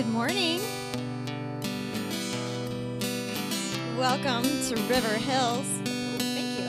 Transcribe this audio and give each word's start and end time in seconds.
Good 0.00 0.12
morning. 0.14 0.62
Welcome 3.98 4.44
to 4.44 4.74
River 4.88 5.14
Hills. 5.18 5.66
Thank 6.16 6.58
you. 6.58 6.68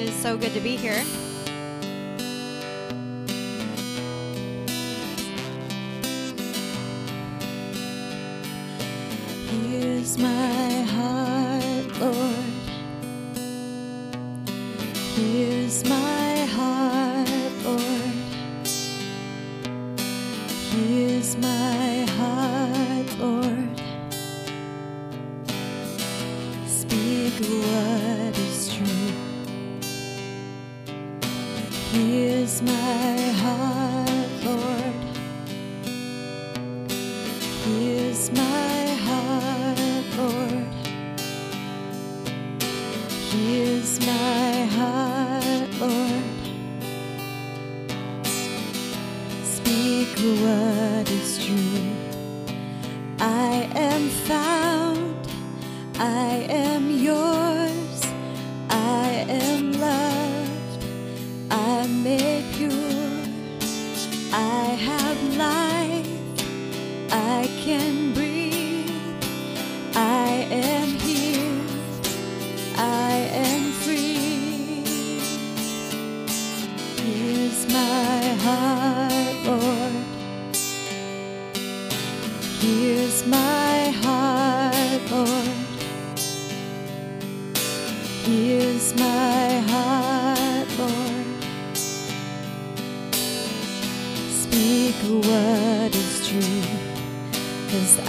It 0.00 0.08
is 0.08 0.14
so 0.14 0.36
good 0.36 0.52
to 0.54 0.60
be 0.60 0.76
here. 0.76 1.02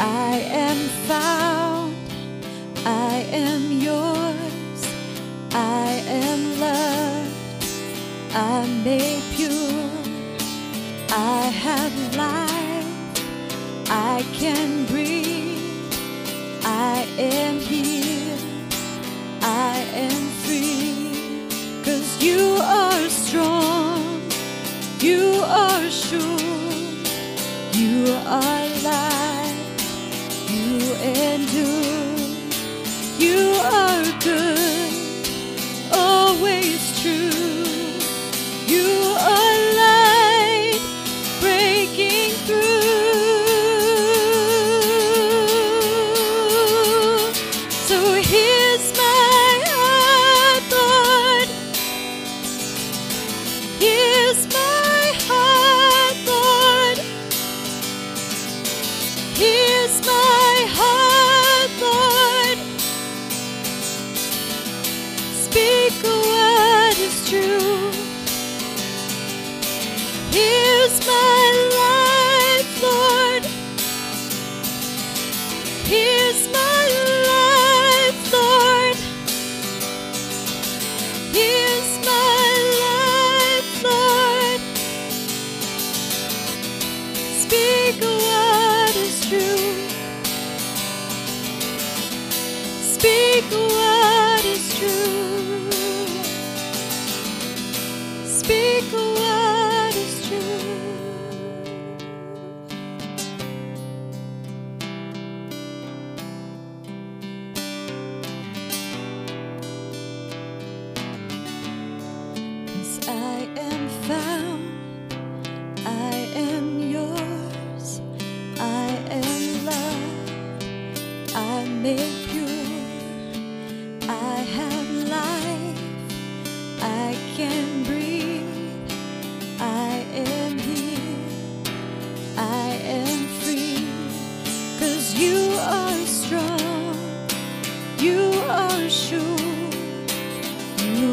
I 0.01 0.37
am 0.67 0.77
found, 1.09 1.95
I 2.85 3.25
am 3.31 3.71
yours, 3.71 4.87
I 5.51 6.01
am 6.07 6.59
loved, 6.59 7.65
I'm 8.33 8.83
made 8.85 9.21
pure, 9.35 9.89
I 11.11 11.41
have 11.65 12.15
life, 12.15 12.87
I 13.89 14.23
can 14.33 14.85
breathe, 14.85 15.93
I 16.63 17.05
am 17.17 17.59
here. 17.59 18.37
I 19.41 19.79
am 19.95 20.21
free, 20.43 21.11
cause 21.83 22.23
you 22.23 22.57
are 22.61 23.09
strong, 23.09 24.21
you 24.99 25.41
are 25.43 25.89
sure, 25.89 26.39
you 27.73 28.13
are 28.25 28.58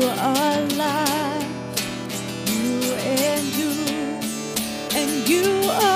are 0.08 0.60
light, 0.76 1.46
you 2.46 2.92
endure, 3.14 4.20
and 4.94 5.28
you 5.28 5.70
are. 5.70 5.95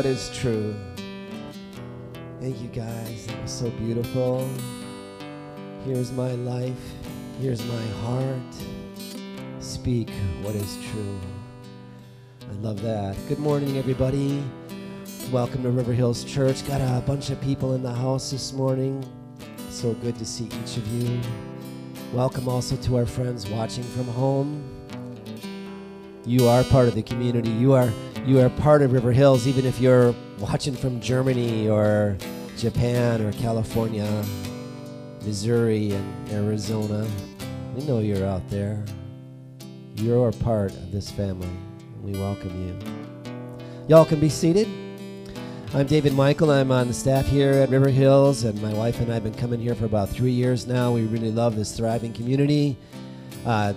What 0.00 0.06
is 0.06 0.30
true. 0.30 0.74
Thank 2.40 2.58
you 2.62 2.68
guys. 2.68 3.26
That 3.26 3.42
was 3.42 3.52
so 3.52 3.68
beautiful. 3.68 4.48
Here's 5.84 6.10
my 6.10 6.30
life. 6.30 6.80
Here's 7.38 7.62
my 7.66 7.86
heart. 8.00 8.54
Speak 9.58 10.08
what 10.40 10.54
is 10.54 10.78
true. 10.90 11.20
I 12.48 12.54
love 12.62 12.80
that. 12.80 13.14
Good 13.28 13.40
morning, 13.40 13.76
everybody. 13.76 14.42
Welcome 15.30 15.64
to 15.64 15.70
River 15.70 15.92
Hills 15.92 16.24
Church. 16.24 16.66
Got 16.66 16.80
a 16.80 17.02
bunch 17.02 17.28
of 17.28 17.38
people 17.42 17.74
in 17.74 17.82
the 17.82 17.92
house 17.92 18.30
this 18.30 18.54
morning. 18.54 19.06
So 19.68 19.92
good 19.92 20.16
to 20.16 20.24
see 20.24 20.46
each 20.46 20.78
of 20.78 20.88
you. 20.88 21.20
Welcome 22.14 22.48
also 22.48 22.74
to 22.74 22.96
our 22.96 23.04
friends 23.04 23.46
watching 23.50 23.84
from 23.84 24.06
home. 24.06 24.64
You 26.24 26.48
are 26.48 26.64
part 26.64 26.88
of 26.88 26.94
the 26.94 27.02
community. 27.02 27.50
You 27.50 27.74
are 27.74 27.92
you 28.26 28.38
are 28.38 28.48
part 28.50 28.82
of 28.82 28.92
River 28.92 29.12
Hills, 29.12 29.46
even 29.46 29.64
if 29.64 29.80
you're 29.80 30.14
watching 30.38 30.74
from 30.74 31.00
Germany 31.00 31.68
or 31.68 32.16
Japan 32.56 33.22
or 33.22 33.32
California, 33.32 34.24
Missouri 35.24 35.92
and 35.92 36.30
Arizona. 36.30 37.06
We 37.74 37.84
know 37.84 38.00
you're 38.00 38.26
out 38.26 38.48
there. 38.50 38.84
You're 39.96 40.28
a 40.28 40.32
part 40.32 40.72
of 40.72 40.92
this 40.92 41.10
family. 41.10 41.48
We 42.02 42.12
welcome 42.12 42.68
you. 42.68 43.32
Y'all 43.88 44.04
can 44.04 44.20
be 44.20 44.28
seated. 44.28 44.68
I'm 45.72 45.86
David 45.86 46.12
Michael. 46.14 46.50
I'm 46.50 46.72
on 46.72 46.88
the 46.88 46.94
staff 46.94 47.26
here 47.26 47.52
at 47.52 47.70
River 47.70 47.88
Hills, 47.88 48.44
and 48.44 48.60
my 48.60 48.72
wife 48.74 49.00
and 49.00 49.10
I 49.10 49.14
have 49.14 49.24
been 49.24 49.34
coming 49.34 49.60
here 49.60 49.74
for 49.74 49.86
about 49.86 50.08
three 50.08 50.32
years 50.32 50.66
now. 50.66 50.92
We 50.92 51.06
really 51.06 51.30
love 51.30 51.56
this 51.56 51.76
thriving 51.76 52.12
community. 52.12 52.76
Uh, 53.46 53.72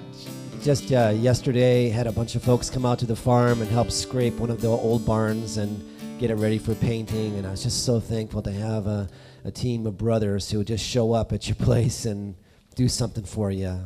just 0.64 0.94
uh, 0.94 1.10
yesterday, 1.10 1.90
had 1.90 2.08
a 2.08 2.12
bunch 2.14 2.36
of 2.36 2.42
folks 2.42 2.70
come 2.70 2.86
out 2.86 2.98
to 3.00 3.06
the 3.06 3.16
farm 3.16 3.62
and 3.62 3.70
help 3.70 3.92
scrape 3.92 4.36
one 4.36 4.50
of 4.50 4.62
the 4.62 4.68
old 4.70 5.06
barns 5.06 5.58
and 5.58 5.84
get 6.20 6.32
it 6.32 6.36
ready 6.36 6.58
for 6.58 6.74
painting. 6.76 7.38
And 7.38 7.46
I 7.46 7.52
was 7.52 7.64
just 7.64 7.84
so 7.84 8.00
thankful 8.00 8.42
to 8.44 8.52
have 8.52 8.88
a, 8.88 9.10
a 9.44 9.52
team 9.52 9.86
of 9.86 9.98
brothers 9.98 10.50
who 10.50 10.64
just 10.64 10.86
show 10.86 11.12
up 11.12 11.34
at 11.34 11.50
your 11.50 11.56
place 11.60 12.06
and 12.06 12.36
do 12.76 12.88
something 12.88 13.26
for 13.26 13.52
you. 13.52 13.68
I 13.68 13.82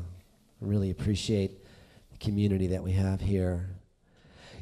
really 0.61 0.91
appreciate 0.91 1.65
the 2.11 2.17
community 2.19 2.67
that 2.67 2.83
we 2.83 2.91
have 2.91 3.21
here. 3.21 3.76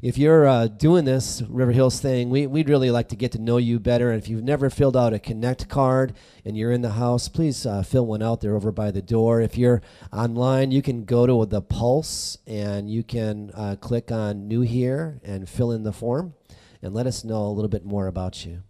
If 0.05 0.19
you're 0.19 0.45
uh, 0.45 0.67
doing 0.67 1.03
this 1.03 1.41
River 1.49 1.71
Hills 1.71 1.99
thing, 1.99 2.29
we, 2.29 2.45
we'd 2.45 2.69
really 2.69 2.91
like 2.91 3.07
to 3.07 3.15
get 3.15 3.31
to 3.31 3.41
know 3.41 3.57
you 3.57 3.79
better. 3.79 4.11
And 4.11 4.21
if 4.21 4.29
you've 4.29 4.43
never 4.43 4.69
filled 4.69 4.95
out 4.95 5.13
a 5.13 5.17
Connect 5.17 5.67
card 5.67 6.13
and 6.45 6.55
you're 6.55 6.71
in 6.71 6.83
the 6.83 6.91
house, 6.91 7.27
please 7.27 7.65
uh, 7.65 7.81
fill 7.81 8.05
one 8.05 8.21
out 8.21 8.39
there 8.39 8.55
over 8.55 8.71
by 8.71 8.91
the 8.91 9.01
door. 9.01 9.41
If 9.41 9.57
you're 9.57 9.81
online, 10.13 10.69
you 10.69 10.83
can 10.83 11.05
go 11.05 11.25
to 11.25 11.49
the 11.49 11.59
Pulse 11.59 12.37
and 12.45 12.87
you 12.87 13.01
can 13.01 13.49
uh, 13.55 13.77
click 13.81 14.11
on 14.11 14.47
New 14.47 14.61
Here 14.61 15.19
and 15.23 15.49
fill 15.49 15.71
in 15.71 15.81
the 15.81 15.91
form 15.91 16.35
and 16.83 16.93
let 16.93 17.07
us 17.07 17.23
know 17.23 17.41
a 17.41 17.49
little 17.49 17.67
bit 17.67 17.83
more 17.83 18.05
about 18.05 18.45
you. 18.45 18.61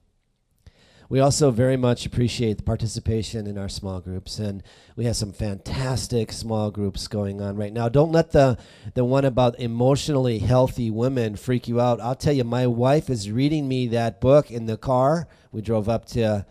We 1.07 1.19
also 1.19 1.52
very 1.52 1.78
much 1.78 2.06
appreciate 2.06 2.57
the 2.57 2.63
participation 2.63 3.46
in 3.46 3.60
our 3.60 3.69
small 3.69 4.02
groups, 4.02 4.40
and 4.40 4.63
we 4.96 5.06
have 5.06 5.16
some 5.16 5.34
fantastic 5.34 6.31
small 6.31 6.72
groups 6.72 7.07
going 7.07 7.42
on 7.42 7.56
right 7.56 7.72
now. 7.72 7.90
Don't 7.90 8.12
let 8.12 8.31
the 8.31 8.57
the 8.96 9.06
one 9.06 9.24
about 9.24 9.60
emotionally 9.60 10.40
healthy 10.40 10.90
women 10.90 11.36
freak 11.36 11.68
you 11.68 11.80
out. 11.80 12.02
I'll 12.02 12.16
tell 12.16 12.34
you, 12.34 12.44
my 12.44 12.66
wife 12.66 13.10
is 13.10 13.30
reading 13.30 13.68
me 13.68 13.88
that 13.90 14.19
book 14.19 14.50
in 14.50 14.66
the 14.66 14.78
car. 14.78 15.28
We 15.52 15.62
drove 15.62 15.88
up 15.88 16.06
to 16.07 16.46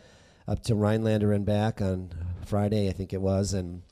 up 0.47 0.63
to 0.65 0.75
Rhinelander 0.77 1.33
and 1.33 1.45
back 1.45 1.81
on 1.81 2.11
Friday, 2.45 2.89
I 2.89 2.93
think 2.93 3.13
it 3.13 3.21
was, 3.21 3.55
and 3.55 3.83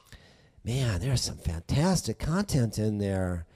man, 0.62 1.00
there's 1.00 1.22
some 1.22 1.38
fantastic 1.38 2.18
content 2.20 2.78
in 2.78 2.98
there, 2.98 3.46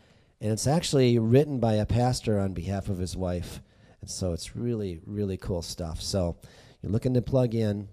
and 0.40 0.50
it's 0.50 0.66
actually 0.66 1.18
written 1.18 1.60
by 1.60 1.74
a 1.74 1.86
pastor 1.86 2.40
on 2.40 2.52
behalf 2.52 2.88
of 2.88 2.98
his 2.98 3.16
wife, 3.16 3.60
and 4.00 4.10
so 4.10 4.32
it's 4.32 4.56
really 4.56 4.98
really 5.06 5.36
cool 5.36 5.62
stuff. 5.62 6.02
So 6.02 6.36
you're 6.86 6.92
looking 6.92 7.14
to 7.14 7.20
plug 7.22 7.52
in, 7.52 7.88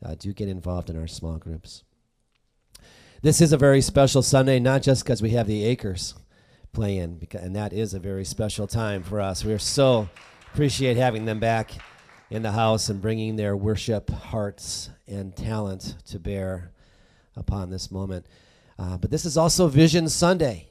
uh, 0.00 0.14
do 0.16 0.32
get 0.32 0.48
involved 0.48 0.88
in 0.88 0.96
our 0.96 1.08
small 1.08 1.38
groups. 1.38 1.82
This 3.20 3.40
is 3.40 3.52
a 3.52 3.56
very 3.56 3.80
special 3.80 4.22
Sunday, 4.22 4.60
not 4.60 4.80
just 4.80 5.02
because 5.02 5.20
we 5.20 5.30
have 5.30 5.48
the 5.48 5.64
Acres 5.64 6.14
playing, 6.72 7.16
because, 7.16 7.42
and 7.42 7.56
that 7.56 7.72
is 7.72 7.94
a 7.94 7.98
very 7.98 8.24
special 8.24 8.68
time 8.68 9.02
for 9.02 9.20
us. 9.20 9.44
We 9.44 9.52
are 9.52 9.58
so 9.58 10.08
appreciate 10.52 10.96
having 10.96 11.24
them 11.24 11.40
back 11.40 11.72
in 12.30 12.42
the 12.42 12.52
house 12.52 12.88
and 12.88 13.02
bringing 13.02 13.34
their 13.34 13.56
worship 13.56 14.08
hearts 14.08 14.88
and 15.08 15.34
talent 15.34 15.96
to 16.06 16.20
bear 16.20 16.70
upon 17.34 17.70
this 17.70 17.90
moment. 17.90 18.24
Uh, 18.78 18.98
but 18.98 19.10
this 19.10 19.24
is 19.24 19.36
also 19.36 19.66
Vision 19.66 20.08
Sunday. 20.08 20.68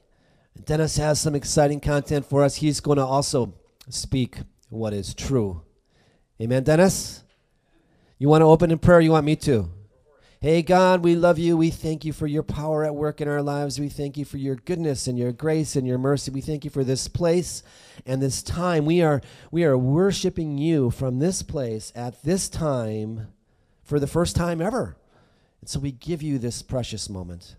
Dennis 0.63 0.95
has 0.95 1.19
some 1.19 1.35
exciting 1.35 1.81
content 1.81 2.25
for 2.25 2.45
us. 2.45 2.55
He's 2.55 2.79
going 2.79 2.97
to 2.97 3.05
also 3.05 3.55
speak 3.89 4.37
what 4.69 4.93
is 4.93 5.13
true. 5.13 5.63
Amen, 6.41 6.63
Dennis? 6.63 7.25
You 8.19 8.29
want 8.29 8.41
to 8.41 8.47
open 8.47 8.71
in 8.71 8.79
prayer? 8.79 8.99
You 8.99 9.11
want 9.11 9.25
me 9.25 9.35
to? 9.37 9.69
Hey, 10.39 10.63
God, 10.63 11.03
we 11.03 11.15
love 11.15 11.37
you. 11.37 11.55
We 11.55 11.69
thank 11.69 12.03
you 12.03 12.13
for 12.13 12.25
your 12.25 12.41
power 12.41 12.83
at 12.83 12.95
work 12.95 13.21
in 13.21 13.27
our 13.27 13.43
lives. 13.43 13.79
We 13.79 13.89
thank 13.89 14.17
you 14.17 14.25
for 14.25 14.37
your 14.37 14.55
goodness 14.55 15.07
and 15.07 15.17
your 15.17 15.31
grace 15.31 15.75
and 15.75 15.87
your 15.87 15.99
mercy. 15.99 16.31
We 16.31 16.41
thank 16.41 16.63
you 16.63 16.71
for 16.71 16.83
this 16.83 17.07
place 17.07 17.61
and 18.05 18.21
this 18.21 18.41
time. 18.41 18.85
We 18.85 19.01
are, 19.01 19.21
we 19.51 19.65
are 19.65 19.77
worshiping 19.77 20.57
you 20.57 20.89
from 20.89 21.19
this 21.19 21.43
place 21.43 21.91
at 21.95 22.23
this 22.23 22.49
time 22.49 23.27
for 23.83 23.99
the 23.99 24.07
first 24.07 24.35
time 24.35 24.61
ever. 24.61 24.97
And 25.61 25.69
so 25.69 25.79
we 25.79 25.91
give 25.91 26.21
you 26.23 26.39
this 26.39 26.61
precious 26.61 27.09
moment. 27.09 27.55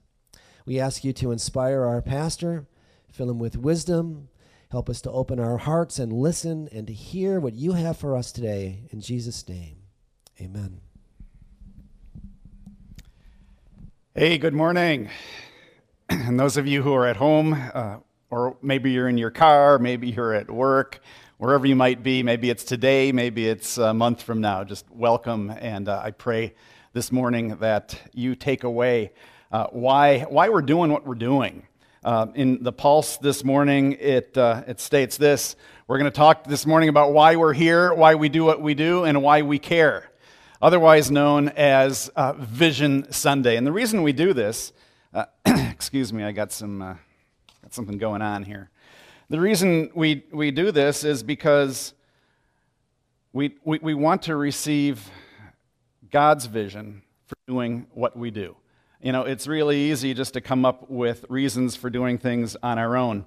We 0.67 0.81
ask 0.81 1.05
you 1.05 1.13
to 1.15 1.33
inspire 1.33 1.85
our 1.85 2.03
pastor, 2.03 2.67
fill 3.11 3.31
him 3.31 3.39
with 3.39 3.57
wisdom, 3.57 4.29
help 4.71 4.91
us 4.91 5.01
to 5.03 5.11
open 5.11 5.39
our 5.41 5.59
hearts 5.59 5.99
and 5.99 6.13
listen 6.13 6.69
and 6.73 6.87
to 6.89 6.93
hear 6.93 7.41
what 7.41 7.55
you 7.55 7.73
have 7.73 7.97
for 7.97 8.17
us 8.17 8.33
today. 8.33 8.89
In 8.91 9.01
Jesus' 9.01 9.49
name. 9.49 9.78
Amen. 10.41 10.81
Hey, 14.15 14.39
good 14.39 14.55
morning. 14.55 15.11
And 16.11 16.39
those 16.39 16.57
of 16.57 16.67
you 16.67 16.83
who 16.83 16.95
are 16.95 17.07
at 17.07 17.17
home, 17.17 17.55
uh, 17.75 17.97
or 18.31 18.57
maybe 18.63 18.93
you're 18.93 19.09
in 19.09 19.19
your 19.19 19.33
car, 19.33 19.81
maybe 19.81 20.11
you're 20.11 20.33
at 20.33 20.49
work, 20.49 21.01
wherever 21.39 21.67
you 21.67 21.75
might 21.75 22.05
be, 22.05 22.23
maybe 22.23 22.51
it's 22.51 22.63
today, 22.63 23.11
maybe 23.11 23.49
it's 23.49 23.79
a 23.79 23.93
month 23.93 24.23
from 24.23 24.41
now, 24.41 24.63
just 24.63 24.89
welcome. 24.91 25.51
And 25.51 25.89
uh, 25.89 26.01
I 26.05 26.13
pray 26.13 26.55
this 26.93 27.11
morning 27.11 27.57
that 27.57 28.01
you 28.15 28.37
take 28.37 28.63
away 28.63 29.11
uh, 29.51 29.67
why, 29.73 30.21
why 30.21 30.51
we're 30.51 30.63
doing 30.63 30.93
what 30.93 31.05
we're 31.05 31.17
doing. 31.17 31.67
Uh, 32.05 32.29
in 32.37 32.63
the 32.63 32.73
Pulse 32.73 33.17
this 33.17 33.43
morning, 33.43 33.97
it, 33.99 34.39
uh, 34.39 34.63
it 34.69 34.79
states 34.79 35.17
this 35.17 35.57
We're 35.89 35.99
going 35.99 36.11
to 36.11 36.17
talk 36.17 36.45
this 36.45 36.65
morning 36.65 36.89
about 36.89 37.13
why 37.13 37.35
we're 37.35 37.55
here, 37.55 37.93
why 37.93 38.15
we 38.15 38.29
do 38.29 38.45
what 38.45 38.63
we 38.63 38.75
do, 38.75 39.03
and 39.03 39.21
why 39.21 39.43
we 39.43 39.59
care 39.59 40.08
otherwise 40.61 41.11
known 41.11 41.49
as 41.51 42.09
uh, 42.17 42.33
Vision 42.35 43.11
Sunday. 43.13 43.57
And 43.57 43.67
the 43.67 43.73
reason 43.73 44.03
we 44.03 44.13
do 44.13 44.33
this, 44.33 44.73
uh, 45.15 45.27
excuse 45.47 46.13
me, 46.13 46.25
I 46.25 46.33
got 46.33 46.53
some 46.53 46.83
uh, 46.83 46.95
got 47.63 47.75
something 47.75 47.99
going 47.99 48.23
on 48.23 48.45
here. 48.45 48.71
The 49.31 49.41
reason 49.41 49.91
we 49.95 50.25
we 50.33 50.51
do 50.51 50.73
this 50.73 51.05
is 51.05 51.23
because 51.23 51.95
we, 53.33 53.57
we 53.65 53.79
we 53.81 53.95
want 53.95 54.23
to 54.23 54.37
receive 54.37 55.11
God's 56.11 56.47
vision 56.47 57.03
for 57.27 57.37
doing 57.47 57.87
what 57.93 58.17
we 58.17 58.31
do. 58.31 58.57
You 59.01 59.13
know, 59.13 59.23
it's 59.23 59.47
really 59.47 59.93
easy 59.93 60.13
just 60.13 60.35
to 60.35 60.41
come 60.41 60.65
up 60.65 60.91
with 60.91 61.25
reasons 61.29 61.77
for 61.77 61.89
doing 61.89 62.19
things 62.19 62.57
on 62.63 62.79
our 62.79 62.97
own. 62.97 63.27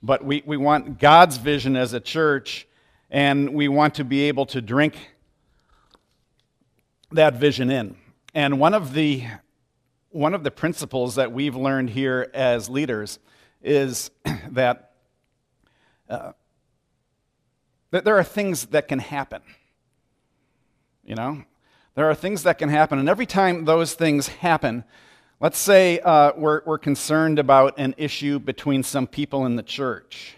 But 0.00 0.24
we, 0.24 0.44
we 0.46 0.56
want 0.56 1.00
God's 1.00 1.38
vision 1.38 1.76
as 1.76 1.92
a 1.92 1.98
church, 1.98 2.68
and 3.10 3.52
we 3.52 3.66
want 3.66 3.96
to 3.96 4.04
be 4.04 4.22
able 4.28 4.46
to 4.46 4.60
drink 4.60 4.96
that 7.10 7.34
vision 7.34 7.70
in. 7.70 7.96
And 8.34 8.60
one 8.60 8.74
of 8.74 8.92
the 8.92 9.24
one 10.10 10.34
of 10.34 10.42
the 10.42 10.50
principles 10.50 11.16
that 11.16 11.32
we've 11.32 11.54
learned 11.54 11.90
here 11.90 12.30
as 12.32 12.68
leaders 12.68 13.18
is 13.62 14.10
that 14.50 14.92
uh, 16.08 16.32
that 17.90 18.04
there 18.04 18.18
are 18.18 18.24
things 18.24 18.66
that 18.66 18.88
can 18.88 18.98
happen. 18.98 19.42
You 21.04 21.14
know, 21.14 21.44
there 21.94 22.08
are 22.08 22.14
things 22.14 22.42
that 22.42 22.58
can 22.58 22.68
happen, 22.68 22.98
and 22.98 23.08
every 23.08 23.26
time 23.26 23.64
those 23.64 23.94
things 23.94 24.28
happen, 24.28 24.84
let's 25.40 25.58
say 25.58 26.00
uh, 26.00 26.32
we're, 26.36 26.62
we're 26.66 26.78
concerned 26.78 27.38
about 27.38 27.78
an 27.78 27.94
issue 27.96 28.38
between 28.38 28.82
some 28.82 29.06
people 29.06 29.46
in 29.46 29.56
the 29.56 29.62
church. 29.62 30.36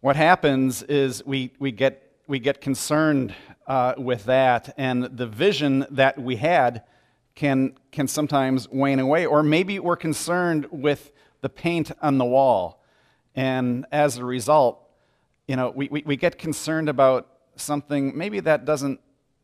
What 0.00 0.16
happens 0.16 0.82
is 0.82 1.24
we, 1.24 1.52
we, 1.58 1.72
get, 1.72 2.12
we 2.26 2.38
get 2.38 2.60
concerned 2.60 3.34
uh, 3.70 3.94
with 3.96 4.24
that, 4.24 4.74
and 4.76 5.04
the 5.04 5.28
vision 5.28 5.86
that 5.92 6.20
we 6.20 6.34
had 6.34 6.82
can, 7.36 7.72
can 7.92 8.08
sometimes 8.08 8.68
wane 8.68 8.98
away. 8.98 9.24
Or 9.24 9.44
maybe 9.44 9.78
we're 9.78 9.94
concerned 9.94 10.66
with 10.72 11.12
the 11.40 11.48
paint 11.48 11.92
on 12.02 12.18
the 12.18 12.24
wall, 12.24 12.82
and 13.36 13.86
as 13.92 14.16
a 14.16 14.24
result, 14.24 14.82
you 15.46 15.54
know, 15.54 15.70
we, 15.70 15.88
we, 15.88 16.02
we 16.04 16.16
get 16.16 16.36
concerned 16.36 16.88
about 16.88 17.28
something 17.54 18.18
maybe 18.18 18.40
that 18.40 18.64
doesn't 18.64 18.98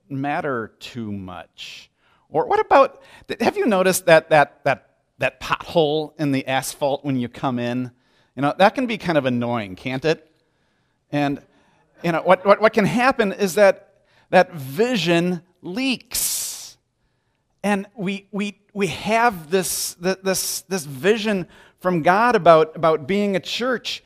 matter 0.09 0.73
too 0.81 1.13
much. 1.13 1.89
Or 2.29 2.49
what 2.49 2.59
about, 2.59 3.01
have 3.39 3.57
you 3.57 3.67
noticed 3.67 4.07
that, 4.07 4.31
that, 4.31 4.65
that, 4.65 4.91
that 5.19 5.41
pothole 5.41 6.19
in 6.19 6.33
the 6.33 6.45
asphalt 6.49 7.05
when 7.05 7.17
you 7.17 7.29
come 7.29 7.61
in? 7.61 7.93
You 8.35 8.43
know, 8.43 8.55
that 8.59 8.75
can 8.75 8.89
be 8.89 8.99
kind 8.99 9.19
of 9.19 9.25
annoying, 9.25 9.77
can't 9.77 10.05
it? 10.05 10.29
And, 11.13 11.41
you 12.03 12.11
know, 12.11 12.23
what, 12.23 12.45
what, 12.45 12.61
what 12.61 12.73
can 12.73 12.87
happen 12.87 13.33
is 13.33 13.55
that 13.55 13.86
that 14.31 14.53
vision 14.53 15.43
leaks. 15.63 16.77
And 17.63 17.87
we, 17.97 18.27
we, 18.31 18.59
we 18.73 18.89
have 18.89 19.51
this, 19.51 19.95
this, 19.95 20.63
this 20.63 20.85
vision 20.85 21.49
from 21.81 22.03
God 22.03 22.37
about, 22.37 22.77
about 22.77 23.07
being 23.07 23.37
a 23.37 23.41
church, 23.41 24.05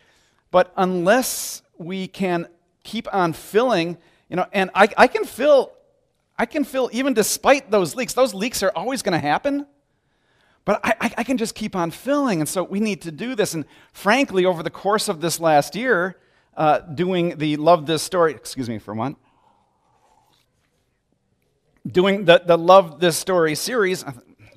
but 0.50 0.72
unless 0.76 1.62
we 1.78 2.08
can 2.08 2.46
keep 2.82 3.12
on 3.12 3.32
filling, 3.32 3.98
you 4.28 4.36
know, 4.36 4.46
and 4.52 4.70
I, 4.74 4.88
I 4.96 5.06
can 5.06 5.24
fill, 5.24 5.72
I 6.38 6.46
can 6.46 6.64
fill 6.64 6.90
even 6.92 7.14
despite 7.14 7.70
those 7.70 7.94
leaks. 7.94 8.14
Those 8.14 8.34
leaks 8.34 8.62
are 8.62 8.72
always 8.74 9.02
going 9.02 9.12
to 9.12 9.26
happen. 9.26 9.66
But 10.64 10.80
I, 10.84 11.12
I, 11.18 11.24
can 11.24 11.38
just 11.38 11.54
keep 11.54 11.74
on 11.74 11.90
filling. 11.90 12.40
And 12.40 12.48
so 12.48 12.62
we 12.62 12.80
need 12.80 13.02
to 13.02 13.10
do 13.10 13.34
this. 13.34 13.54
And 13.54 13.64
frankly, 13.92 14.44
over 14.44 14.62
the 14.62 14.70
course 14.70 15.08
of 15.08 15.20
this 15.20 15.40
last 15.40 15.74
year, 15.74 16.18
uh, 16.56 16.80
doing 16.80 17.38
the 17.38 17.56
Love 17.56 17.86
This 17.86 18.02
Story, 18.02 18.32
excuse 18.32 18.68
me 18.68 18.78
for 18.78 18.94
one, 18.94 19.16
doing 21.92 22.25
the, 22.25 22.42
the 22.44 22.59
Love 22.59 23.00
This 23.00 23.16
Story 23.16 23.54
series, 23.54 24.04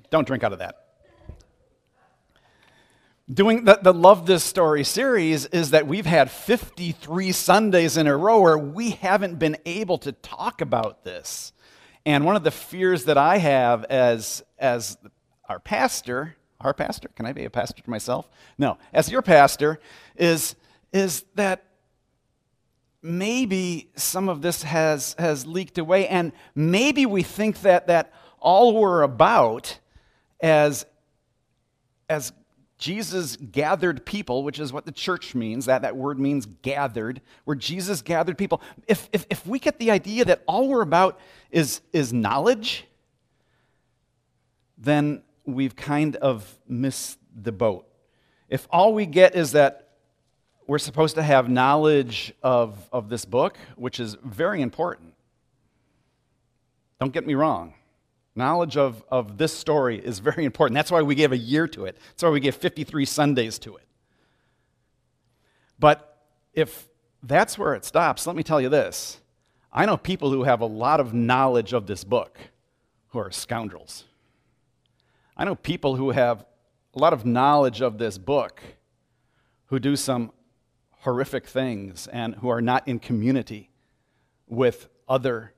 don't 0.10 0.28
drink 0.28 0.44
out 0.44 0.54
of 0.54 0.60
that. 0.60 0.80
Doing 3.32 3.64
the, 3.64 3.80
the 3.82 3.94
Love 3.94 4.26
This 4.26 4.44
Story 4.44 4.84
series 4.84 5.46
is 5.48 5.72
that 5.72 5.88
we've 5.88 6.06
had 6.06 6.30
53 6.30 7.32
Sundays 7.32 7.96
in 7.98 8.08
a 8.08 8.16
row 8.16 8.42
where 8.42 8.58
we 8.58 8.92
haven't 8.92 9.40
been 9.40 9.58
able 9.66 9.98
to 10.00 10.12
talk 10.12 10.62
about 10.62 11.04
this. 11.04 11.54
And 12.06 12.26
one 12.26 12.36
of 12.36 12.44
the 12.44 12.52
fears 12.52 13.06
that 13.06 13.18
I 13.18 13.38
have 13.38 13.86
as, 13.86 14.44
as 14.60 14.98
our 15.48 15.60
pastor, 15.60 16.36
our 16.60 16.74
pastor, 16.74 17.08
can 17.16 17.26
I 17.26 17.32
be 17.32 17.46
a 17.46 17.50
pastor 17.50 17.82
to 17.82 17.90
myself? 17.90 18.30
No, 18.58 18.78
as 18.92 19.10
your 19.10 19.22
pastor, 19.22 19.80
is, 20.18 20.56
is 20.92 21.24
that 21.36 21.64
maybe 23.04 23.92
some 23.96 24.30
of 24.30 24.42
this 24.42 24.64
has, 24.64 25.16
has 25.20 25.46
leaked 25.46 25.78
away, 25.78 26.08
and 26.08 26.32
maybe 26.56 27.06
we 27.06 27.22
think 27.22 27.62
that, 27.62 27.88
that 27.88 28.14
all 28.40 28.80
we're 28.80 29.04
about 29.04 29.78
as, 30.40 30.86
as 32.10 32.32
Jesus 32.78 33.38
gathered 33.38 34.06
people, 34.06 34.44
which 34.44 34.60
is 34.60 34.74
what 34.74 34.86
the 34.86 34.92
church 34.92 35.36
means, 35.36 35.66
that, 35.66 35.84
that 35.84 35.96
word 35.96 36.20
means 36.20 36.46
gathered, 36.62 37.22
where 37.46 37.56
Jesus 37.56 38.02
gathered 38.02 38.38
people. 38.38 38.62
If, 38.88 39.10
if, 39.14 39.26
if 39.30 39.46
we 39.46 39.60
get 39.60 39.80
the 39.80 39.92
idea 39.92 40.26
that 40.26 40.44
all 40.48 40.68
we're 40.68 40.82
about 40.82 41.20
is, 41.52 41.82
is 41.92 42.12
knowledge, 42.12 42.86
then 44.78 45.24
we've 45.46 45.76
kind 45.76 46.16
of 46.18 46.58
missed 46.68 47.20
the 47.34 47.52
boat. 47.52 47.88
If 48.50 48.68
all 48.70 48.94
we 48.94 49.06
get 49.06 49.36
is 49.36 49.54
that 49.54 49.83
we're 50.68 50.80
supposed 50.80 51.16
to 51.16 51.24
have 51.24 51.50
knowledge 51.50 52.34
of, 52.42 52.90
of 52.92 53.10
this 53.10 53.26
book, 53.26 53.58
which 53.76 54.00
is 54.00 54.16
very 54.24 54.62
important. 54.62 55.14
Don't 57.00 57.14
get 57.14 57.28
me 57.28 57.36
wrong. 57.36 57.74
Knowledge 58.36 58.78
of, 58.78 59.04
of 59.10 59.38
this 59.38 59.54
story 59.54 60.00
is 60.00 60.20
very 60.20 60.46
important. 60.46 60.76
That's 60.76 60.92
why 60.92 61.02
we 61.02 61.16
gave 61.16 61.32
a 61.32 61.38
year 61.38 61.68
to 61.70 61.86
it. 61.86 61.98
That's 62.10 62.24
why 62.24 62.30
we 62.30 62.40
gave 62.40 62.56
53 62.56 63.06
Sundays 63.06 63.60
to 63.60 63.76
it. 63.76 63.86
But 65.78 66.18
if 66.54 66.88
that's 67.22 67.58
where 67.58 67.76
it 67.76 67.86
stops, 67.86 68.26
let 68.26 68.36
me 68.36 68.44
tell 68.44 68.62
you 68.62 68.70
this. 68.70 69.20
I 69.72 69.86
know 69.86 69.98
people 69.98 70.32
who 70.32 70.44
have 70.44 70.62
a 70.62 70.66
lot 70.66 71.00
of 71.00 71.14
knowledge 71.14 71.74
of 71.74 71.88
this 71.88 72.04
book 72.04 72.40
who 73.10 73.20
are 73.20 73.32
scoundrels. 73.32 74.06
I 75.36 75.46
know 75.46 75.56
people 75.56 75.96
who 75.96 76.12
have 76.12 76.46
a 76.96 77.00
lot 77.00 77.14
of 77.14 77.26
knowledge 77.26 77.82
of 77.82 77.98
this 77.98 78.18
book 78.18 78.62
who 79.68 79.80
do 79.80 79.96
some 79.96 80.32
horrific 81.04 81.46
things 81.46 82.08
and 82.08 82.36
who 82.36 82.48
are 82.48 82.62
not 82.62 82.88
in 82.88 82.98
community 82.98 83.70
with 84.48 84.88
other 85.08 85.54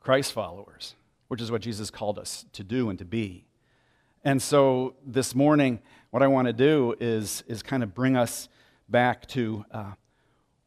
Christ 0.00 0.32
followers, 0.32 0.94
which 1.28 1.40
is 1.40 1.50
what 1.50 1.62
Jesus 1.62 1.90
called 1.90 2.18
us 2.18 2.44
to 2.52 2.62
do 2.62 2.90
and 2.90 2.98
to 2.98 3.04
be. 3.06 3.46
And 4.24 4.42
so 4.42 4.94
this 5.06 5.34
morning, 5.34 5.80
what 6.10 6.22
I 6.22 6.26
want 6.26 6.48
to 6.48 6.52
do 6.52 6.94
is, 7.00 7.42
is 7.46 7.62
kind 7.62 7.82
of 7.82 7.94
bring 7.94 8.14
us 8.14 8.50
back 8.88 9.26
to 9.28 9.64
uh, 9.70 9.92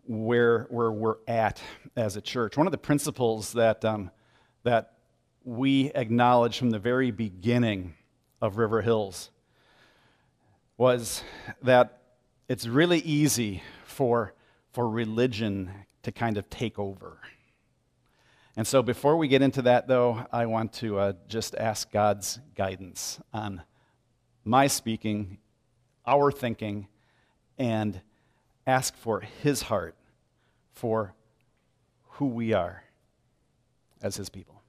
where, 0.07 0.63
where 0.71 0.91
we're 0.91 1.17
at 1.27 1.61
as 1.95 2.15
a 2.15 2.21
church. 2.21 2.57
One 2.57 2.65
of 2.65 2.71
the 2.71 2.77
principles 2.79 3.53
that, 3.53 3.85
um, 3.85 4.09
that 4.63 4.93
we 5.43 5.91
acknowledge 5.93 6.57
from 6.57 6.71
the 6.71 6.79
very 6.79 7.11
beginning 7.11 7.93
of 8.41 8.57
River 8.57 8.81
Hills 8.81 9.29
was 10.75 11.23
that 11.61 12.01
it's 12.47 12.65
really 12.65 12.99
easy 12.99 13.61
for, 13.97 14.35
for 14.73 14.87
religion 14.87 15.71
to 16.03 16.11
kind 16.11 16.37
of 16.37 16.47
take 16.51 16.77
over. 16.77 17.17
And 18.55 18.65
so, 18.65 18.83
before 18.83 19.17
we 19.17 19.27
get 19.27 19.41
into 19.41 19.63
that, 19.63 19.87
though, 19.87 20.23
I 20.31 20.45
want 20.45 20.73
to 20.73 20.99
uh, 20.99 21.13
just 21.27 21.55
ask 21.55 21.91
God's 21.91 22.39
guidance 22.55 23.19
on 23.33 23.63
my 24.45 24.67
speaking, 24.67 25.39
our 26.05 26.31
thinking, 26.31 26.87
and 27.57 27.99
ask 28.67 28.95
for 28.95 29.21
His 29.21 29.63
heart 29.63 29.95
for 30.73 31.15
who 32.11 32.27
we 32.27 32.53
are 32.53 32.83
as 34.03 34.15
His 34.15 34.29
people. 34.29 34.61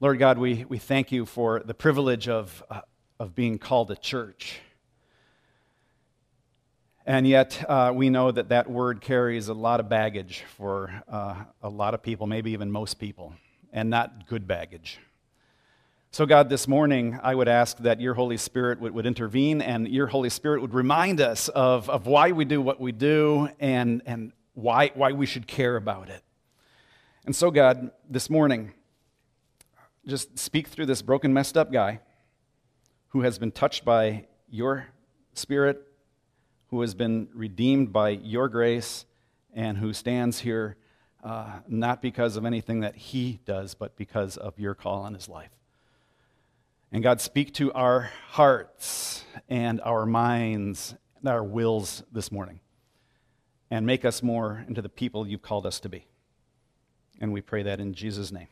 Lord 0.00 0.18
God, 0.18 0.38
we, 0.38 0.64
we 0.68 0.78
thank 0.78 1.12
you 1.12 1.24
for 1.24 1.62
the 1.64 1.74
privilege 1.74 2.28
of, 2.28 2.64
uh, 2.68 2.80
of 3.20 3.32
being 3.36 3.58
called 3.58 3.92
a 3.92 3.96
church. 3.96 4.60
And 7.08 7.24
yet, 7.24 7.64
uh, 7.68 7.92
we 7.94 8.10
know 8.10 8.32
that 8.32 8.48
that 8.48 8.68
word 8.68 9.00
carries 9.00 9.46
a 9.46 9.54
lot 9.54 9.78
of 9.78 9.88
baggage 9.88 10.42
for 10.56 10.90
uh, 11.06 11.36
a 11.62 11.68
lot 11.68 11.94
of 11.94 12.02
people, 12.02 12.26
maybe 12.26 12.50
even 12.50 12.68
most 12.68 12.94
people, 12.94 13.32
and 13.72 13.88
not 13.88 14.26
good 14.26 14.48
baggage. 14.48 14.98
So, 16.10 16.26
God, 16.26 16.48
this 16.48 16.66
morning, 16.66 17.16
I 17.22 17.32
would 17.32 17.46
ask 17.46 17.78
that 17.78 18.00
your 18.00 18.14
Holy 18.14 18.36
Spirit 18.36 18.80
would, 18.80 18.92
would 18.92 19.06
intervene 19.06 19.62
and 19.62 19.86
your 19.86 20.08
Holy 20.08 20.30
Spirit 20.30 20.62
would 20.62 20.74
remind 20.74 21.20
us 21.20 21.48
of, 21.48 21.88
of 21.88 22.08
why 22.08 22.32
we 22.32 22.44
do 22.44 22.60
what 22.60 22.80
we 22.80 22.90
do 22.90 23.50
and, 23.60 24.02
and 24.04 24.32
why, 24.54 24.90
why 24.94 25.12
we 25.12 25.26
should 25.26 25.46
care 25.46 25.76
about 25.76 26.08
it. 26.08 26.24
And 27.24 27.36
so, 27.36 27.52
God, 27.52 27.92
this 28.10 28.28
morning, 28.28 28.72
just 30.08 30.36
speak 30.36 30.66
through 30.66 30.86
this 30.86 31.02
broken, 31.02 31.32
messed 31.32 31.56
up 31.56 31.70
guy 31.70 32.00
who 33.10 33.20
has 33.20 33.38
been 33.38 33.52
touched 33.52 33.84
by 33.84 34.26
your 34.50 34.88
Spirit 35.34 35.85
who 36.68 36.80
has 36.80 36.94
been 36.94 37.28
redeemed 37.32 37.92
by 37.92 38.10
your 38.10 38.48
grace 38.48 39.04
and 39.54 39.78
who 39.78 39.92
stands 39.92 40.40
here 40.40 40.76
uh, 41.24 41.58
not 41.66 42.00
because 42.00 42.36
of 42.36 42.44
anything 42.44 42.80
that 42.80 42.94
he 42.94 43.40
does, 43.44 43.74
but 43.74 43.96
because 43.96 44.36
of 44.36 44.58
your 44.58 44.74
call 44.74 45.02
on 45.02 45.14
his 45.14 45.28
life. 45.28 45.50
And 46.92 47.02
God, 47.02 47.20
speak 47.20 47.52
to 47.54 47.72
our 47.72 48.10
hearts 48.28 49.24
and 49.48 49.80
our 49.80 50.06
minds 50.06 50.94
and 51.18 51.28
our 51.28 51.42
wills 51.42 52.04
this 52.12 52.30
morning 52.30 52.60
and 53.70 53.84
make 53.84 54.04
us 54.04 54.22
more 54.22 54.64
into 54.68 54.80
the 54.80 54.88
people 54.88 55.26
you've 55.26 55.42
called 55.42 55.66
us 55.66 55.80
to 55.80 55.88
be. 55.88 56.06
And 57.20 57.32
we 57.32 57.40
pray 57.40 57.64
that 57.64 57.80
in 57.80 57.92
Jesus' 57.92 58.30
name. 58.30 58.48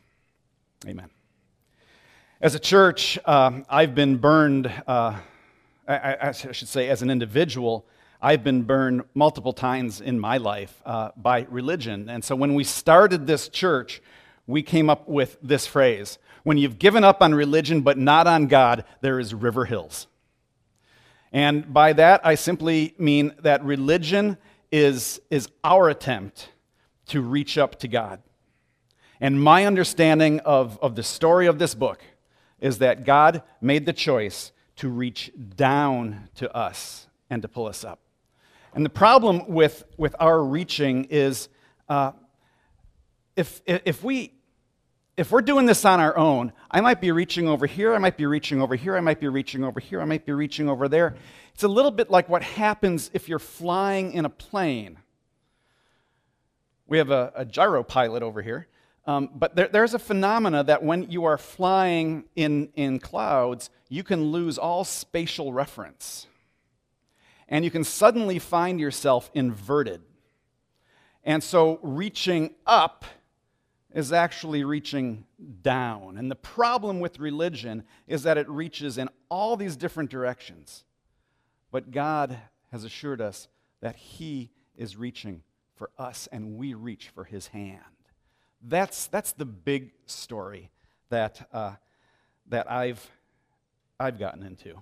Amen. 0.85 1.09
As 2.41 2.55
a 2.55 2.59
church, 2.59 3.17
uh, 3.23 3.61
I've 3.69 3.95
been 3.95 4.17
burned, 4.17 4.67
uh, 4.85 5.17
I, 5.87 6.17
I, 6.21 6.31
should 6.33 6.67
say, 6.67 6.89
as 6.89 7.01
an 7.01 7.09
individual, 7.09 7.85
I've 8.25 8.43
been 8.43 8.63
burned 8.63 9.03
multiple 9.13 9.53
times 9.53 10.01
in 10.01 10.19
my 10.19 10.37
life 10.37 10.81
uh, 10.83 11.11
by 11.15 11.45
religion. 11.47 12.09
And 12.09 12.23
so 12.23 12.35
when 12.35 12.55
we 12.55 12.63
started 12.63 13.27
this 13.27 13.49
church, 13.49 14.01
we 14.47 14.63
came 14.63 14.89
up 14.89 15.07
with 15.07 15.37
this 15.43 15.67
phrase 15.67 16.17
When 16.41 16.57
you've 16.57 16.79
given 16.79 17.03
up 17.03 17.21
on 17.21 17.35
religion 17.35 17.81
but 17.81 17.99
not 17.99 18.25
on 18.25 18.47
God, 18.47 18.83
there 19.01 19.19
is 19.19 19.35
River 19.35 19.65
Hills. 19.65 20.07
And 21.31 21.71
by 21.71 21.93
that, 21.93 22.25
I 22.25 22.33
simply 22.33 22.95
mean 22.97 23.35
that 23.43 23.63
religion 23.63 24.39
is, 24.71 25.21
is 25.29 25.47
our 25.63 25.87
attempt 25.87 26.49
to 27.09 27.21
reach 27.21 27.59
up 27.59 27.77
to 27.81 27.87
God. 27.87 28.23
And 29.21 29.39
my 29.39 29.67
understanding 29.67 30.39
of, 30.39 30.79
of 30.81 30.95
the 30.95 31.03
story 31.03 31.45
of 31.45 31.59
this 31.59 31.75
book 31.75 32.01
is 32.59 32.79
that 32.79 33.05
God 33.05 33.43
made 33.61 33.85
the 33.85 33.93
choice 33.93 34.51
to 34.77 34.89
reach 34.89 35.31
down 35.55 36.29
to 36.37 36.51
us 36.57 37.05
and 37.29 37.43
to 37.43 37.47
pull 37.47 37.67
us 37.67 37.85
up. 37.85 37.99
And 38.75 38.85
the 38.85 38.89
problem 38.89 39.47
with, 39.47 39.85
with 39.97 40.15
our 40.19 40.43
reaching 40.43 41.05
is 41.05 41.47
uh, 41.87 42.11
if, 43.37 43.61
if, 43.65 44.03
we, 44.03 44.33
if 45.15 45.31
we're 45.31 45.41
doing 45.41 45.65
this 45.65 45.85
on 45.85 46.01
our 46.01 46.15
own, 46.17 46.51
I 46.69 46.81
might 46.81 46.99
be 46.99 47.13
reaching 47.13 47.47
over 47.47 47.67
here, 47.67 47.95
I 47.95 47.99
might 47.99 48.17
be 48.17 48.25
reaching 48.25 48.61
over 48.61 48.75
here, 48.75 48.97
I 48.97 48.99
might 48.99 49.21
be 49.21 49.29
reaching 49.29 49.63
over 49.63 49.79
here, 49.79 50.01
I 50.01 50.05
might 50.05 50.25
be 50.25 50.33
reaching 50.33 50.67
over 50.67 50.89
there. 50.89 51.15
It's 51.53 51.63
a 51.63 51.69
little 51.69 51.89
bit 51.89 52.11
like 52.11 52.27
what 52.27 52.43
happens 52.43 53.09
if 53.13 53.29
you're 53.29 53.39
flying 53.39 54.11
in 54.11 54.25
a 54.25 54.29
plane. 54.29 54.97
We 56.85 56.97
have 56.97 57.11
a, 57.11 57.31
a 57.33 57.45
gyro 57.45 57.81
pilot 57.81 58.23
over 58.23 58.41
here. 58.41 58.67
Um, 59.07 59.29
but 59.33 59.55
there, 59.55 59.69
there's 59.69 59.93
a 59.93 59.99
phenomena 59.99 60.65
that 60.65 60.83
when 60.83 61.09
you 61.09 61.23
are 61.23 61.37
flying 61.37 62.25
in, 62.35 62.69
in 62.75 62.99
clouds, 62.99 63.69
you 63.87 64.03
can 64.03 64.31
lose 64.31 64.57
all 64.57 64.83
spatial 64.83 65.53
reference. 65.53 66.27
And 67.47 67.63
you 67.63 67.71
can 67.71 67.83
suddenly 67.83 68.39
find 68.39 68.79
yourself 68.79 69.29
inverted. 69.33 70.01
And 71.23 71.43
so 71.43 71.79
reaching 71.81 72.55
up 72.65 73.05
is 73.93 74.11
actually 74.11 74.63
reaching 74.63 75.25
down. 75.61 76.17
And 76.17 76.29
the 76.29 76.35
problem 76.35 76.99
with 76.99 77.19
religion 77.19 77.83
is 78.07 78.23
that 78.23 78.37
it 78.37 78.47
reaches 78.49 78.97
in 78.97 79.09
all 79.29 79.55
these 79.55 79.75
different 79.75 80.09
directions. 80.09 80.83
But 81.71 81.91
God 81.91 82.37
has 82.71 82.83
assured 82.83 83.21
us 83.21 83.47
that 83.81 83.95
He 83.95 84.51
is 84.75 84.97
reaching 84.97 85.43
for 85.75 85.89
us 85.97 86.27
and 86.31 86.57
we 86.57 86.73
reach 86.73 87.09
for 87.09 87.23
His 87.23 87.47
hand. 87.47 87.79
That's, 88.61 89.07
that's 89.07 89.31
the 89.31 89.45
big 89.45 89.91
story 90.05 90.71
that, 91.09 91.47
uh, 91.53 91.75
that 92.49 92.69
I've, 92.69 93.09
I've 93.99 94.19
gotten 94.19 94.43
into. 94.43 94.81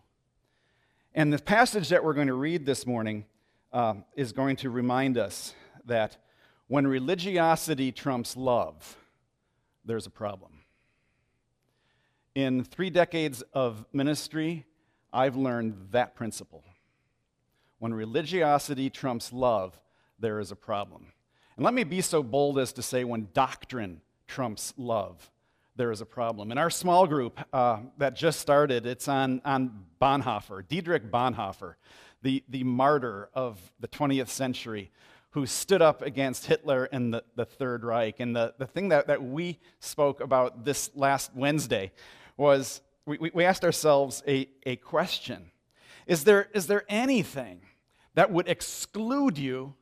And 1.16 1.32
the 1.32 1.38
passage 1.38 1.90
that 1.90 2.04
we're 2.04 2.16
going 2.16 2.28
to 2.28 2.34
read 2.34 2.66
this 2.66 2.88
morning 2.88 3.26
uh, 3.72 3.94
is 4.16 4.32
going 4.32 4.56
to 4.58 4.72
remind 4.72 5.16
us 5.16 5.54
that 5.86 6.18
when 6.68 6.88
religiosity 6.88 7.92
trumps 7.92 8.36
love, 8.36 8.98
there's 9.86 10.08
a 10.08 10.10
problem. 10.10 10.62
In 12.34 12.64
three 12.64 12.90
decades 12.90 13.44
of 13.54 13.86
ministry, 13.94 14.66
I've 15.12 15.36
learned 15.36 15.90
that 15.92 16.16
principle. 16.16 16.64
When 17.78 17.94
religiosity 17.94 18.90
trumps 18.90 19.32
love, 19.32 19.80
there 20.18 20.40
is 20.40 20.52
a 20.52 20.56
problem. 20.56 21.14
And 21.58 21.64
let 21.64 21.76
me 21.76 21.84
be 21.84 22.02
so 22.02 22.24
bold 22.24 22.58
as 22.58 22.74
to 22.74 22.82
say 22.82 23.04
when 23.04 23.28
doctrine 23.34 24.02
trumps 24.26 24.74
love, 24.78 25.30
there 25.76 25.92
is 25.92 26.02
a 26.02 26.06
problem. 26.06 26.52
In 26.52 26.58
our 26.58 26.70
small 26.70 27.08
group 27.08 27.40
uh, 27.52 27.80
that 27.98 28.16
just 28.16 28.40
started, 28.40 28.86
it's 28.86 29.08
on, 29.08 29.42
on 29.44 29.86
Bonhoeffer, 30.02 30.68
Dietrich 30.68 31.10
Bonhoeffer, 31.12 31.76
the, 32.22 32.44
the 32.50 32.64
martyr 32.64 33.30
of 33.34 33.60
the 33.80 33.88
20th 33.88 34.30
century, 34.30 34.92
who 35.32 35.46
stood 35.48 35.82
up 35.82 36.04
against 36.04 36.46
Hitler 36.46 36.86
and 36.92 37.14
the, 37.14 37.24
the 37.36 37.46
Third 37.46 37.84
Reich. 37.84 38.20
And 38.20 38.36
the, 38.36 38.54
the 38.60 38.68
thing 38.68 38.90
that, 38.90 39.08
that 39.08 39.24
we 39.24 39.60
spoke 39.80 40.22
about 40.22 40.64
this 40.64 40.92
last 40.94 41.32
Wednesday 41.36 41.92
was 42.38 42.82
we, 43.06 43.32
we 43.34 43.44
asked 43.44 43.66
ourselves 43.66 44.22
a, 44.28 44.48
a 44.66 44.76
question 44.78 45.50
is 46.06 46.26
there, 46.26 46.50
is 46.54 46.68
there 46.68 46.84
anything 46.90 47.62
that 48.16 48.30
would 48.30 48.50
exclude 48.50 49.38
you 49.38 49.74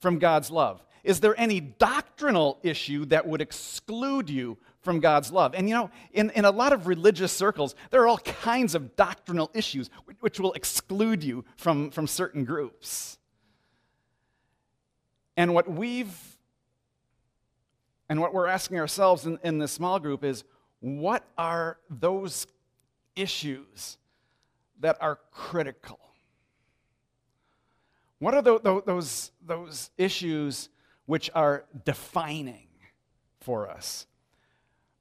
from 0.00 0.18
God's 0.18 0.50
love? 0.50 0.82
Is 1.04 1.20
there 1.20 1.38
any 1.38 1.60
doctrinal 1.60 2.58
issue 2.62 3.04
that 3.06 3.26
would 3.26 3.40
exclude 3.40 4.28
you 4.28 4.58
from 4.80 5.00
God's 5.00 5.32
love? 5.32 5.54
And 5.54 5.68
you 5.68 5.74
know, 5.74 5.90
in, 6.12 6.30
in 6.30 6.44
a 6.44 6.50
lot 6.50 6.72
of 6.72 6.86
religious 6.86 7.32
circles, 7.32 7.74
there 7.90 8.02
are 8.02 8.06
all 8.06 8.18
kinds 8.18 8.74
of 8.74 8.96
doctrinal 8.96 9.50
issues 9.54 9.90
which 10.20 10.38
will 10.38 10.52
exclude 10.52 11.22
you 11.22 11.44
from, 11.56 11.90
from 11.90 12.06
certain 12.06 12.44
groups. 12.44 13.18
And 15.36 15.54
what 15.54 15.70
we've 15.70 16.14
and 18.10 18.20
what 18.20 18.34
we're 18.34 18.48
asking 18.48 18.80
ourselves 18.80 19.24
in, 19.24 19.38
in 19.44 19.58
this 19.58 19.70
small 19.70 20.00
group 20.00 20.24
is 20.24 20.42
what 20.80 21.24
are 21.38 21.78
those 21.88 22.48
issues 23.14 23.98
that 24.80 24.98
are 25.00 25.20
critical? 25.30 26.00
What 28.18 28.34
are 28.34 28.42
the, 28.42 28.82
those, 28.84 29.30
those 29.46 29.90
issues 29.96 30.68
which 31.10 31.28
are 31.34 31.64
defining 31.84 32.68
for 33.40 33.68
us. 33.68 34.06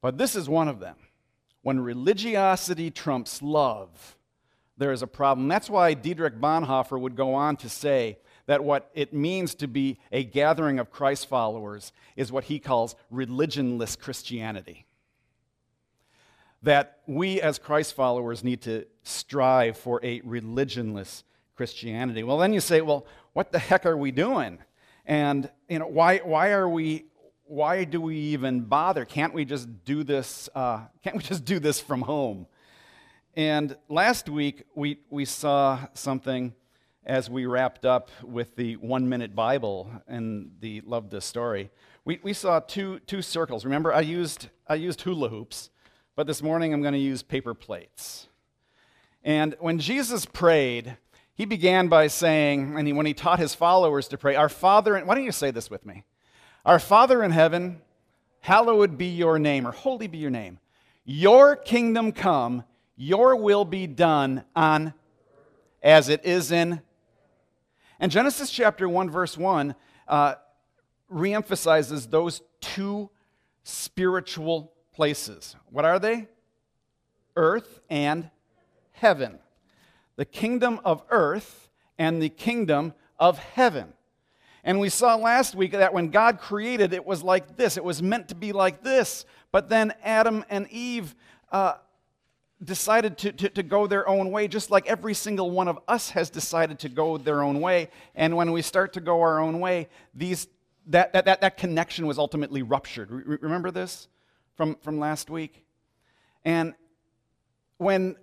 But 0.01 0.17
this 0.17 0.35
is 0.35 0.49
one 0.49 0.67
of 0.67 0.79
them. 0.79 0.95
When 1.61 1.79
religiosity 1.79 2.89
trumps 2.89 3.43
love, 3.43 4.17
there 4.75 4.91
is 4.91 5.03
a 5.03 5.07
problem. 5.07 5.47
That's 5.47 5.69
why 5.69 5.93
Dietrich 5.93 6.39
Bonhoeffer 6.41 6.99
would 6.99 7.15
go 7.15 7.35
on 7.35 7.57
to 7.57 7.69
say 7.69 8.17
that 8.47 8.63
what 8.63 8.89
it 8.95 9.13
means 9.13 9.53
to 9.53 9.67
be 9.67 9.99
a 10.11 10.23
gathering 10.23 10.79
of 10.79 10.89
Christ 10.89 11.27
followers 11.27 11.91
is 12.15 12.31
what 12.31 12.45
he 12.45 12.57
calls 12.57 12.95
religionless 13.13 13.95
Christianity. 13.95 14.87
That 16.63 17.01
we 17.05 17.39
as 17.39 17.59
Christ 17.59 17.93
followers 17.93 18.43
need 18.43 18.61
to 18.63 18.87
strive 19.03 19.77
for 19.77 19.99
a 20.01 20.21
religionless 20.21 21.21
Christianity. 21.55 22.23
Well, 22.23 22.39
then 22.39 22.51
you 22.51 22.61
say, 22.61 22.81
well, 22.81 23.05
what 23.33 23.51
the 23.51 23.59
heck 23.59 23.85
are 23.85 23.95
we 23.95 24.09
doing? 24.09 24.57
And 25.09 25.49
you 25.67 25.79
know, 25.79 25.87
why, 25.87 26.19
why 26.19 26.51
are 26.51 26.69
we 26.69 27.05
why 27.45 27.83
do 27.83 27.99
we 27.99 28.15
even 28.15 28.61
bother? 28.61 29.05
Can't 29.05 29.33
we 29.33 29.43
just 29.43 29.83
do 29.83 30.03
this? 30.03 30.47
Uh, 30.53 30.81
can't 31.03 31.15
we 31.15 31.23
just 31.23 31.43
do 31.45 31.57
this 31.57 31.81
from 31.81 32.01
home? 32.01 32.45
And 33.35 33.75
last 33.89 34.29
week 34.29 34.65
we 34.75 34.99
we 35.09 35.25
saw 35.25 35.79
something 35.95 36.53
as 37.07 37.27
we 37.27 37.47
wrapped 37.47 37.85
up 37.85 38.11
with 38.21 38.55
the 38.55 38.75
one 38.75 39.09
minute 39.09 39.33
Bible 39.33 39.91
and 40.07 40.51
the 40.59 40.81
love 40.81 41.09
this 41.09 41.25
story. 41.25 41.71
We 42.05 42.19
we 42.21 42.33
saw 42.33 42.59
two 42.59 42.99
two 42.99 43.23
circles. 43.23 43.65
Remember, 43.65 43.91
I 43.91 44.01
used 44.01 44.49
I 44.67 44.75
used 44.75 45.01
hula 45.01 45.29
hoops, 45.29 45.71
but 46.15 46.27
this 46.27 46.43
morning 46.43 46.71
I'm 46.71 46.83
going 46.83 46.93
to 46.93 46.99
use 46.99 47.23
paper 47.23 47.55
plates. 47.55 48.27
And 49.23 49.55
when 49.59 49.79
Jesus 49.79 50.27
prayed, 50.27 50.97
he 51.39 51.45
began 51.45 51.87
by 51.87 52.07
saying, 52.07 52.77
and 52.77 52.85
he, 52.85 52.91
when 52.91 53.05
he 53.05 53.13
taught 53.13 53.39
his 53.39 53.55
followers 53.55 54.09
to 54.09 54.17
pray, 54.17 54.35
Our 54.35 54.49
Father, 54.49 54.99
why 54.99 55.15
don't 55.15 55.23
you 55.23 55.31
say 55.31 55.51
this 55.51 55.69
with 55.69 55.85
me? 55.85 56.03
Our 56.65 56.79
Father 56.79 57.23
in 57.23 57.31
heaven, 57.31 57.81
hallowed 58.41 58.97
be 58.97 59.05
your 59.05 59.39
name, 59.39 59.65
or 59.65 59.71
holy 59.71 60.07
be 60.07 60.17
your 60.17 60.31
name. 60.31 60.59
Your 61.05 61.55
kingdom 61.55 62.11
come, 62.11 62.65
your 62.97 63.37
will 63.37 63.63
be 63.63 63.87
done 63.87 64.43
on 64.53 64.93
as 65.81 66.09
it 66.09 66.25
is 66.25 66.51
in. 66.51 66.81
And 68.01 68.11
Genesis 68.11 68.51
chapter 68.51 68.89
1, 68.89 69.09
verse 69.09 69.37
1 69.37 69.75
uh, 70.09 70.35
reemphasizes 71.09 72.09
those 72.09 72.41
two 72.59 73.09
spiritual 73.63 74.73
places. 74.93 75.55
What 75.69 75.85
are 75.85 75.99
they? 75.99 76.27
Earth 77.37 77.79
and 77.89 78.29
heaven 78.91 79.39
the 80.19 80.25
kingdom 80.25 80.81
of 80.83 81.01
earth 81.11 81.69
and 81.97 82.21
the 82.21 82.27
kingdom 82.27 82.93
of 83.17 83.39
heaven. 83.39 83.93
And 84.65 84.77
we 84.77 84.89
saw 84.89 85.15
last 85.15 85.55
week 85.55 85.71
that 85.71 85.93
when 85.93 86.09
God 86.09 86.41
created, 86.41 86.91
it 86.91 87.05
was 87.05 87.23
like 87.23 87.55
this. 87.55 87.77
It 87.77 87.85
was 87.85 88.03
meant 88.03 88.27
to 88.27 88.35
be 88.35 88.51
like 88.51 88.83
this. 88.83 89.23
But 89.53 89.69
then 89.69 89.93
Adam 90.03 90.43
and 90.49 90.69
Eve 90.71 91.15
uh, 91.53 91.75
decided 92.61 93.17
to, 93.19 93.31
to, 93.31 93.47
to, 93.47 93.63
go 93.63 93.87
their 93.87 94.09
own 94.09 94.29
way, 94.29 94.49
just 94.49 94.69
like 94.69 94.87
every 94.87 95.13
single 95.13 95.51
one 95.51 95.69
of 95.69 95.79
us 95.87 96.09
has 96.09 96.29
decided 96.29 96.79
to 96.79 96.89
go 96.89 97.17
their 97.17 97.41
own 97.41 97.61
way. 97.61 97.87
And 98.13 98.35
when 98.35 98.51
we 98.51 98.61
start 98.61 98.91
to 98.93 98.99
go 98.99 99.21
our 99.21 99.39
own 99.39 99.61
way, 99.61 99.87
these, 100.13 100.49
that, 100.87 101.13
that, 101.13 101.23
that, 101.23 101.39
that 101.39 101.55
connection 101.55 102.05
was 102.05 102.19
ultimately 102.19 102.61
ruptured. 102.61 103.09
Re- 103.09 103.37
remember 103.39 103.71
this 103.71 104.09
from, 104.57 104.75
from 104.81 104.99
last 104.99 105.29
week? 105.29 105.63
And 106.43 106.73
when 107.77 108.17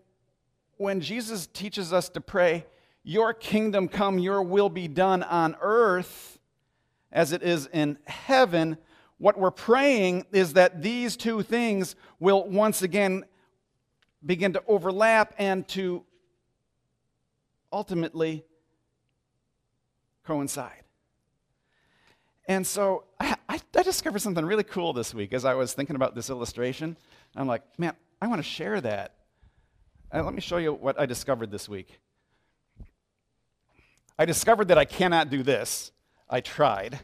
when 0.76 1.00
Jesus 1.00 1.46
teaches 1.46 1.92
us 1.92 2.08
to 2.10 2.20
pray, 2.20 2.66
Your 3.02 3.32
kingdom 3.32 3.88
come, 3.88 4.18
Your 4.18 4.42
will 4.42 4.68
be 4.68 4.88
done 4.88 5.22
on 5.22 5.56
earth 5.60 6.36
as 7.16 7.32
it 7.32 7.42
is 7.42 7.66
in 7.72 7.98
heaven, 8.04 8.76
what 9.18 9.38
we're 9.38 9.50
praying 9.50 10.26
is 10.32 10.52
that 10.52 10.82
these 10.82 11.16
two 11.16 11.42
things 11.42 11.96
will 12.20 12.46
once 12.46 12.82
again 12.82 13.24
begin 14.24 14.52
to 14.52 14.62
overlap 14.68 15.34
and 15.38 15.66
to 15.68 16.04
ultimately 17.72 18.44
coincide. 20.26 20.82
And 22.46 22.66
so 22.66 23.04
I, 23.18 23.36
I, 23.48 23.60
discovered 23.82 24.20
something 24.20 24.44
really 24.44 24.64
cool 24.64 24.92
this 24.92 25.14
week 25.14 25.32
as 25.32 25.44
I 25.44 25.54
was 25.54 25.72
thinking 25.72 25.96
about 25.96 26.14
this 26.14 26.28
illustration. 26.28 26.96
I'm 27.34 27.46
like, 27.46 27.62
man, 27.78 27.94
I 28.20 28.26
want 28.26 28.40
to 28.40 28.48
share 28.48 28.80
that 28.80 29.14
uh, 30.12 30.22
let 30.22 30.34
me 30.34 30.40
show 30.40 30.58
you 30.58 30.72
what 30.72 30.98
I 30.98 31.06
discovered 31.06 31.50
this 31.50 31.68
week. 31.68 31.98
I 34.18 34.24
discovered 34.24 34.68
that 34.68 34.78
I 34.78 34.84
cannot 34.84 35.30
do 35.30 35.42
this. 35.42 35.92
I 36.28 36.40
tried. 36.40 37.00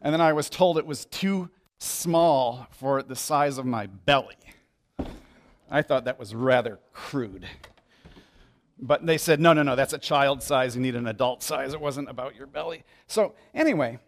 And 0.00 0.12
then 0.12 0.20
I 0.20 0.32
was 0.32 0.50
told 0.50 0.78
it 0.78 0.86
was 0.86 1.06
too 1.06 1.50
small 1.78 2.66
for 2.70 3.02
the 3.02 3.16
size 3.16 3.58
of 3.58 3.66
my 3.66 3.86
belly. 3.86 4.34
I 5.70 5.82
thought 5.82 6.04
that 6.04 6.18
was 6.18 6.34
rather 6.34 6.78
crude. 6.92 7.46
But 8.80 9.04
they 9.04 9.18
said, 9.18 9.40
no, 9.40 9.52
no, 9.52 9.62
no, 9.62 9.74
that's 9.74 9.92
a 9.92 9.98
child 9.98 10.42
size. 10.42 10.76
You 10.76 10.82
need 10.82 10.94
an 10.94 11.06
adult 11.06 11.42
size. 11.42 11.74
It 11.74 11.80
wasn't 11.80 12.08
about 12.08 12.36
your 12.36 12.46
belly. 12.46 12.84
So, 13.06 13.34
anyway, 13.54 13.98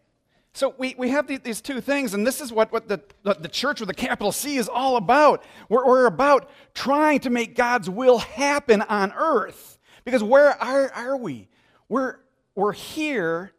so 0.52 0.74
we, 0.78 0.94
we 0.98 1.10
have 1.10 1.28
these 1.28 1.60
two 1.60 1.80
things, 1.80 2.12
and 2.12 2.26
this 2.26 2.40
is 2.40 2.52
what, 2.52 2.72
what 2.72 2.88
the, 2.88 3.00
the 3.22 3.48
church 3.48 3.80
with 3.80 3.88
a 3.88 3.94
capital 3.94 4.32
C 4.32 4.56
is 4.56 4.68
all 4.68 4.96
about. 4.96 5.44
We're, 5.68 5.86
we're 5.86 6.06
about 6.06 6.50
trying 6.74 7.20
to 7.20 7.30
make 7.30 7.54
God's 7.54 7.88
will 7.88 8.18
happen 8.18 8.82
on 8.82 9.12
earth. 9.12 9.78
Because 10.04 10.22
where 10.22 10.50
are, 10.60 10.90
are 10.92 11.16
we? 11.16 11.48
We're, 11.88 12.16
we're 12.54 12.72
here, 12.72 13.52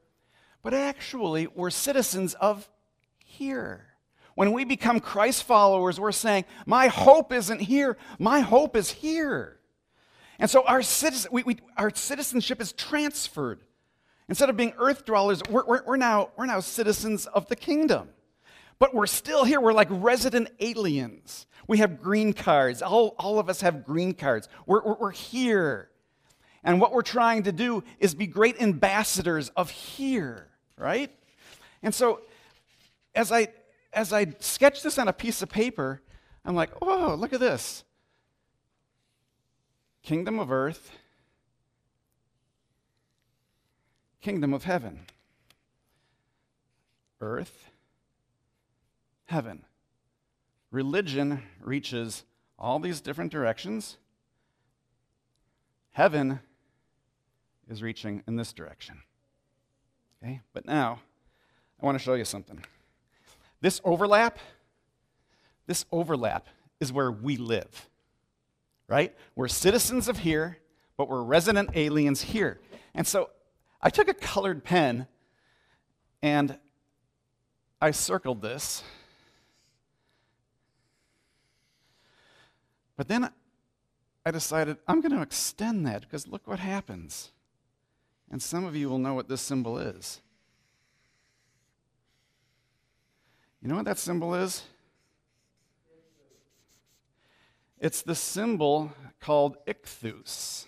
but 0.63 0.73
actually 0.73 1.47
we're 1.47 1.69
citizens 1.69 2.33
of 2.33 2.69
here. 3.23 3.87
When 4.35 4.51
we 4.51 4.65
become 4.65 4.99
Christ 4.99 5.43
followers, 5.43 5.99
we're 5.99 6.11
saying, 6.11 6.45
My 6.65 6.87
hope 6.87 7.31
isn't 7.31 7.61
here, 7.61 7.97
my 8.19 8.41
hope 8.41 8.75
is 8.75 8.91
here. 8.91 9.59
And 10.39 10.49
so 10.49 10.63
our, 10.65 10.81
citizen, 10.81 11.29
we, 11.31 11.43
we, 11.43 11.57
our 11.77 11.93
citizenship 11.93 12.59
is 12.59 12.73
transferred. 12.73 13.61
Instead 14.29 14.49
of 14.49 14.57
being 14.57 14.73
earth 14.77 15.05
dwellers, 15.05 15.41
we're, 15.49 15.65
we're, 15.65 15.83
we're, 15.85 15.97
now, 15.97 16.29
we're 16.37 16.45
now 16.45 16.59
citizens 16.59 17.25
of 17.27 17.47
the 17.47 17.55
kingdom. 17.55 18.09
But 18.79 18.93
we're 18.93 19.07
still 19.07 19.43
here. 19.43 19.61
We're 19.61 19.73
like 19.73 19.89
resident 19.91 20.49
aliens. 20.59 21.45
We 21.67 21.77
have 21.79 22.01
green 22.01 22.33
cards. 22.33 22.81
All, 22.81 23.15
all 23.19 23.39
of 23.39 23.49
us 23.49 23.61
have 23.61 23.85
green 23.85 24.13
cards. 24.13 24.49
We're, 24.65 24.81
we're, 24.83 24.95
we're 24.95 25.11
here. 25.11 25.89
And 26.63 26.79
what 26.79 26.93
we're 26.93 27.01
trying 27.01 27.43
to 27.43 27.51
do 27.51 27.83
is 27.99 28.13
be 28.13 28.27
great 28.27 28.61
ambassadors 28.61 29.49
of 29.49 29.69
here, 29.69 30.47
right? 30.77 31.11
And 31.83 31.93
so 31.93 32.21
as 33.15 33.31
I 33.31 33.49
as 33.93 34.13
I 34.13 34.27
sketch 34.39 34.83
this 34.83 34.97
on 34.97 35.07
a 35.07 35.13
piece 35.13 35.41
of 35.41 35.49
paper, 35.49 36.01
I'm 36.45 36.55
like, 36.55 36.71
oh, 36.81 37.15
look 37.15 37.33
at 37.33 37.39
this. 37.39 37.83
Kingdom 40.01 40.39
of 40.39 40.51
earth, 40.51 40.91
kingdom 44.21 44.53
of 44.53 44.63
heaven. 44.63 45.01
Earth, 47.19 47.69
heaven. 49.25 49.63
Religion 50.71 51.43
reaches 51.59 52.23
all 52.57 52.79
these 52.79 53.01
different 53.01 53.31
directions. 53.31 53.97
Heaven 55.91 56.39
is 57.69 57.83
reaching 57.83 58.23
in 58.27 58.37
this 58.37 58.53
direction. 58.53 59.01
Okay? 60.23 60.41
But 60.53 60.65
now, 60.65 60.99
I 61.81 61.85
want 61.85 61.97
to 61.97 62.03
show 62.03 62.13
you 62.13 62.25
something. 62.25 62.63
This 63.59 63.81
overlap, 63.83 64.39
this 65.67 65.85
overlap 65.91 66.47
is 66.79 66.91
where 66.91 67.11
we 67.11 67.37
live, 67.37 67.89
right? 68.87 69.15
We're 69.35 69.47
citizens 69.47 70.07
of 70.07 70.19
here, 70.19 70.57
but 70.97 71.09
we're 71.09 71.21
resident 71.21 71.71
aliens 71.75 72.21
here. 72.21 72.59
And 72.93 73.05
so 73.05 73.29
I 73.81 73.89
took 73.89 74.07
a 74.07 74.13
colored 74.13 74.63
pen 74.63 75.07
and 76.21 76.57
I 77.81 77.91
circled 77.91 78.41
this. 78.41 78.83
But 82.95 83.07
then 83.07 83.31
I 84.25 84.31
decided 84.31 84.77
I'm 84.87 85.01
going 85.01 85.13
to 85.13 85.21
extend 85.21 85.85
that 85.87 86.01
because 86.01 86.27
look 86.27 86.47
what 86.47 86.59
happens. 86.59 87.31
And 88.29 88.41
some 88.41 88.63
of 88.63 88.75
you 88.75 88.87
will 88.87 88.99
know 88.99 89.15
what 89.15 89.27
this 89.27 89.41
symbol 89.41 89.77
is. 89.77 90.21
You 93.61 93.67
know 93.67 93.75
what 93.75 93.85
that 93.85 93.97
symbol 93.97 94.35
is? 94.35 94.63
It's 97.79 98.03
the 98.03 98.15
symbol 98.15 98.93
called 99.19 99.57
ichthus, 99.65 100.65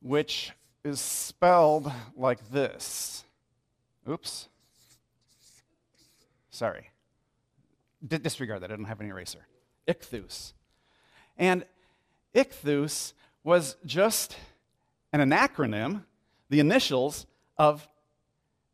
which 0.00 0.52
is 0.88 1.00
spelled 1.00 1.92
like 2.16 2.50
this. 2.50 3.24
Oops. 4.08 4.48
Sorry. 6.50 6.90
D- 8.06 8.18
disregard 8.18 8.62
that. 8.62 8.72
I 8.72 8.76
don't 8.76 8.86
have 8.86 9.00
any 9.00 9.10
eraser. 9.10 9.46
Ichthus. 9.86 10.54
And 11.36 11.64
ichthus 12.34 13.12
was 13.44 13.76
just 13.84 14.36
an 15.12 15.20
acronym, 15.30 16.04
the 16.50 16.60
initials 16.60 17.26
of 17.56 17.88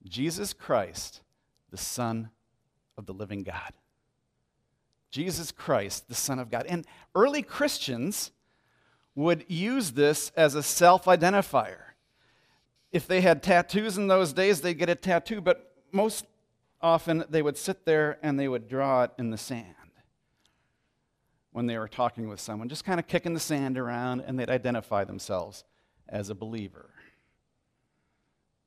Jesus 0.09 0.53
Christ, 0.53 1.23
the 1.71 1.77
Son 1.77 2.31
of 2.97 3.07
the 3.07 3.13
living 3.13 3.43
God. 3.43 3.73
Jesus 5.11 5.53
Christ, 5.53 6.09
the 6.09 6.15
Son 6.15 6.39
of 6.39 6.51
God. 6.51 6.67
And 6.69 6.87
early 7.15 7.43
Christians 7.43 8.33
would 9.15 9.45
use 9.49 9.93
this 9.93 10.33
as 10.37 10.55
a 10.55 10.63
self 10.63 11.05
identifier. 11.05 11.94
If 12.95 13.09
they 13.09 13.23
had 13.23 13.43
tattoos 13.43 13.99
in 13.99 14.07
those 14.07 14.33
days, 14.33 14.61
they'd 14.61 14.79
get 14.79 14.89
a 14.89 14.95
tattoo, 14.95 15.41
but 15.41 15.73
most 15.91 16.27
often 16.81 17.25
they 17.29 17.43
would 17.43 17.59
sit 17.59 17.85
there 17.85 18.19
and 18.23 18.39
they 18.39 18.47
would 18.47 18.69
draw 18.69 19.03
it 19.03 19.11
in 19.19 19.31
the 19.31 19.37
sand 19.37 19.75
when 21.51 21.67
they 21.67 21.77
were 21.77 21.89
talking 21.89 22.29
with 22.29 22.39
someone, 22.39 22.69
just 22.69 22.85
kind 22.85 23.01
of 23.01 23.09
kicking 23.09 23.35
the 23.35 23.41
sand 23.41 23.77
around, 23.79 24.21
and 24.21 24.39
they'd 24.39 24.49
identify 24.49 25.03
themselves 25.03 25.65
as 26.09 26.31
a 26.31 26.37
believer. 26.37 26.89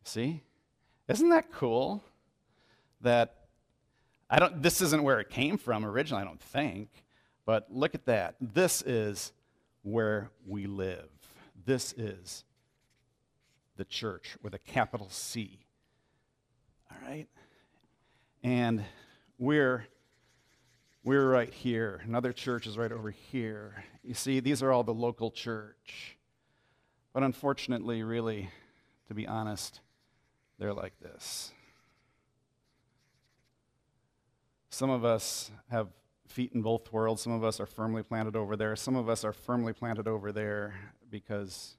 See? 0.03 0.43
Isn't 1.07 1.29
that 1.29 1.49
cool 1.49 2.03
that 2.99 3.33
I 4.29 4.39
don't, 4.39 4.61
this 4.61 4.81
isn't 4.81 5.03
where 5.03 5.21
it 5.21 5.29
came 5.29 5.57
from 5.57 5.85
originally, 5.85 6.23
I 6.23 6.25
don't 6.25 6.41
think. 6.41 6.89
But 7.45 7.67
look 7.71 7.95
at 7.95 8.05
that. 8.07 8.35
This 8.41 8.81
is 8.81 9.31
where 9.83 10.31
we 10.45 10.67
live. 10.67 11.07
This 11.65 11.93
is 11.93 12.43
the 13.77 13.85
church 13.85 14.37
with 14.41 14.53
a 14.53 14.59
capital 14.59 15.09
C. 15.09 15.59
All 16.91 16.97
right? 17.07 17.27
And 18.43 18.83
we're 19.37 19.87
we're 21.03 21.29
right 21.29 21.53
here. 21.53 22.01
Another 22.03 22.33
church 22.33 22.67
is 22.67 22.77
right 22.77 22.91
over 22.91 23.11
here. 23.11 23.85
You 24.03 24.13
see, 24.13 24.41
these 24.41 24.61
are 24.61 24.73
all 24.73 24.83
the 24.83 24.93
local 24.93 25.31
church. 25.31 26.17
But 27.13 27.23
unfortunately, 27.23 28.03
really, 28.03 28.49
to 29.07 29.13
be 29.13 29.25
honest, 29.25 29.79
they're 30.59 30.73
like 30.73 30.99
this. 30.99 31.53
Some 34.69 34.89
of 34.89 35.05
us 35.05 35.49
have 35.71 35.87
feet 36.27 36.51
in 36.53 36.61
both 36.61 36.91
worlds. 36.91 37.21
Some 37.21 37.31
of 37.31 37.43
us 37.43 37.59
are 37.59 37.65
firmly 37.65 38.03
planted 38.03 38.35
over 38.35 38.55
there. 38.55 38.75
Some 38.75 38.95
of 38.95 39.07
us 39.07 39.23
are 39.23 39.33
firmly 39.33 39.73
planted 39.73 40.07
over 40.07 40.31
there 40.31 40.75
because, 41.09 41.77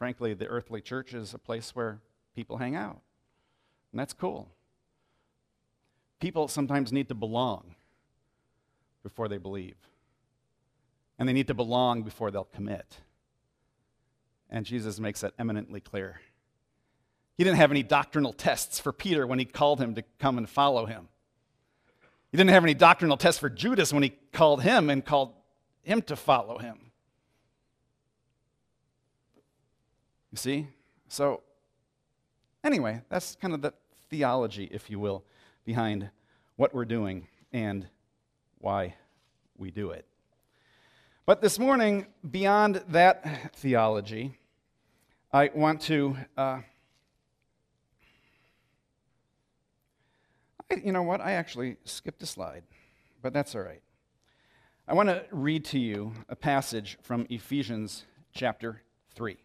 frankly, 0.00 0.32
the 0.32 0.46
earthly 0.46 0.80
church 0.80 1.12
is 1.12 1.34
a 1.34 1.38
place 1.38 1.76
where 1.76 2.00
people 2.34 2.56
hang 2.56 2.74
out. 2.74 3.02
And 3.92 4.00
that's 4.00 4.14
cool. 4.14 4.48
People 6.20 6.48
sometimes 6.48 6.90
need 6.90 7.10
to 7.10 7.14
belong 7.14 7.74
before 9.02 9.28
they 9.28 9.36
believe, 9.36 9.76
and 11.18 11.28
they 11.28 11.34
need 11.34 11.48
to 11.48 11.54
belong 11.54 12.02
before 12.02 12.30
they'll 12.30 12.44
commit. 12.44 12.96
And 14.48 14.64
Jesus 14.64 14.98
makes 14.98 15.20
that 15.20 15.34
eminently 15.38 15.80
clear. 15.80 16.22
He 17.36 17.44
didn't 17.44 17.58
have 17.58 17.70
any 17.70 17.82
doctrinal 17.82 18.32
tests 18.32 18.80
for 18.80 18.92
Peter 18.92 19.26
when 19.26 19.38
he 19.38 19.44
called 19.44 19.82
him 19.82 19.94
to 19.96 20.02
come 20.18 20.38
and 20.38 20.48
follow 20.48 20.86
him. 20.86 21.08
He 22.32 22.38
didn't 22.38 22.50
have 22.50 22.64
any 22.64 22.74
doctrinal 22.74 23.18
tests 23.18 23.38
for 23.38 23.50
Judas 23.50 23.92
when 23.92 24.02
he 24.02 24.14
called 24.32 24.62
him 24.62 24.88
and 24.88 25.04
called 25.04 25.34
him 25.82 26.00
to 26.02 26.16
follow 26.16 26.56
him. 26.56 26.89
You 30.30 30.36
see? 30.36 30.68
So, 31.08 31.42
anyway, 32.62 33.02
that's 33.08 33.36
kind 33.36 33.54
of 33.54 33.62
the 33.62 33.74
theology, 34.08 34.68
if 34.70 34.90
you 34.90 34.98
will, 34.98 35.24
behind 35.64 36.10
what 36.56 36.74
we're 36.74 36.84
doing 36.84 37.26
and 37.52 37.86
why 38.58 38.94
we 39.56 39.70
do 39.70 39.90
it. 39.90 40.06
But 41.26 41.40
this 41.40 41.58
morning, 41.58 42.06
beyond 42.28 42.82
that 42.88 43.54
theology, 43.54 44.38
I 45.32 45.50
want 45.54 45.80
to 45.82 46.16
uh, 46.36 46.60
you 50.84 50.92
know 50.92 51.02
what? 51.02 51.20
I 51.20 51.32
actually 51.32 51.76
skipped 51.84 52.22
a 52.22 52.26
slide, 52.26 52.62
but 53.22 53.32
that's 53.32 53.54
all 53.54 53.62
right. 53.62 53.82
I 54.86 54.94
want 54.94 55.08
to 55.08 55.24
read 55.30 55.64
to 55.66 55.78
you 55.78 56.12
a 56.28 56.36
passage 56.36 56.98
from 57.02 57.26
Ephesians 57.28 58.04
chapter 58.32 58.82
3. 59.14 59.36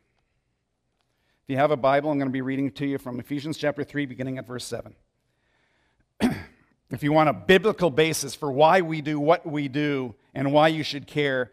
If 1.48 1.52
you 1.52 1.58
have 1.58 1.70
a 1.70 1.78
Bible, 1.78 2.10
I'm 2.10 2.18
going 2.18 2.28
to 2.28 2.34
be 2.34 2.42
reading 2.42 2.72
to 2.72 2.88
you 2.88 2.98
from 2.98 3.20
Ephesians 3.20 3.56
chapter 3.56 3.84
3, 3.84 4.08
beginning 4.08 4.40
at 4.40 4.48
verse 4.48 4.66
7. 4.66 4.96
if 6.90 7.04
you 7.04 7.12
want 7.14 7.30
a 7.30 7.34
biblical 7.34 7.92
basis 7.92 8.34
for 8.34 8.52
why 8.52 8.82
we 8.82 9.00
do 9.00 9.20
what 9.20 9.46
we 9.46 9.68
do 9.68 10.16
and 10.34 10.52
why 10.52 10.70
you 10.70 10.82
should 10.82 11.06
care, 11.06 11.52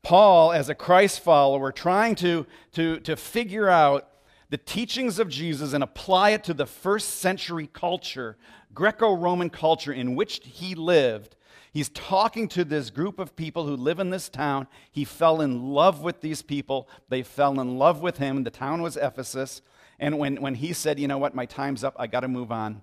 Paul, 0.00 0.52
as 0.52 0.68
a 0.68 0.76
Christ 0.76 1.18
follower, 1.18 1.72
trying 1.72 2.14
to, 2.16 2.46
to, 2.74 3.00
to 3.00 3.16
figure 3.16 3.68
out 3.68 4.08
the 4.50 4.58
teachings 4.58 5.18
of 5.18 5.28
Jesus 5.28 5.72
and 5.72 5.82
apply 5.82 6.30
it 6.30 6.44
to 6.44 6.54
the 6.54 6.64
first 6.64 7.16
century 7.16 7.66
culture, 7.66 8.36
Greco 8.72 9.12
Roman 9.12 9.50
culture 9.50 9.92
in 9.92 10.14
which 10.14 10.40
he 10.44 10.76
lived. 10.76 11.34
He's 11.72 11.88
talking 11.88 12.48
to 12.48 12.64
this 12.64 12.90
group 12.90 13.18
of 13.18 13.34
people 13.34 13.66
who 13.66 13.74
live 13.76 13.98
in 13.98 14.10
this 14.10 14.28
town. 14.28 14.66
He 14.90 15.04
fell 15.04 15.40
in 15.40 15.72
love 15.72 16.02
with 16.02 16.20
these 16.20 16.42
people. 16.42 16.86
They 17.08 17.22
fell 17.22 17.58
in 17.60 17.78
love 17.78 18.02
with 18.02 18.18
him. 18.18 18.44
The 18.44 18.50
town 18.50 18.82
was 18.82 18.98
Ephesus. 18.98 19.62
And 19.98 20.18
when, 20.18 20.42
when 20.42 20.56
he 20.56 20.74
said, 20.74 21.00
You 21.00 21.08
know 21.08 21.16
what, 21.16 21.34
my 21.34 21.46
time's 21.46 21.82
up, 21.82 21.96
I 21.98 22.06
got 22.06 22.20
to 22.20 22.28
move 22.28 22.52
on, 22.52 22.82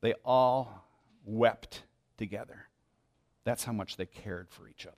they 0.00 0.14
all 0.24 0.86
wept 1.26 1.82
together. 2.16 2.68
That's 3.44 3.64
how 3.64 3.72
much 3.72 3.96
they 3.96 4.06
cared 4.06 4.48
for 4.48 4.66
each 4.66 4.86
other. 4.86 4.96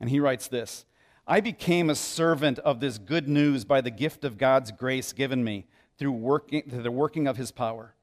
And 0.00 0.08
he 0.08 0.20
writes 0.20 0.46
this 0.46 0.84
I 1.26 1.40
became 1.40 1.90
a 1.90 1.94
servant 1.94 2.60
of 2.60 2.78
this 2.78 2.98
good 2.98 3.28
news 3.28 3.64
by 3.64 3.80
the 3.80 3.90
gift 3.90 4.24
of 4.24 4.38
God's 4.38 4.70
grace 4.70 5.12
given 5.12 5.42
me. 5.42 5.66
through, 5.98 6.12
working, 6.12 6.62
through 6.68 6.82
the 6.82 6.90
working 6.90 7.26
of 7.26 7.36
his 7.36 7.50
power. 7.50 7.94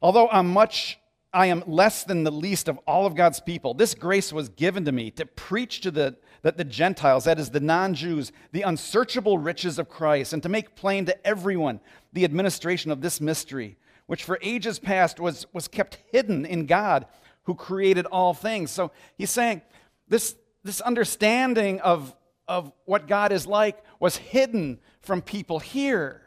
Although 0.00 0.28
I'm 0.28 0.48
much, 0.48 0.98
I 1.32 1.46
am 1.46 1.62
less 1.66 2.04
than 2.04 2.24
the 2.24 2.32
least 2.32 2.68
of 2.68 2.78
all 2.86 3.06
of 3.06 3.14
God's 3.14 3.40
people, 3.40 3.74
this 3.74 3.94
grace 3.94 4.32
was 4.32 4.48
given 4.48 4.84
to 4.86 4.92
me 4.92 5.10
to 5.12 5.26
preach 5.26 5.82
to 5.82 5.90
the, 5.90 6.16
the, 6.42 6.52
the 6.52 6.64
Gentiles, 6.64 7.24
that 7.24 7.38
is, 7.38 7.50
the 7.50 7.60
non 7.60 7.94
Jews, 7.94 8.32
the 8.52 8.62
unsearchable 8.62 9.36
riches 9.36 9.78
of 9.78 9.88
Christ, 9.88 10.32
and 10.32 10.42
to 10.42 10.48
make 10.48 10.74
plain 10.74 11.04
to 11.06 11.26
everyone 11.26 11.80
the 12.12 12.24
administration 12.24 12.90
of 12.90 13.02
this 13.02 13.20
mystery, 13.20 13.76
which 14.06 14.24
for 14.24 14.38
ages 14.42 14.78
past 14.78 15.20
was, 15.20 15.46
was 15.52 15.68
kept 15.68 15.98
hidden 16.10 16.46
in 16.46 16.64
God 16.64 17.06
who 17.42 17.54
created 17.54 18.06
all 18.06 18.32
things. 18.32 18.70
So 18.70 18.90
he's 19.16 19.30
saying 19.30 19.62
this, 20.08 20.34
this 20.64 20.80
understanding 20.80 21.80
of, 21.80 22.14
of 22.46 22.72
what 22.86 23.06
God 23.06 23.32
is 23.32 23.46
like 23.46 23.82
was 24.00 24.16
hidden 24.16 24.78
from 25.02 25.20
people 25.20 25.58
here. 25.58 26.22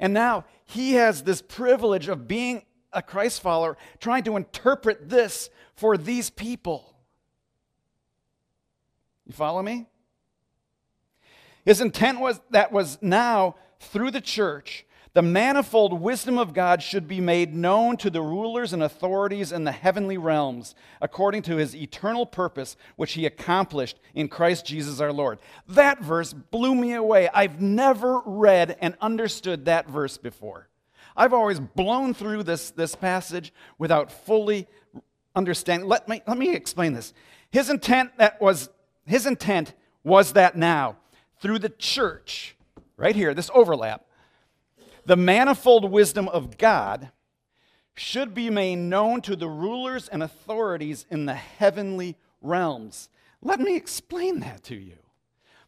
And 0.00 0.12
now 0.12 0.44
he 0.64 0.94
has 0.94 1.22
this 1.22 1.42
privilege 1.42 2.08
of 2.08 2.26
being 2.26 2.64
a 2.94 3.02
Christ 3.02 3.42
follower, 3.42 3.76
trying 4.00 4.24
to 4.24 4.36
interpret 4.36 5.08
this 5.08 5.50
for 5.74 5.96
these 5.96 6.30
people. 6.30 6.94
You 9.26 9.32
follow 9.32 9.62
me? 9.62 9.86
His 11.64 11.80
intent 11.80 12.20
was 12.20 12.40
that 12.50 12.72
was 12.72 12.98
now 13.00 13.56
through 13.80 14.10
the 14.10 14.20
church 14.20 14.84
the 15.14 15.22
manifold 15.22 16.00
wisdom 16.00 16.38
of 16.38 16.52
God 16.52 16.82
should 16.82 17.06
be 17.06 17.20
made 17.20 17.54
known 17.54 17.96
to 17.98 18.10
the 18.10 18.20
rulers 18.20 18.72
and 18.72 18.82
authorities 18.82 19.52
in 19.52 19.62
the 19.62 19.70
heavenly 19.70 20.18
realms, 20.18 20.74
according 21.00 21.42
to 21.42 21.56
his 21.56 21.74
eternal 21.74 22.26
purpose, 22.26 22.76
which 22.96 23.12
he 23.12 23.24
accomplished 23.24 23.96
in 24.12 24.26
Christ 24.26 24.66
Jesus 24.66 25.00
our 25.00 25.12
Lord. 25.12 25.38
That 25.68 26.02
verse 26.02 26.32
blew 26.32 26.74
me 26.74 26.94
away. 26.94 27.28
I've 27.32 27.60
never 27.60 28.22
read 28.26 28.76
and 28.80 28.96
understood 29.00 29.66
that 29.66 29.88
verse 29.88 30.18
before. 30.18 30.68
I've 31.16 31.32
always 31.32 31.60
blown 31.60 32.14
through 32.14 32.42
this, 32.42 32.70
this 32.70 32.94
passage 32.94 33.52
without 33.78 34.10
fully 34.10 34.66
understanding. 35.34 35.88
Let 35.88 36.08
me, 36.08 36.22
let 36.26 36.38
me 36.38 36.54
explain 36.54 36.92
this. 36.92 37.12
His 37.50 37.70
intent 37.70 38.16
that 38.18 38.40
was 38.40 38.68
his 39.06 39.26
intent 39.26 39.74
was 40.02 40.32
that 40.32 40.56
now, 40.56 40.96
through 41.40 41.58
the 41.58 41.68
church, 41.68 42.56
right 42.96 43.14
here, 43.14 43.34
this 43.34 43.50
overlap, 43.54 44.06
the 45.04 45.16
manifold 45.16 45.90
wisdom 45.90 46.28
of 46.28 46.56
God 46.56 47.10
should 47.94 48.34
be 48.34 48.50
made 48.50 48.76
known 48.76 49.20
to 49.22 49.36
the 49.36 49.48
rulers 49.48 50.08
and 50.08 50.22
authorities 50.22 51.06
in 51.10 51.26
the 51.26 51.34
heavenly 51.34 52.16
realms. 52.40 53.08
Let 53.42 53.60
me 53.60 53.76
explain 53.76 54.40
that 54.40 54.64
to 54.64 54.74
you. 54.74 54.96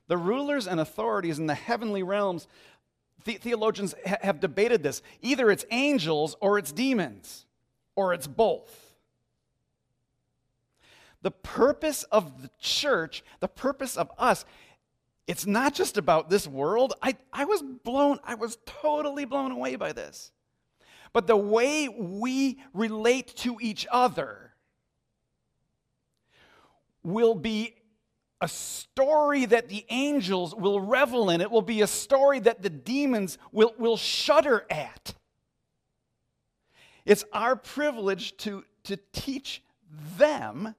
The 0.08 0.16
rulers 0.16 0.66
and 0.66 0.80
authorities 0.80 1.38
in 1.38 1.46
the 1.46 1.54
heavenly 1.54 2.02
realms, 2.02 2.46
the- 3.26 3.34
theologians 3.34 3.94
ha- 4.06 4.16
have 4.22 4.40
debated 4.40 4.82
this. 4.82 5.02
Either 5.20 5.50
it's 5.50 5.66
angels 5.70 6.36
or 6.40 6.58
it's 6.58 6.72
demons, 6.72 7.44
or 7.94 8.14
it's 8.14 8.26
both. 8.26 8.94
The 11.20 11.30
purpose 11.30 12.04
of 12.04 12.42
the 12.42 12.50
church, 12.58 13.22
the 13.40 13.48
purpose 13.48 13.96
of 13.96 14.10
us, 14.16 14.44
it's 15.26 15.44
not 15.44 15.74
just 15.74 15.98
about 15.98 16.30
this 16.30 16.46
world. 16.46 16.94
I, 17.02 17.16
I 17.32 17.44
was 17.44 17.62
blown, 17.62 18.18
I 18.24 18.36
was 18.36 18.58
totally 18.64 19.24
blown 19.24 19.50
away 19.50 19.76
by 19.76 19.92
this. 19.92 20.30
But 21.12 21.26
the 21.26 21.36
way 21.36 21.88
we 21.88 22.62
relate 22.72 23.34
to 23.38 23.58
each 23.60 23.86
other 23.90 24.52
will 27.02 27.34
be 27.34 27.74
a 28.40 28.48
story 28.48 29.46
that 29.46 29.68
the 29.68 29.86
angels 29.88 30.54
will 30.54 30.80
revel 30.80 31.30
in. 31.30 31.40
It 31.40 31.50
will 31.50 31.62
be 31.62 31.82
a 31.82 31.86
story 31.86 32.38
that 32.40 32.62
the 32.62 32.70
demons 32.70 33.38
will, 33.52 33.74
will 33.78 33.96
shudder 33.96 34.66
at. 34.70 35.14
It's 37.04 37.24
our 37.32 37.56
privilege 37.56 38.36
to, 38.38 38.64
to 38.84 38.98
teach 39.12 39.62
them 40.18 40.74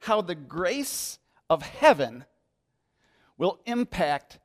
how 0.00 0.20
the 0.20 0.34
grace 0.34 1.18
of 1.48 1.62
heaven 1.62 2.24
will 3.38 3.60
impact 3.64 4.38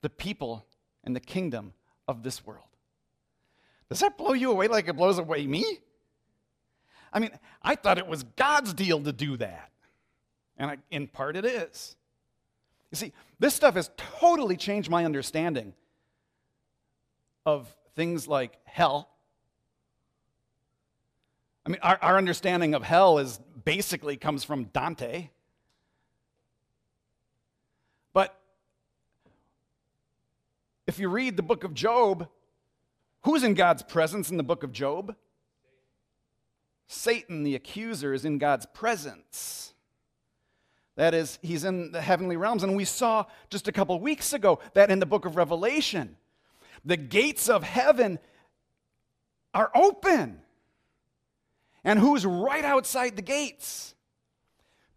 the 0.00 0.10
people 0.10 0.64
and 1.04 1.14
the 1.14 1.20
kingdom 1.20 1.74
of 2.08 2.22
this 2.22 2.44
world. 2.44 2.66
Does 3.88 4.00
that 4.00 4.16
blow 4.16 4.32
you 4.32 4.50
away 4.50 4.68
like 4.68 4.88
it 4.88 4.96
blows 4.96 5.18
away 5.18 5.46
me? 5.46 5.64
I 7.12 7.18
mean, 7.18 7.30
I 7.62 7.74
thought 7.74 7.98
it 7.98 8.06
was 8.06 8.22
God's 8.22 8.72
deal 8.72 9.00
to 9.02 9.12
do 9.12 9.36
that. 9.36 9.71
And 10.62 10.70
I, 10.70 10.76
in 10.92 11.08
part 11.08 11.34
it 11.34 11.44
is. 11.44 11.96
You 12.92 12.96
see, 12.96 13.12
this 13.40 13.52
stuff 13.52 13.74
has 13.74 13.90
totally 13.96 14.56
changed 14.56 14.88
my 14.88 15.04
understanding 15.04 15.74
of 17.44 17.68
things 17.96 18.28
like 18.28 18.60
hell. 18.62 19.10
I 21.66 21.70
mean, 21.70 21.80
our, 21.82 21.98
our 22.00 22.16
understanding 22.16 22.74
of 22.74 22.84
hell 22.84 23.18
is 23.18 23.40
basically 23.64 24.16
comes 24.16 24.44
from 24.44 24.66
Dante. 24.66 25.30
But 28.12 28.38
if 30.86 31.00
you 31.00 31.08
read 31.08 31.36
the 31.36 31.42
book 31.42 31.64
of 31.64 31.74
Job, 31.74 32.28
who's 33.22 33.42
in 33.42 33.54
God's 33.54 33.82
presence 33.82 34.30
in 34.30 34.36
the 34.36 34.44
book 34.44 34.62
of 34.62 34.70
Job? 34.70 35.16
Satan, 36.86 37.42
the 37.42 37.56
accuser, 37.56 38.14
is 38.14 38.24
in 38.24 38.38
God's 38.38 38.66
presence. 38.66 39.71
That 40.96 41.14
is, 41.14 41.38
he's 41.42 41.64
in 41.64 41.92
the 41.92 42.02
heavenly 42.02 42.36
realms. 42.36 42.62
And 42.62 42.76
we 42.76 42.84
saw 42.84 43.24
just 43.50 43.68
a 43.68 43.72
couple 43.72 43.98
weeks 43.98 44.32
ago 44.32 44.58
that 44.74 44.90
in 44.90 44.98
the 44.98 45.06
book 45.06 45.24
of 45.24 45.36
Revelation, 45.36 46.16
the 46.84 46.96
gates 46.96 47.48
of 47.48 47.62
heaven 47.62 48.18
are 49.54 49.70
open. 49.74 50.40
And 51.84 51.98
who's 51.98 52.26
right 52.26 52.64
outside 52.64 53.16
the 53.16 53.22
gates? 53.22 53.94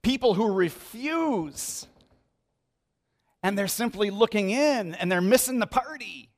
People 0.02 0.34
who 0.34 0.52
refuse 0.52 1.88
and 3.42 3.58
they're 3.58 3.68
simply 3.68 4.10
looking 4.10 4.50
in 4.50 4.96
and 4.96 5.12
they're 5.12 5.22
missing 5.22 5.60
the 5.60 5.68
party. 5.68 6.30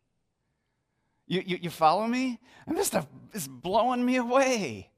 You, 1.25 1.41
you, 1.45 1.59
you, 1.63 1.69
follow 1.69 2.05
me? 2.05 2.39
And 2.65 2.77
this 2.77 2.87
stuff 2.87 3.07
is 3.33 3.47
blowing 3.47 4.05
me 4.05 4.17
away. 4.17 4.89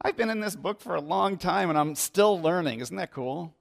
I've 0.00 0.16
been 0.16 0.30
in 0.30 0.40
this 0.40 0.56
book 0.56 0.80
for 0.80 0.94
a 0.94 1.00
long 1.00 1.36
time 1.38 1.68
and 1.68 1.78
I'm 1.78 1.94
still 1.94 2.40
learning. 2.40 2.80
Isn't 2.80 2.96
that 2.96 3.12
cool? 3.12 3.54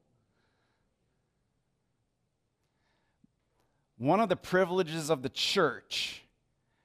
One 4.03 4.19
of 4.19 4.27
the 4.27 4.35
privileges 4.35 5.09
of 5.09 5.21
the 5.21 5.29
church 5.29 6.23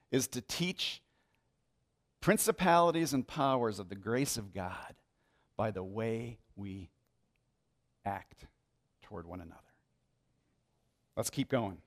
is 0.09 0.25
to 0.29 0.39
teach 0.39 1.01
principalities 2.21 3.11
and 3.11 3.27
powers 3.27 3.77
of 3.77 3.89
the 3.89 3.95
grace 3.95 4.37
of 4.37 4.53
God 4.53 4.95
by 5.57 5.71
the 5.71 5.83
way 5.83 6.37
we 6.55 6.91
act 8.05 8.45
toward 9.01 9.27
one 9.27 9.41
another. 9.41 9.59
Let's 11.17 11.29
keep 11.29 11.49
going. 11.49 11.79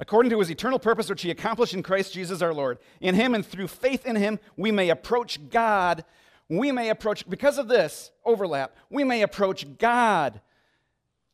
According 0.00 0.30
to 0.30 0.40
his 0.40 0.50
eternal 0.50 0.80
purpose, 0.80 1.08
which 1.08 1.22
he 1.22 1.30
accomplished 1.30 1.74
in 1.74 1.84
Christ 1.84 2.12
Jesus 2.12 2.42
our 2.42 2.52
Lord. 2.52 2.78
In 3.00 3.14
him 3.14 3.36
and 3.36 3.46
through 3.46 3.68
faith 3.68 4.04
in 4.04 4.16
him, 4.16 4.40
we 4.56 4.72
may 4.72 4.90
approach 4.90 5.38
God. 5.48 6.04
We 6.48 6.72
may 6.72 6.88
approach, 6.88 7.24
because 7.30 7.56
of 7.56 7.68
this 7.68 8.10
overlap, 8.24 8.74
we 8.90 9.04
may 9.04 9.22
approach 9.22 9.78
God 9.78 10.40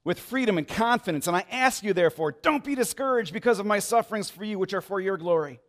with 0.05 0.21
freedom 0.21 0.59
and 0.59 0.69
confidence. 0.69 1.27
And 1.27 1.37
I 1.37 1.45
ask 1.51 1.83
you, 1.83 1.93
therefore, 1.93 2.33
don't 2.33 2.63
be 2.63 2.75
discouraged 2.75 3.33
because 3.33 3.59
of 3.59 3.67
my 3.67 3.79
sufferings 3.79 4.31
for 4.31 4.45
you, 4.45 4.59
which 4.59 4.75
are 4.75 4.81
for 4.81 5.01
your 5.01 5.17
glory. 5.17 5.61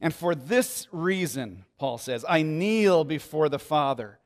And 0.00 0.12
for 0.12 0.34
this 0.34 0.88
reason, 0.90 1.64
Paul 1.78 1.96
says, 1.96 2.24
I 2.28 2.42
kneel 2.42 3.04
before 3.04 3.48
the 3.48 3.60
Father 3.60 4.18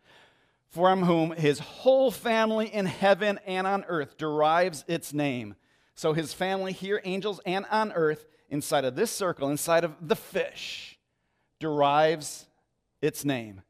from 0.69 1.05
whom 1.05 1.31
his 1.31 1.59
whole 1.59 2.11
family 2.11 2.67
in 2.67 2.87
heaven 2.87 3.39
and 3.47 3.67
on 3.67 3.85
earth 3.89 4.19
derives 4.19 4.85
its 4.89 5.13
name. 5.13 5.55
So 5.95 6.13
his 6.13 6.35
family 6.35 6.73
here, 6.73 7.01
angels 7.05 7.41
and 7.47 7.65
on 7.71 7.93
earth, 7.93 8.27
inside 8.51 8.85
of 8.85 8.97
this 8.97 9.11
circle, 9.11 9.49
inside 9.49 9.85
of 9.85 9.95
the 10.07 10.17
fish, 10.17 10.99
derives 11.59 12.47
its 13.01 13.25
name. 13.25 13.63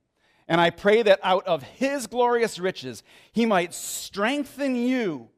And 0.49 0.61
I 0.61 0.71
pray 0.71 1.03
that 1.03 1.21
out 1.23 1.47
of 1.47 1.63
his 1.63 2.07
glorious 2.07 2.59
riches, 2.59 3.03
he 3.33 3.47
might 3.47 3.75
strengthen 3.75 4.77
you 4.77 5.29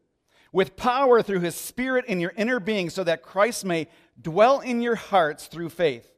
with 0.53 0.77
power 0.77 1.23
through 1.23 1.41
his 1.41 1.55
spirit 1.55 2.05
in 2.07 2.21
your 2.21 2.33
inner 2.37 2.61
being, 2.61 2.91
so 2.91 3.05
that 3.05 3.23
Christ 3.23 3.65
may 3.65 3.89
dwell 4.21 4.61
in 4.61 4.81
your 4.81 4.95
hearts 4.95 5.47
through 5.47 5.69
faith. 5.71 6.11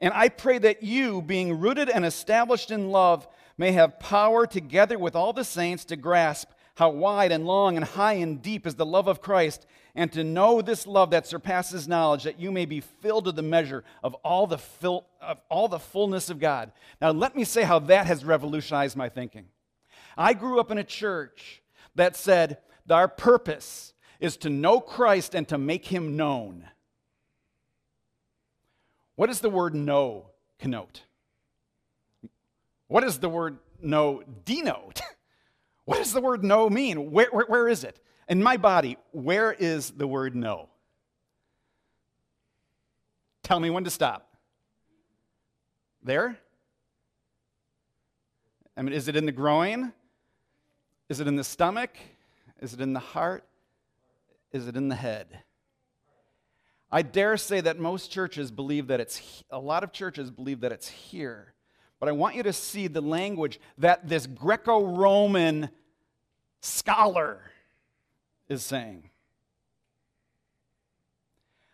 And 0.00 0.12
I 0.14 0.28
pray 0.28 0.58
that 0.58 0.82
you, 0.82 1.22
being 1.22 1.58
rooted 1.58 1.88
and 1.88 2.04
established 2.04 2.70
in 2.70 2.90
love, 2.90 3.26
may 3.56 3.72
have 3.72 3.98
power 3.98 4.46
together 4.46 4.98
with 4.98 5.16
all 5.16 5.32
the 5.32 5.44
saints 5.44 5.84
to 5.86 5.96
grasp 5.96 6.50
how 6.76 6.90
wide 6.90 7.32
and 7.32 7.46
long 7.46 7.76
and 7.76 7.84
high 7.84 8.14
and 8.14 8.40
deep 8.42 8.66
is 8.66 8.74
the 8.74 8.86
love 8.86 9.08
of 9.08 9.22
Christ, 9.22 9.66
and 9.94 10.12
to 10.12 10.22
know 10.22 10.60
this 10.60 10.86
love 10.86 11.10
that 11.10 11.26
surpasses 11.26 11.88
knowledge, 11.88 12.24
that 12.24 12.38
you 12.38 12.52
may 12.52 12.66
be 12.66 12.80
filled 12.80 13.24
to 13.24 13.32
the 13.32 13.42
measure 13.42 13.82
of 14.04 14.12
all 14.16 14.46
the, 14.46 14.58
fil- 14.58 15.06
of 15.22 15.40
all 15.48 15.68
the 15.68 15.78
fullness 15.78 16.28
of 16.28 16.38
God. 16.38 16.70
Now, 17.00 17.12
let 17.12 17.34
me 17.34 17.44
say 17.44 17.62
how 17.62 17.78
that 17.80 18.06
has 18.06 18.26
revolutionized 18.26 18.94
my 18.94 19.08
thinking. 19.08 19.46
I 20.18 20.34
grew 20.34 20.60
up 20.60 20.70
in 20.70 20.76
a 20.76 20.84
church 20.84 21.62
that 21.94 22.14
said 22.14 22.58
our 22.90 23.08
purpose 23.08 23.94
is 24.20 24.36
to 24.38 24.50
know 24.50 24.78
Christ 24.78 25.34
and 25.34 25.48
to 25.48 25.56
make 25.56 25.86
him 25.86 26.16
known. 26.16 26.68
what 29.14 29.28
does 29.28 29.40
the 29.40 29.50
word 29.50 29.74
know 29.74 30.26
connote? 30.58 31.04
What 32.88 33.00
does 33.00 33.18
the 33.18 33.30
word 33.30 33.56
know 33.80 34.22
denote? 34.44 35.00
what 35.86 35.98
does 35.98 36.12
the 36.12 36.20
word 36.20 36.44
know 36.44 36.68
mean? 36.68 37.10
Where, 37.10 37.28
where, 37.30 37.46
where 37.46 37.68
is 37.68 37.84
it? 37.84 37.98
In 38.28 38.42
my 38.42 38.56
body, 38.56 38.98
where 39.12 39.52
is 39.52 39.90
the 39.90 40.06
word 40.06 40.34
know? 40.34 40.68
Tell 43.42 43.60
me 43.60 43.70
when 43.70 43.84
to 43.84 43.90
stop. 43.90 44.36
There? 46.02 46.36
I 48.76 48.82
mean, 48.82 48.92
is 48.92 49.06
it 49.06 49.16
in 49.16 49.26
the 49.26 49.32
groin? 49.32 49.92
Is 51.08 51.20
it 51.20 51.28
in 51.28 51.36
the 51.36 51.44
stomach? 51.44 51.96
Is 52.60 52.74
it 52.74 52.80
in 52.80 52.92
the 52.92 53.00
heart? 53.00 53.44
Is 54.52 54.66
it 54.66 54.76
in 54.76 54.88
the 54.88 54.96
head? 54.96 55.40
I 56.90 57.02
dare 57.02 57.36
say 57.36 57.60
that 57.60 57.78
most 57.78 58.10
churches 58.10 58.50
believe 58.50 58.88
that 58.88 59.00
it's, 59.00 59.44
a 59.50 59.58
lot 59.58 59.84
of 59.84 59.92
churches 59.92 60.32
believe 60.32 60.60
that 60.60 60.72
it's 60.72 60.88
here. 60.88 61.54
But 61.98 62.08
I 62.08 62.12
want 62.12 62.34
you 62.34 62.42
to 62.42 62.52
see 62.52 62.88
the 62.88 63.00
language 63.00 63.58
that 63.78 64.08
this 64.08 64.26
Greco 64.26 64.84
Roman 64.84 65.70
scholar 66.60 67.40
is 68.48 68.62
saying. 68.62 69.10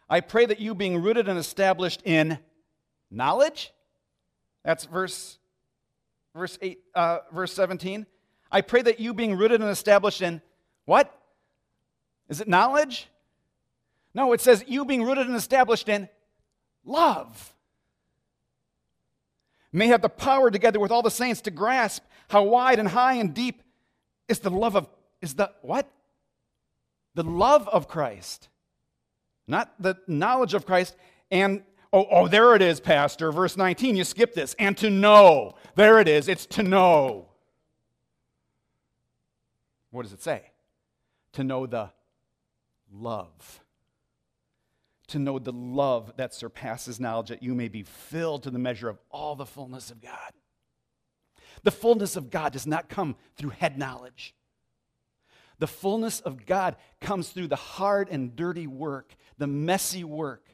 I 0.09 0.21
pray 0.21 0.47
that 0.47 0.61
you, 0.61 0.75
being 0.75 1.03
rooted 1.03 1.29
and 1.29 1.39
established 1.39 2.03
in 2.05 2.39
knowledge, 3.11 3.73
that's 4.63 4.85
verse, 4.85 5.39
verse, 6.35 6.59
eight, 6.61 6.81
uh, 6.95 7.21
verse 7.33 7.53
17. 7.55 8.07
I 8.51 8.61
pray 8.61 8.83
that 8.83 9.01
you, 9.01 9.15
being 9.15 9.35
rooted 9.35 9.61
and 9.61 9.71
established 9.71 10.21
in 10.21 10.43
what? 10.85 11.19
Is 12.29 12.41
it 12.41 12.49
knowledge? 12.49 13.09
No, 14.15 14.33
it 14.33 14.41
says 14.41 14.65
you 14.69 14.85
being 14.85 15.03
rooted 15.03 15.27
and 15.27 15.37
established 15.37 15.89
in 15.89 16.09
love. 16.85 17.55
May 19.73 19.87
have 19.89 20.03
the 20.03 20.09
power 20.09 20.51
together 20.51 20.79
with 20.79 20.91
all 20.91 21.03
the 21.03 21.11
saints 21.11 21.41
to 21.43 21.51
grasp 21.51 22.03
how 22.29 22.43
wide 22.43 22.79
and 22.79 22.89
high 22.89 23.15
and 23.15 23.35
deep 23.35 23.63
is 24.29 24.41
the 24.41 24.51
love 24.51 24.77
of, 24.77 24.89
is 25.21 25.35
the 25.35 25.51
what? 25.63 25.91
The 27.15 27.23
love 27.23 27.69
of 27.69 27.89
Christ. 27.89 28.49
Not 29.47 29.75
the 29.81 29.97
knowledge 30.07 30.55
of 30.55 30.67
Christ. 30.67 30.95
And, 31.31 31.63
oh, 31.93 32.07
oh, 32.11 32.29
there 32.29 32.55
it 32.55 32.63
is, 32.63 32.81
Pastor, 32.81 33.33
verse 33.33 33.57
19. 33.57 33.97
You 33.97 34.05
skip 34.05 34.35
this. 34.35 34.55
And 34.59 34.77
to 34.79 34.91
know. 34.91 35.57
There 35.75 36.01
it 36.01 36.09
is. 36.09 36.29
It's 36.29 36.47
to 36.47 36.63
know. 36.63 37.29
What 39.91 40.03
does 40.03 40.13
it 40.13 40.23
say? 40.23 40.43
To 41.33 41.45
know 41.45 41.67
the 41.67 41.91
love 42.91 43.62
to 45.13 45.19
know 45.19 45.39
the 45.39 45.53
love 45.53 46.13
that 46.17 46.35
surpasses 46.35 46.99
knowledge, 46.99 47.29
that 47.29 47.43
you 47.43 47.55
may 47.55 47.69
be 47.69 47.83
filled 47.83 48.43
to 48.43 48.51
the 48.51 48.59
measure 48.59 48.89
of 48.89 48.99
all 49.11 49.37
the 49.37 49.47
fullness 49.47 49.91
of 49.91 50.01
God. 50.01 50.33
The 51.63 51.71
fullness 51.71 52.17
of 52.17 52.31
God 52.31 52.53
does 52.53 52.67
not 52.67 52.89
come 52.89 53.17
through 53.37 53.51
head 53.51 53.79
knowledge. 53.79 54.35
The 55.59 55.67
fullness 55.67 56.21
of 56.21 56.47
God 56.47 56.77
comes 57.01 57.29
through 57.29 57.49
the 57.49 57.57
hard 57.57 58.09
and 58.09 58.35
dirty 58.35 58.67
work, 58.67 59.15
the 59.39 59.47
messy 59.47 60.03
work 60.03 60.49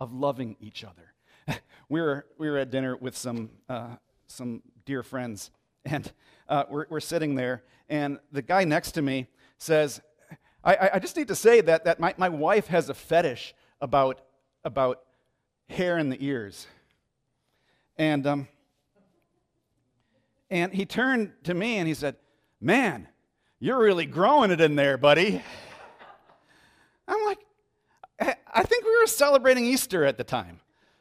of 0.00 0.12
loving 0.12 0.56
each 0.58 0.84
other. 0.84 1.14
we, 1.88 2.00
were, 2.00 2.26
we 2.38 2.48
were 2.48 2.58
at 2.58 2.70
dinner 2.70 2.96
with 2.96 3.16
some, 3.16 3.50
uh, 3.68 3.96
some 4.26 4.62
dear 4.84 5.02
friends, 5.02 5.50
and 5.84 6.10
uh, 6.48 6.64
we're, 6.70 6.86
we're 6.88 7.00
sitting 7.00 7.34
there, 7.34 7.62
and 7.88 8.18
the 8.32 8.42
guy 8.42 8.64
next 8.64 8.92
to 8.92 9.02
me 9.02 9.28
says, 9.58 10.00
I, 10.64 10.90
I, 10.94 10.98
just 10.98 11.16
need 11.16 11.28
to 11.28 11.36
say 11.36 11.60
that, 11.60 11.84
that 11.84 12.00
my, 12.00 12.14
my 12.18 12.28
wife 12.28 12.66
has 12.66 12.88
a 12.88 12.94
fetish 12.94 13.54
about, 13.80 14.20
about 14.64 15.02
hair 15.68 15.98
in 15.98 16.08
the 16.08 16.24
ears. 16.24 16.66
And, 17.96 18.26
um, 18.26 18.48
and 20.50 20.72
he 20.72 20.86
turned 20.86 21.32
to 21.44 21.54
me 21.54 21.76
and 21.76 21.86
he 21.86 21.94
said, 21.94 22.16
Man, 22.60 23.06
you're 23.60 23.78
really 23.78 24.06
growing 24.06 24.50
it 24.50 24.60
in 24.60 24.76
there, 24.76 24.98
buddy. 24.98 25.42
I'm 27.06 27.24
like, 27.24 27.38
I 28.20 28.62
think 28.62 28.84
we 28.84 28.98
were 28.98 29.06
celebrating 29.06 29.64
Easter 29.64 30.04
at 30.04 30.16
the 30.16 30.24
time, 30.24 30.60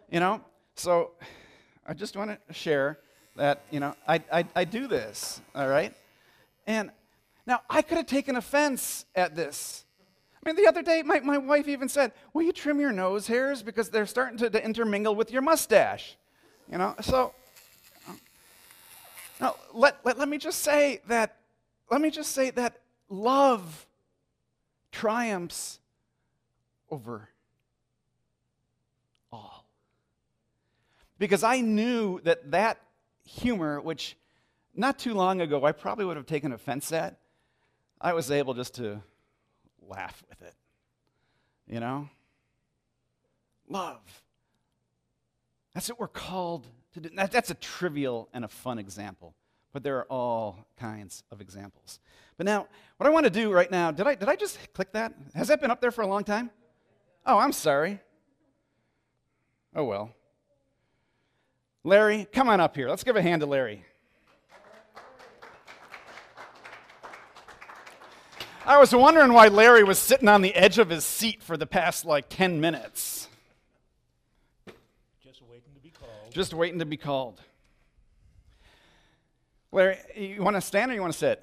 you 0.09 0.19
know? 0.19 0.41
So 0.75 1.11
I 1.87 1.93
just 1.93 2.15
want 2.15 2.31
to 2.47 2.53
share 2.53 2.99
that, 3.35 3.63
you 3.71 3.79
know, 3.79 3.95
I, 4.07 4.21
I, 4.31 4.45
I 4.55 4.63
do 4.65 4.87
this, 4.87 5.41
all 5.55 5.67
right? 5.67 5.93
And 6.67 6.91
now 7.45 7.61
I 7.69 7.81
could 7.81 7.97
have 7.97 8.05
taken 8.05 8.35
offense 8.35 9.05
at 9.15 9.35
this. 9.35 9.85
The 10.55 10.67
other 10.67 10.81
day, 10.81 11.03
my, 11.03 11.19
my 11.19 11.37
wife 11.37 11.67
even 11.67 11.89
said, 11.89 12.13
Will 12.33 12.43
you 12.43 12.51
trim 12.51 12.79
your 12.79 12.91
nose 12.91 13.27
hairs? 13.27 13.61
Because 13.61 13.89
they're 13.89 14.05
starting 14.05 14.37
to, 14.37 14.49
to 14.49 14.63
intermingle 14.63 15.15
with 15.15 15.31
your 15.31 15.41
mustache. 15.41 16.15
You 16.71 16.77
know, 16.77 16.95
so 17.01 17.33
uh, 18.07 18.13
now 19.39 19.55
let, 19.73 19.97
let, 20.03 20.17
let 20.17 20.29
me 20.29 20.37
just 20.37 20.59
say 20.59 21.01
that, 21.07 21.37
let 21.89 22.01
me 22.01 22.09
just 22.09 22.31
say 22.31 22.49
that 22.51 22.79
love 23.09 23.85
triumphs 24.91 25.79
over 26.89 27.29
all. 29.31 29.65
Because 31.19 31.43
I 31.43 31.61
knew 31.61 32.19
that 32.21 32.51
that 32.51 32.79
humor, 33.25 33.79
which 33.81 34.17
not 34.75 34.99
too 34.99 35.13
long 35.13 35.41
ago 35.41 35.63
I 35.65 35.71
probably 35.71 36.05
would 36.05 36.17
have 36.17 36.25
taken 36.25 36.51
offense 36.51 36.91
at, 36.91 37.17
I 37.99 38.13
was 38.13 38.29
able 38.29 38.53
just 38.53 38.75
to 38.75 39.01
laugh 39.89 40.23
with 40.29 40.41
it. 40.41 40.53
You 41.67 41.79
know? 41.79 42.09
Love. 43.69 44.01
That's 45.73 45.89
what 45.89 45.99
we're 45.99 46.07
called 46.07 46.65
to 46.93 47.01
do. 47.01 47.09
That's 47.13 47.51
a 47.51 47.55
trivial 47.55 48.29
and 48.33 48.45
a 48.45 48.47
fun 48.47 48.79
example, 48.79 49.35
but 49.73 49.83
there 49.83 49.97
are 49.97 50.05
all 50.05 50.65
kinds 50.77 51.23
of 51.31 51.41
examples. 51.41 51.99
But 52.37 52.45
now, 52.45 52.67
what 52.97 53.07
I 53.07 53.09
want 53.09 53.25
to 53.25 53.29
do 53.29 53.51
right 53.51 53.69
now, 53.69 53.91
did 53.91 54.07
I, 54.07 54.15
did 54.15 54.29
I 54.29 54.35
just 54.35 54.57
click 54.73 54.91
that? 54.93 55.13
Has 55.35 55.49
that 55.49 55.61
been 55.61 55.71
up 55.71 55.81
there 55.81 55.91
for 55.91 56.01
a 56.01 56.07
long 56.07 56.23
time? 56.23 56.49
Oh, 57.25 57.37
I'm 57.37 57.51
sorry. 57.51 57.99
Oh, 59.75 59.83
well. 59.83 60.11
Larry, 61.83 62.27
come 62.31 62.49
on 62.49 62.59
up 62.59 62.75
here. 62.75 62.89
Let's 62.89 63.03
give 63.03 63.15
a 63.15 63.21
hand 63.21 63.41
to 63.41 63.45
Larry. 63.45 63.83
I 68.67 68.77
was 68.79 68.93
wondering 68.93 69.31
why 69.31 69.47
Larry 69.47 69.85
was 69.85 69.97
sitting 69.97 70.27
on 70.27 70.41
the 70.41 70.53
edge 70.53 70.77
of 70.77 70.89
his 70.89 71.05
seat 71.05 71.41
for 71.41 71.55
the 71.55 71.65
past 71.65 72.03
like 72.03 72.27
10 72.27 72.59
minutes. 72.59 73.29
Just 75.23 75.41
waiting 75.49 75.73
to 75.73 75.79
be 75.79 75.89
called. 75.89 76.33
Just 76.33 76.53
waiting 76.53 76.79
to 76.79 76.85
be 76.85 76.97
called. 76.97 77.39
Larry, 79.71 79.99
you 80.17 80.43
want 80.43 80.57
to 80.57 80.61
stand 80.61 80.91
or 80.91 80.95
you 80.95 80.99
want 80.99 81.13
to 81.13 81.17
sit? 81.17 81.41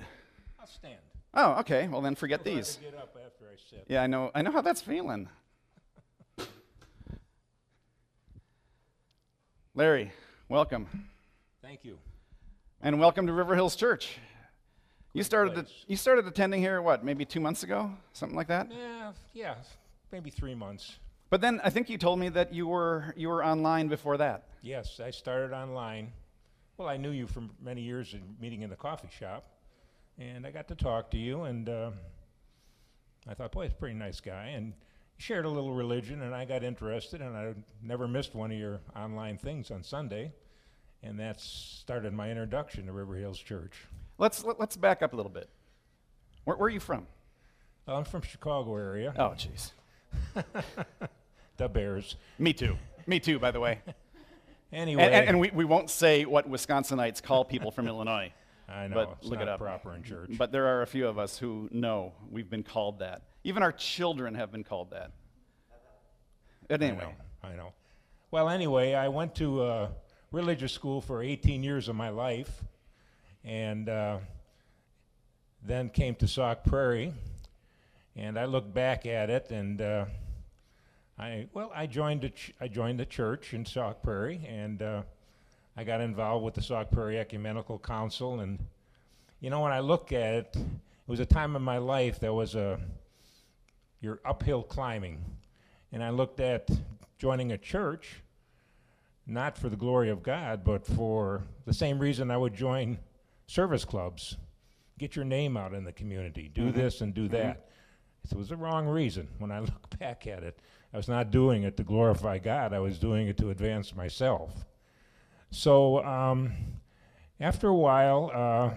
I'll 0.60 0.66
stand. 0.66 0.98
Oh, 1.32 1.60
okay. 1.60 1.88
Well, 1.88 2.02
then 2.02 2.14
forget 2.14 2.40
I'll 2.40 2.44
these. 2.44 2.78
Get 2.82 2.94
up 2.94 3.16
after 3.16 3.46
I 3.46 3.56
sit. 3.70 3.86
Yeah, 3.88 4.02
I 4.02 4.06
know. 4.06 4.30
I 4.34 4.42
know 4.42 4.52
how 4.52 4.60
that's 4.60 4.82
feeling. 4.82 5.30
Larry, 9.74 10.12
welcome. 10.50 11.08
Thank 11.62 11.86
you. 11.86 11.96
And 12.82 13.00
welcome 13.00 13.26
to 13.28 13.32
River 13.32 13.54
Hills 13.54 13.76
Church. 13.76 14.18
You 15.14 15.22
started, 15.22 15.54
place. 15.54 15.84
you 15.86 15.96
started 15.96 16.26
attending 16.26 16.60
here, 16.60 16.82
what, 16.82 17.04
maybe 17.04 17.24
two 17.24 17.38
months 17.38 17.62
ago? 17.62 17.92
Something 18.12 18.36
like 18.36 18.48
that? 18.48 18.70
Yeah, 18.70 19.12
yeah, 19.32 19.54
maybe 20.10 20.28
three 20.28 20.56
months. 20.56 20.98
But 21.30 21.40
then 21.40 21.60
I 21.62 21.70
think 21.70 21.88
you 21.88 21.98
told 21.98 22.18
me 22.18 22.28
that 22.30 22.52
you 22.52 22.66
were, 22.66 23.14
you 23.16 23.28
were 23.28 23.44
online 23.44 23.86
before 23.86 24.16
that. 24.16 24.48
Yes, 24.60 24.98
I 24.98 25.12
started 25.12 25.54
online. 25.54 26.12
Well, 26.76 26.88
I 26.88 26.96
knew 26.96 27.12
you 27.12 27.28
for 27.28 27.44
many 27.62 27.80
years 27.80 28.12
in 28.12 28.22
meeting 28.40 28.62
in 28.62 28.70
the 28.70 28.76
coffee 28.76 29.08
shop, 29.16 29.46
and 30.18 30.44
I 30.44 30.50
got 30.50 30.66
to 30.68 30.74
talk 30.74 31.12
to 31.12 31.16
you, 31.16 31.44
and 31.44 31.68
uh, 31.68 31.92
I 33.28 33.34
thought, 33.34 33.52
boy, 33.52 33.62
he's 33.64 33.72
a 33.72 33.76
pretty 33.76 33.94
nice 33.94 34.20
guy, 34.20 34.46
and 34.46 34.72
shared 35.16 35.44
a 35.44 35.48
little 35.48 35.72
religion, 35.72 36.22
and 36.22 36.34
I 36.34 36.44
got 36.44 36.64
interested, 36.64 37.20
and 37.20 37.36
I 37.36 37.54
never 37.80 38.08
missed 38.08 38.34
one 38.34 38.50
of 38.50 38.58
your 38.58 38.80
online 38.96 39.38
things 39.38 39.70
on 39.70 39.84
Sunday, 39.84 40.32
and 41.04 41.20
that 41.20 41.40
started 41.40 42.12
my 42.12 42.30
introduction 42.30 42.86
to 42.86 42.92
River 42.92 43.14
Hills 43.14 43.38
Church. 43.38 43.86
Let's, 44.18 44.44
let, 44.44 44.54
us 44.54 44.60
let 44.60 44.68
us 44.70 44.76
back 44.76 45.02
up 45.02 45.12
a 45.12 45.16
little 45.16 45.32
bit. 45.32 45.48
Where, 46.44 46.56
where 46.56 46.66
are 46.66 46.70
you 46.70 46.80
from? 46.80 47.06
I'm 47.86 48.04
from 48.04 48.22
Chicago 48.22 48.76
area. 48.76 49.12
Oh, 49.18 49.34
jeez. 49.36 49.72
the 51.56 51.68
Bears. 51.68 52.16
Me 52.38 52.52
too. 52.52 52.76
Me 53.06 53.20
too, 53.20 53.38
by 53.38 53.50
the 53.50 53.60
way. 53.60 53.80
Anyway. 54.72 55.04
And, 55.04 55.14
and, 55.14 55.28
and, 55.28 55.40
we, 55.40 55.52
we 55.52 55.64
won't 55.64 55.88
say 55.88 56.24
what 56.24 56.50
Wisconsinites 56.50 57.22
call 57.22 57.44
people 57.44 57.70
from 57.70 57.86
Illinois. 57.86 58.32
I 58.68 58.88
know. 58.88 58.94
But 58.96 59.16
it's 59.20 59.28
look 59.28 59.38
not 59.38 59.46
it 59.46 59.48
up. 59.48 59.60
proper 59.60 59.94
in 59.94 60.02
church. 60.02 60.30
But 60.36 60.50
there 60.50 60.66
are 60.66 60.82
a 60.82 60.86
few 60.88 61.06
of 61.06 61.16
us 61.16 61.38
who 61.38 61.68
know 61.70 62.12
we've 62.28 62.50
been 62.50 62.64
called 62.64 62.98
that. 62.98 63.22
Even 63.44 63.62
our 63.62 63.70
children 63.70 64.34
have 64.34 64.50
been 64.50 64.64
called 64.64 64.90
that. 64.90 65.12
But 66.66 66.82
anyway. 66.82 67.04
I 67.42 67.48
know. 67.48 67.54
I 67.54 67.56
know. 67.56 67.72
Well, 68.32 68.48
anyway, 68.48 68.94
I 68.94 69.06
went 69.06 69.36
to 69.36 69.62
uh, 69.62 69.88
religious 70.32 70.72
school 70.72 71.00
for 71.00 71.22
18 71.22 71.62
years 71.62 71.88
of 71.88 71.94
my 71.94 72.08
life 72.08 72.64
and 73.44 73.88
uh, 73.88 74.18
then 75.62 75.90
came 75.90 76.14
to 76.16 76.28
Sauk 76.28 76.64
Prairie. 76.64 77.12
And 78.16 78.38
I 78.38 78.44
look 78.44 78.72
back 78.72 79.06
at 79.06 79.28
it, 79.28 79.50
and 79.50 79.80
uh, 79.80 80.04
I 81.18 81.48
well, 81.52 81.72
I 81.74 81.86
joined 81.86 82.24
a 82.24 82.30
ch- 82.30 82.52
I 82.60 82.68
joined 82.68 83.00
the 83.00 83.06
church 83.06 83.52
in 83.54 83.66
Sauk 83.66 84.02
Prairie, 84.02 84.40
and 84.48 84.80
uh, 84.80 85.02
I 85.76 85.82
got 85.82 86.00
involved 86.00 86.44
with 86.44 86.54
the 86.54 86.62
Sauk 86.62 86.92
Prairie 86.92 87.18
Ecumenical 87.18 87.78
Council. 87.80 88.38
And 88.38 88.58
you 89.40 89.50
know, 89.50 89.60
when 89.60 89.72
I 89.72 89.80
look 89.80 90.12
at 90.12 90.34
it, 90.34 90.56
it 90.56 90.62
was 91.08 91.18
a 91.18 91.26
time 91.26 91.56
in 91.56 91.62
my 91.62 91.78
life 91.78 92.20
that 92.20 92.32
was 92.32 92.54
a 92.54 92.78
you're 94.00 94.20
uphill 94.24 94.62
climbing, 94.62 95.24
and 95.92 96.02
I 96.02 96.10
looked 96.10 96.38
at 96.38 96.70
joining 97.18 97.50
a 97.50 97.58
church, 97.58 98.22
not 99.26 99.58
for 99.58 99.68
the 99.68 99.76
glory 99.76 100.08
of 100.08 100.22
God, 100.22 100.62
but 100.62 100.86
for 100.86 101.42
the 101.64 101.74
same 101.74 101.98
reason 101.98 102.30
I 102.30 102.36
would 102.36 102.54
join 102.54 102.98
service 103.46 103.84
clubs. 103.84 104.36
Get 104.98 105.16
your 105.16 105.24
name 105.24 105.56
out 105.56 105.74
in 105.74 105.84
the 105.84 105.92
community. 105.92 106.48
Do 106.48 106.70
Mhm. 106.70 106.74
this 106.74 107.00
and 107.00 107.12
do 107.14 107.28
that. 107.28 107.68
It 108.30 108.36
was 108.36 108.48
the 108.48 108.56
wrong 108.56 108.86
reason. 108.86 109.28
When 109.38 109.50
I 109.50 109.58
look 109.60 109.98
back 109.98 110.26
at 110.26 110.42
it, 110.42 110.58
I 110.92 110.96
was 110.96 111.08
not 111.08 111.30
doing 111.30 111.62
it 111.64 111.76
to 111.76 111.82
glorify 111.84 112.38
God. 112.38 112.72
I 112.72 112.78
was 112.78 112.98
doing 112.98 113.28
it 113.28 113.36
to 113.38 113.50
advance 113.50 113.94
myself. 113.94 114.64
So 115.50 116.02
um, 116.04 116.52
after 117.40 117.68
a 117.68 117.74
while, 117.74 118.30
uh, 118.32 118.70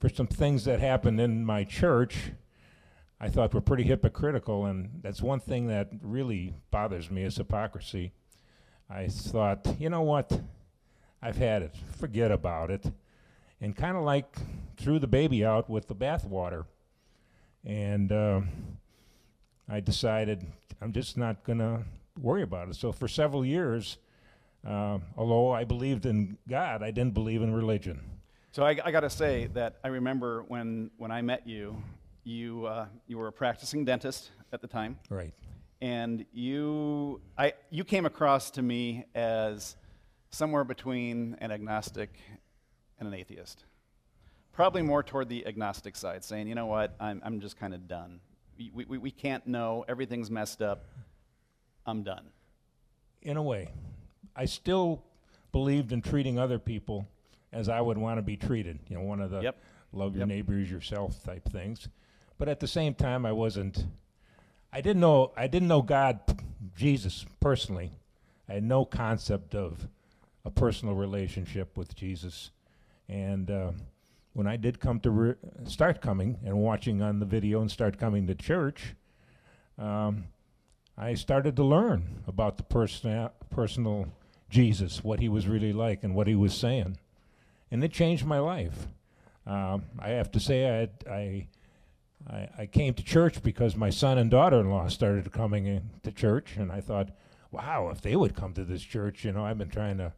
for 0.00 0.08
some 0.08 0.26
things 0.26 0.64
that 0.64 0.80
happened 0.80 1.20
in 1.20 1.44
my 1.44 1.64
church, 1.64 2.32
I 3.20 3.28
thought 3.28 3.54
were 3.54 3.60
pretty 3.60 3.84
hypocritical, 3.84 4.66
and 4.66 4.98
that's 5.00 5.22
one 5.22 5.38
thing 5.38 5.68
that 5.68 5.90
really 6.02 6.54
bothers 6.72 7.08
me 7.10 7.22
is 7.22 7.36
hypocrisy. 7.36 8.12
I 8.90 9.06
thought, 9.06 9.76
you 9.78 9.88
know 9.90 10.02
what? 10.02 10.40
I've 11.22 11.36
had 11.36 11.62
it. 11.62 11.76
Forget 11.98 12.32
about 12.32 12.70
it. 12.72 12.84
And 13.62 13.76
kind 13.76 13.96
of 13.96 14.02
like 14.02 14.36
threw 14.76 14.98
the 14.98 15.06
baby 15.06 15.44
out 15.44 15.70
with 15.70 15.86
the 15.86 15.94
bathwater. 15.94 16.64
And 17.64 18.10
uh, 18.10 18.40
I 19.68 19.78
decided 19.78 20.44
I'm 20.80 20.92
just 20.92 21.16
not 21.16 21.44
going 21.44 21.60
to 21.60 21.84
worry 22.20 22.42
about 22.42 22.68
it. 22.68 22.74
So 22.74 22.90
for 22.90 23.06
several 23.06 23.44
years, 23.44 23.98
uh, 24.66 24.98
although 25.16 25.52
I 25.52 25.62
believed 25.62 26.06
in 26.06 26.38
God, 26.48 26.82
I 26.82 26.90
didn't 26.90 27.14
believe 27.14 27.40
in 27.40 27.54
religion. 27.54 28.00
So 28.50 28.64
I, 28.64 28.76
I 28.84 28.90
got 28.90 29.00
to 29.00 29.10
say 29.10 29.48
that 29.54 29.76
I 29.84 29.88
remember 29.88 30.44
when, 30.48 30.90
when 30.98 31.12
I 31.12 31.22
met 31.22 31.46
you, 31.46 31.80
you, 32.24 32.66
uh, 32.66 32.86
you 33.06 33.16
were 33.16 33.28
a 33.28 33.32
practicing 33.32 33.84
dentist 33.84 34.30
at 34.52 34.60
the 34.60 34.66
time, 34.66 34.98
Right. 35.08 35.32
and 35.80 36.26
you, 36.32 37.20
I, 37.38 37.54
you 37.70 37.84
came 37.84 38.04
across 38.06 38.50
to 38.52 38.62
me 38.62 39.06
as 39.14 39.76
somewhere 40.30 40.64
between 40.64 41.36
an 41.40 41.50
agnostic 41.50 42.18
and 42.98 43.08
an 43.08 43.14
atheist. 43.14 43.64
Probably 44.52 44.82
more 44.82 45.02
toward 45.02 45.28
the 45.28 45.46
agnostic 45.46 45.96
side, 45.96 46.24
saying, 46.24 46.46
you 46.46 46.54
know 46.54 46.66
what, 46.66 46.94
I'm, 47.00 47.20
I'm 47.24 47.40
just 47.40 47.58
kind 47.58 47.72
of 47.74 47.88
done. 47.88 48.20
We, 48.74 48.84
we, 48.84 48.98
we 48.98 49.10
can't 49.10 49.46
know, 49.46 49.84
everything's 49.88 50.30
messed 50.30 50.60
up, 50.62 50.84
I'm 51.86 52.02
done. 52.02 52.26
in 53.22 53.36
a 53.36 53.42
way. 53.42 53.68
I 54.36 54.44
still 54.44 55.02
believed 55.52 55.92
in 55.92 56.00
treating 56.02 56.38
other 56.38 56.58
people 56.58 57.06
as 57.52 57.68
I 57.68 57.80
would 57.80 57.98
want 57.98 58.18
to 58.18 58.22
be 58.22 58.36
treated. 58.36 58.78
You 58.88 58.96
know, 58.96 59.02
one 59.02 59.20
of 59.20 59.30
the 59.30 59.40
Yep. 59.42 59.56
love 59.92 60.14
your 60.14 60.20
Yep. 60.20 60.28
neighbor 60.28 60.58
as 60.58 60.70
yourself 60.70 61.22
type 61.24 61.44
things. 61.48 61.88
But 62.38 62.48
at 62.48 62.60
the 62.60 62.66
same 62.68 62.94
time, 62.94 63.26
I 63.26 63.32
wasn't. 63.32 63.84
I 64.72 64.80
didn't 64.80 65.00
know. 65.00 65.32
I 65.36 65.46
didn't 65.48 65.68
know 65.68 65.82
God, 65.82 66.20
Jesus 66.76 67.26
personally. 67.40 67.90
I 68.48 68.54
had 68.54 68.64
no 68.64 68.84
concept 68.84 69.54
of 69.54 69.86
a 70.44 70.50
personal 70.50 70.94
relationship 70.94 71.76
with 71.76 71.94
Jesus. 71.94 72.50
And 73.12 73.50
uh, 73.50 73.72
when 74.32 74.46
I 74.46 74.56
did 74.56 74.80
come 74.80 74.98
to 75.00 75.10
re- 75.10 75.34
start 75.64 76.00
coming 76.00 76.38
and 76.46 76.56
watching 76.56 77.02
on 77.02 77.18
the 77.18 77.26
video 77.26 77.60
and 77.60 77.70
start 77.70 77.98
coming 77.98 78.26
to 78.26 78.34
church, 78.34 78.94
um, 79.78 80.24
I 80.96 81.12
started 81.12 81.54
to 81.56 81.62
learn 81.62 82.22
about 82.26 82.56
the 82.56 82.62
person, 82.62 83.28
personal 83.50 84.08
Jesus, 84.48 85.04
what 85.04 85.20
he 85.20 85.28
was 85.28 85.46
really 85.46 85.74
like, 85.74 86.04
and 86.04 86.14
what 86.14 86.26
he 86.26 86.34
was 86.34 86.54
saying, 86.54 86.96
and 87.70 87.84
it 87.84 87.92
changed 87.92 88.24
my 88.24 88.38
life. 88.38 88.86
Um, 89.46 89.84
I 89.98 90.10
have 90.10 90.30
to 90.32 90.40
say, 90.40 90.66
I, 90.66 90.76
had, 90.76 90.90
I, 91.10 91.48
I, 92.30 92.48
I 92.60 92.66
came 92.66 92.94
to 92.94 93.02
church 93.02 93.42
because 93.42 93.76
my 93.76 93.90
son 93.90 94.16
and 94.16 94.30
daughter-in-law 94.30 94.88
started 94.88 95.30
coming 95.32 95.66
in 95.66 95.90
to 96.02 96.12
church, 96.12 96.56
and 96.56 96.72
I 96.72 96.80
thought, 96.80 97.10
wow, 97.50 97.90
if 97.90 98.00
they 98.00 98.16
would 98.16 98.34
come 98.34 98.54
to 98.54 98.64
this 98.64 98.82
church, 98.82 99.22
you 99.22 99.32
know, 99.32 99.44
I've 99.44 99.58
been 99.58 99.68
trying 99.68 99.98
to, 99.98 100.14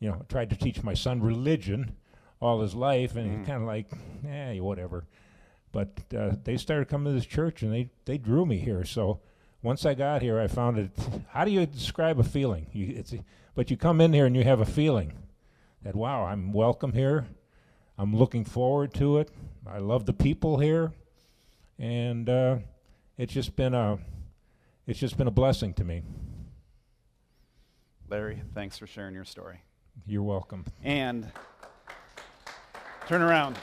you 0.00 0.08
know, 0.08 0.22
tried 0.28 0.50
to 0.50 0.56
teach 0.56 0.82
my 0.82 0.94
son 0.94 1.20
religion 1.20 1.94
all 2.40 2.60
his 2.60 2.74
life, 2.74 3.16
and 3.16 3.30
Mm. 3.30 3.38
he's 3.38 3.46
kind 3.46 3.62
of 3.62 3.66
like, 3.68 3.86
eh, 4.28 4.58
whatever. 4.60 5.04
But 5.72 5.88
uh, 6.16 6.36
they 6.44 6.56
started 6.56 6.88
coming 6.88 7.12
to 7.12 7.18
this 7.18 7.26
church, 7.26 7.62
and 7.62 7.72
they 7.72 7.90
they 8.04 8.18
drew 8.18 8.46
me 8.46 8.58
here. 8.58 8.84
So 8.84 9.20
once 9.62 9.84
I 9.86 9.94
got 9.94 10.22
here, 10.22 10.38
I 10.38 10.46
found 10.46 10.78
it. 10.78 10.90
How 11.28 11.44
do 11.44 11.50
you 11.50 11.66
describe 11.66 12.18
a 12.20 12.24
feeling? 12.24 12.66
You, 12.72 12.94
it's, 12.96 13.14
but 13.54 13.70
you 13.70 13.76
come 13.76 14.00
in 14.00 14.12
here 14.12 14.26
and 14.26 14.36
you 14.36 14.44
have 14.44 14.60
a 14.60 14.66
feeling 14.66 15.12
that 15.82 15.94
wow, 15.96 16.24
I'm 16.26 16.52
welcome 16.52 16.92
here. 16.92 17.26
I'm 17.98 18.14
looking 18.14 18.44
forward 18.44 18.92
to 18.94 19.18
it. 19.18 19.30
I 19.66 19.78
love 19.78 20.04
the 20.06 20.12
people 20.12 20.58
here, 20.58 20.92
and 21.78 22.28
uh, 22.28 22.58
it's 23.16 23.32
just 23.32 23.56
been 23.56 23.74
a 23.74 23.98
it's 24.86 24.98
just 24.98 25.16
been 25.16 25.26
a 25.28 25.32
blessing 25.32 25.72
to 25.74 25.84
me. 25.84 26.02
Larry, 28.08 28.42
thanks 28.54 28.78
for 28.78 28.86
sharing 28.86 29.14
your 29.14 29.24
story. 29.24 29.60
You're 30.06 30.22
welcome. 30.22 30.64
And 30.82 31.30
turn 33.06 33.22
around. 33.22 33.58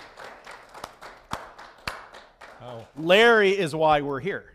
Oh, 2.61 2.85
Larry 2.95 3.51
is 3.51 3.75
why 3.75 4.01
we're 4.01 4.19
here. 4.19 4.53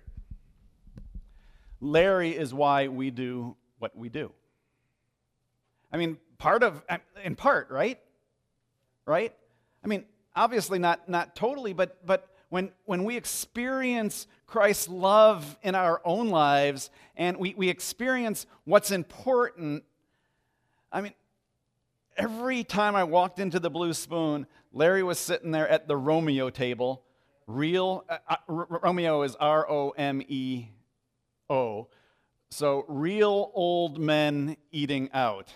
Larry 1.81 2.37
is 2.37 2.55
why 2.55 2.89
we 2.89 3.11
do 3.11 3.57
what 3.79 3.97
we 3.97 4.09
do. 4.09 4.31
I 5.93 5.97
mean, 5.97 6.19
part 6.39 6.63
of, 6.63 6.83
uh, 6.89 6.99
in 7.25 7.35
part, 7.35 7.71
right? 7.71 7.99
Right? 9.07 9.35
I 9.85 9.89
mean, 9.89 10.05
obviously 10.35 10.79
not, 10.79 11.09
not 11.09 11.35
totally, 11.35 11.73
but, 11.73 12.05
but 12.07 12.29
when, 12.49 12.71
when 12.85 13.05
we 13.05 13.17
experience 13.17 14.27
Christ's 14.47 14.89
love 14.89 15.59
in 15.63 15.75
our 15.75 16.01
own 16.05 16.29
lives 16.29 16.91
and 17.17 17.37
we, 17.39 17.55
we 17.57 17.69
experience 17.69 18.47
what's 18.65 18.93
important, 18.93 19.83
I 20.93 21.01
mean, 21.01 21.13
every 22.17 22.65
time 22.65 22.97
I 22.97 23.05
walked 23.05 23.39
into 23.39 23.61
the 23.61 23.71
Blue 23.71 23.93
Spoon, 23.93 24.47
Larry 24.73 25.03
was 25.03 25.19
sitting 25.19 25.51
there 25.51 25.69
at 25.69 25.89
the 25.89 25.97
Romeo 25.97 26.51
table. 26.51 27.03
Real, 27.47 28.05
uh, 28.09 28.19
uh, 28.29 28.37
R- 28.49 28.81
Romeo 28.83 29.23
is 29.23 29.37
R 29.37 29.71
O 29.71 29.91
M 29.91 30.23
E 30.27 30.67
O. 31.49 31.89
So, 32.51 32.85
real 32.89 33.51
old 33.55 33.99
men 33.99 34.57
eating 34.71 35.11
out, 35.13 35.53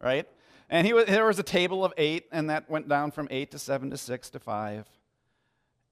right? 0.00 0.28
And 0.68 0.86
he 0.86 0.92
was, 0.92 1.06
there 1.06 1.26
was 1.26 1.38
a 1.38 1.44
table 1.44 1.84
of 1.84 1.92
eight, 1.96 2.26
and 2.32 2.50
that 2.50 2.68
went 2.68 2.88
down 2.88 3.10
from 3.10 3.28
eight 3.30 3.50
to 3.52 3.58
seven 3.58 3.90
to 3.90 3.96
six 3.96 4.30
to 4.30 4.40
five. 4.40 4.86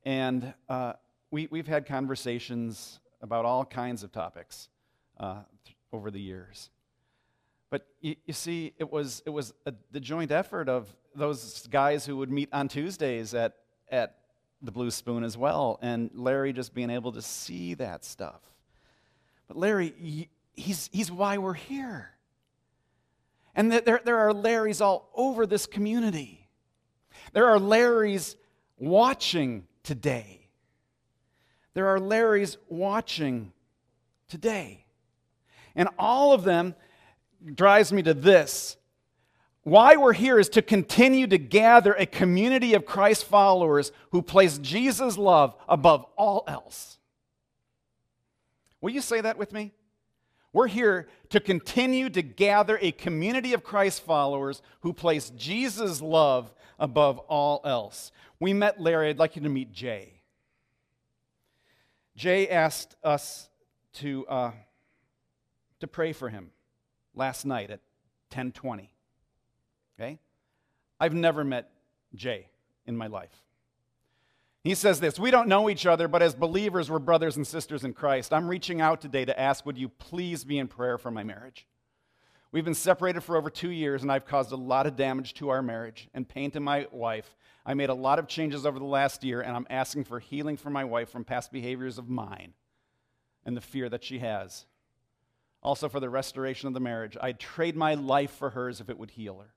And 0.05 0.55
uh, 0.68 0.95
we, 1.31 1.49
we've 1.51 1.68
had 1.68 1.87
conversations 1.87 3.01
about 3.20 3.45
all 3.45 3.64
kinds 3.64 4.03
of 4.03 4.11
topics 4.11 4.68
uh, 5.20 5.43
over 5.93 6.11
the 6.11 6.20
years. 6.20 6.70
But 7.73 7.87
you, 8.03 8.16
you 8.27 8.35
see, 8.35 8.75
it 8.79 8.93
was, 8.93 9.23
it 9.25 9.31
was 9.31 9.55
a, 9.64 9.73
the 9.93 9.99
joint 9.99 10.31
effort 10.31 10.68
of 10.68 10.95
those 11.14 11.66
guys 11.68 12.05
who 12.05 12.18
would 12.18 12.31
meet 12.31 12.51
on 12.53 12.68
Tuesdays 12.68 13.33
at, 13.33 13.55
at 13.91 14.18
the 14.61 14.70
Blue 14.70 14.91
Spoon 14.91 15.25
as 15.25 15.39
well, 15.39 15.79
and 15.81 16.11
Larry 16.12 16.53
just 16.53 16.75
being 16.75 16.91
able 16.91 17.12
to 17.12 17.23
see 17.23 17.73
that 17.73 18.05
stuff. 18.05 18.43
But 19.49 19.57
Larry, 19.57 20.29
he's, 20.53 20.91
he's 20.93 21.11
why 21.11 21.39
we're 21.39 21.55
here. 21.55 22.11
And 23.55 23.70
th- 23.70 23.85
there, 23.85 24.03
there 24.05 24.18
are 24.18 24.35
Larrys 24.35 24.83
all 24.83 25.09
over 25.14 25.47
this 25.47 25.64
community. 25.64 26.51
There 27.33 27.47
are 27.47 27.59
Larrys 27.59 28.37
watching 28.77 29.66
today. 29.83 30.47
There 31.73 31.87
are 31.87 31.99
Larrys 31.99 32.59
watching 32.68 33.51
today. 34.29 34.85
And 35.75 35.89
all 35.99 36.35
of 36.35 36.45
them 36.45 36.75
drives 37.55 37.93
me 37.93 38.03
to 38.03 38.14
this. 38.14 38.76
Why 39.64 39.97
we're 39.97 40.12
here 40.12 40.38
is 40.38 40.49
to 40.51 40.62
continue 40.62 41.26
to 41.28 41.38
gather 41.38 41.95
a 41.95 42.07
community 42.07 42.74
of 42.74 42.84
Christ 42.84 43.24
followers 43.24 43.93
who 44.11 44.20
place 44.20 44.59
Jesus' 44.59 45.16
love 45.16 45.55
above 45.68 46.05
all 46.16 46.45
else. 46.49 46.99
Will 48.80 48.90
you 48.90 49.01
say 49.01 49.20
that 49.20 49.38
with 49.38 49.53
me? 49.53 49.72
We're 50.53 50.66
here 50.66 51.09
to 51.30 51.40
continue 51.40 52.11
to 52.11 52.22
gather 52.22 52.76
a 52.82 52.93
community 52.93 53.55
of 53.55 53.62
Christ 53.62 54.03
followers 54.05 54.61
who 54.80 54.93
place 54.93 55.30
Jesus' 55.30 56.03
love 56.03 56.53
above 56.78 57.18
all 57.20 57.61
else. 57.64 58.11
We 58.40 58.53
met 58.53 58.80
Larry. 58.80 59.09
I'd 59.09 59.18
like 59.18 59.36
you 59.36 59.43
to 59.43 59.49
meet 59.49 59.72
Jay. 59.72 60.20
Jay 62.16 62.49
asked 62.49 62.97
us 63.05 63.49
to, 63.95 64.26
uh, 64.26 64.51
to 65.80 65.86
pray 65.86 66.12
for 66.12 66.28
him 66.28 66.51
last 67.15 67.45
night 67.45 67.71
at 67.71 67.81
1020. 68.31 68.91
Okay? 69.99 70.19
I've 70.99 71.15
never 71.15 71.45
met 71.45 71.71
Jay 72.15 72.49
in 72.87 72.97
my 72.97 73.07
life. 73.07 73.43
He 74.65 74.75
says 74.75 75.01
this 75.01 75.19
We 75.19 75.31
don't 75.31 75.49
know 75.49 75.69
each 75.69 75.87
other, 75.87 76.09
but 76.09 76.23
as 76.23 76.35
believers, 76.35 76.91
we're 76.91 76.99
brothers 76.99 77.37
and 77.37 77.47
sisters 77.47 77.85
in 77.85 77.93
Christ. 77.93 78.33
I'm 78.33 78.49
reaching 78.49 78.81
out 78.81 79.01
today 79.01 79.25
to 79.25 79.39
ask, 79.39 79.67
would 79.67 79.79
you 79.79 79.89
please 79.89 80.45
be 80.45 80.59
in 80.59 80.69
prayer 80.69 80.99
for 80.99 81.11
my 81.11 81.25
marriage? 81.25 81.67
We've 82.53 82.65
been 82.65 82.75
separated 82.75 83.23
for 83.23 83.37
over 83.37 83.49
two 83.49 83.71
years, 83.71 84.03
and 84.03 84.13
I've 84.13 84.27
caused 84.27 84.53
a 84.53 84.57
lot 84.57 84.87
of 84.87 84.95
damage 84.95 85.35
to 85.35 85.49
our 85.49 85.63
marriage 85.63 86.09
and 86.13 86.29
pain 86.29 86.51
to 86.51 86.61
my 86.61 86.87
wife. 86.93 87.35
I 87.65 87.73
made 87.75 87.89
a 87.89 87.95
lot 87.95 88.19
of 88.19 88.29
changes 88.29 88.67
over 88.67 88.79
the 88.79 88.85
last 88.85 89.25
year, 89.25 89.41
and 89.41 89.57
I'm 89.57 89.67
asking 89.71 90.05
for 90.05 90.21
healing 90.21 90.59
for 90.59 90.69
my 90.69 90.85
wife 90.85 91.09
from 91.09 91.25
past 91.25 91.51
behaviors 91.51 91.97
of 91.97 92.11
mine 92.11 92.53
and 93.47 93.57
the 93.57 93.63
fear 93.63 93.89
that 93.89 94.05
she 94.05 94.19
has. 94.19 94.67
Also, 95.63 95.89
for 95.89 96.01
the 96.01 96.11
restoration 96.11 96.67
of 96.67 96.75
the 96.75 96.81
marriage. 96.81 97.17
I'd 97.21 97.39
trade 97.39 97.77
my 97.77 97.95
life 97.95 98.33
for 98.33 98.51
hers 98.51 98.81
if 98.81 98.91
it 98.91 98.99
would 98.99 99.13
heal 99.13 99.39
her. 99.39 99.55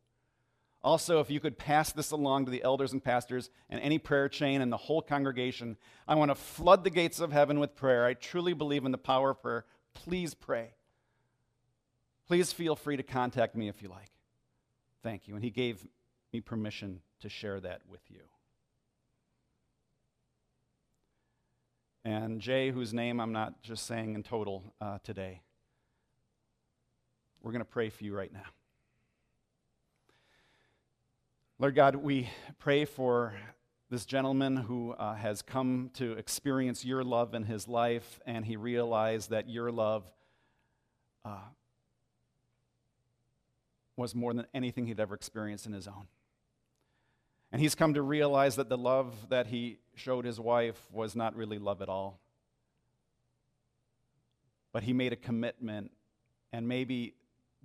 Also, 0.84 1.20
if 1.20 1.32
you 1.32 1.40
could 1.40 1.58
pass 1.58 1.92
this 1.92 2.12
along 2.12 2.46
to 2.46 2.52
the 2.52 2.62
elders 2.62 2.94
and 2.94 3.04
pastors 3.04 3.50
and 3.72 3.82
any 3.82 3.98
prayer 3.98 4.30
chain 4.30 4.62
and 4.62 4.72
the 4.72 4.78
whole 4.78 5.02
congregation, 5.02 5.78
I 6.08 6.14
want 6.14 6.30
to 6.30 6.36
flood 6.36 6.84
the 6.84 6.92
gates 6.92 7.20
of 7.20 7.32
heaven 7.32 7.60
with 7.60 7.76
prayer. 7.76 8.06
I 8.06 8.14
truly 8.14 8.54
believe 8.54 8.86
in 8.86 8.92
the 8.92 9.00
power 9.00 9.32
of 9.32 9.42
prayer. 9.42 9.66
Please 9.96 10.36
pray. 10.36 10.76
Please 12.28 12.54
feel 12.54 12.76
free 12.76 12.98
to 12.98 13.04
contact 13.04 13.56
me 13.56 13.68
if 13.68 13.82
you 13.82 13.90
like. 13.90 14.12
Thank 15.02 15.28
you. 15.28 15.34
And 15.34 15.44
he 15.44 15.50
gave 15.50 15.88
me 16.32 16.40
permission 16.40 17.02
to 17.22 17.30
share 17.30 17.60
that 17.62 17.82
with 17.90 18.02
you. 18.10 18.20
And 22.04 22.40
Jay, 22.40 22.70
whose 22.70 22.94
name 22.94 23.20
I'm 23.20 23.32
not 23.32 23.64
just 23.64 23.88
saying 23.88 24.14
in 24.14 24.22
total 24.22 24.76
uh, 24.80 25.00
today, 25.04 25.42
we're 27.46 27.52
going 27.52 27.60
to 27.60 27.66
pray 27.66 27.92
for 27.92 28.04
you 28.04 28.18
right 28.18 28.34
now. 28.34 28.48
Lord 31.60 31.76
God, 31.76 31.96
we 31.96 32.28
pray 32.58 32.86
for 32.86 33.36
this 33.92 34.04
gentleman 34.04 34.58
who 34.58 34.94
uh, 34.94 35.14
has 35.14 35.44
come 35.44 35.92
to 35.94 36.14
experience 36.14 36.84
your 36.84 37.04
love 37.04 37.36
in 37.36 37.44
his 37.44 37.68
life, 37.68 38.20
and 38.26 38.44
he 38.44 38.56
realized 38.56 39.30
that 39.30 39.48
your 39.48 39.72
love 39.72 40.12
uh, 41.24 41.38
was 43.96 44.16
more 44.16 44.34
than 44.34 44.48
anything 44.56 44.88
he'd 44.88 45.00
ever 45.00 45.14
experienced 45.14 45.68
in 45.68 45.74
his 45.74 45.88
own. 45.88 46.08
And 47.52 47.62
he's 47.62 47.76
come 47.76 47.94
to 47.94 48.02
realize 48.02 48.56
that 48.56 48.70
the 48.70 48.78
love 48.78 49.14
that 49.30 49.46
he 49.46 49.78
showed 49.94 50.26
his 50.26 50.40
wife 50.40 50.82
was 50.92 51.16
not 51.16 51.36
really 51.36 51.60
love 51.60 51.84
at 51.84 51.90
all. 51.90 52.20
But 54.74 54.82
he 54.82 54.94
made 54.94 55.14
a 55.14 55.16
commitment, 55.16 55.92
and 56.52 56.68
maybe 56.68 57.14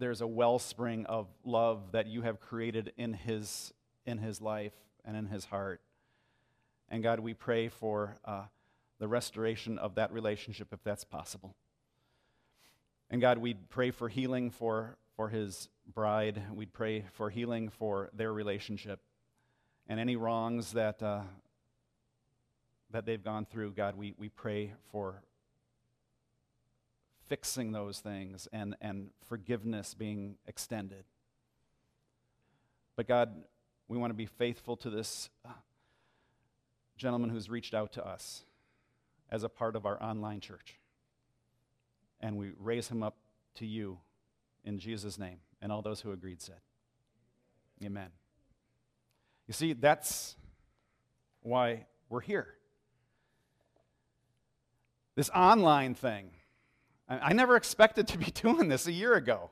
there's 0.01 0.21
a 0.21 0.27
wellspring 0.27 1.07
of 1.07 1.29
love 1.45 1.93
that 1.93 2.07
you 2.07 2.23
have 2.23 2.41
created 2.41 2.93
in 2.97 3.13
his 3.13 3.73
in 4.07 4.19
his 4.19 4.41
life 4.41 4.73
and 5.05 5.17
in 5.17 5.27
his 5.27 5.45
heart. 5.45 5.81
And 6.89 7.03
God, 7.03 7.21
we 7.21 7.35
pray 7.35 7.69
for 7.69 8.17
uh, 8.25 8.45
the 8.99 9.07
restoration 9.07 9.79
of 9.79 9.95
that 9.95 10.13
relationship 10.13 10.69
if 10.73 10.83
that's 10.83 11.05
possible. 11.05 11.55
And 13.11 13.21
God, 13.21 13.39
we 13.39 13.55
pray 13.55 13.91
for 13.91 14.09
healing 14.09 14.51
for, 14.51 14.97
for 15.17 15.29
his 15.29 15.69
bride. 15.95 16.43
We'd 16.53 16.73
pray 16.73 17.05
for 17.13 17.31
healing 17.31 17.69
for 17.69 18.11
their 18.13 18.33
relationship. 18.33 19.01
And 19.87 20.01
any 20.01 20.17
wrongs 20.17 20.73
that, 20.73 21.03
uh, 21.03 21.23
that 22.91 23.07
they've 23.07 23.23
gone 23.23 23.45
through, 23.45 23.73
God, 23.73 23.97
we, 23.97 24.15
we 24.17 24.29
pray 24.29 24.73
for 24.91 25.23
fixing 27.31 27.71
those 27.71 28.01
things 28.01 28.49
and, 28.53 28.77
and 28.81 29.11
forgiveness 29.25 29.95
being 29.95 30.35
extended. 30.49 31.05
But 32.97 33.07
God, 33.07 33.33
we 33.87 33.97
want 33.97 34.11
to 34.11 34.17
be 34.17 34.27
faithful 34.27 34.77
to 34.79 34.91
this 34.91 35.31
uh, 35.45 35.51
gentleman 36.97 37.31
who's 37.31 37.49
reached 37.49 37.73
out 37.73 37.93
to 37.93 38.05
us 38.05 38.43
as 39.31 39.45
a 39.45 39.49
part 39.49 39.77
of 39.77 39.87
our 39.87 40.03
online 40.03 40.41
church. 40.41 40.81
And 42.21 42.37
we 42.37 42.51
raise 42.59 42.89
him 42.89 43.05
up 43.05 43.15
to 43.55 43.65
you 43.65 43.99
in 44.65 44.81
Jesus' 44.81 45.17
name. 45.17 45.39
And 45.63 45.71
all 45.71 45.83
those 45.83 46.01
who 46.01 46.11
agreed 46.11 46.43
said, 46.43 46.61
Amen. 47.85 48.09
You 49.47 49.55
see, 49.55 49.73
that's 49.73 50.35
why 51.43 51.87
we're 52.09 52.23
here. 52.23 52.49
This 55.15 55.31
online 55.31 55.95
thing, 55.95 56.31
I, 57.11 57.33
never 57.33 57.57
expected 57.57 58.07
to 58.09 58.19
be 58.19 58.27
doing 58.31 58.69
this 58.69 58.87
a 58.87 58.93
year 58.93 59.15
ago. 59.15 59.51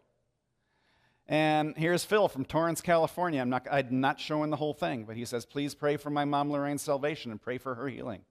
And 1.26 1.76
here's 1.76 2.04
Phil 2.04 2.28
from 2.28 2.44
Torrance, 2.44 2.80
California. 2.80 3.40
I'm 3.40 3.50
not, 3.50 3.66
I'm 3.70 4.00
not 4.00 4.18
showing 4.20 4.50
the 4.50 4.56
whole 4.56 4.72
thing, 4.72 5.04
but 5.04 5.16
he 5.16 5.24
says, 5.24 5.44
Please 5.44 5.74
pray 5.74 5.96
for 5.96 6.08
my 6.08 6.24
mom 6.24 6.50
Lorraine's 6.50 6.82
salvation 6.82 7.30
and 7.30 7.42
pray 7.42 7.58
for 7.58 7.74
her 7.74 7.88
healing. 7.88 8.22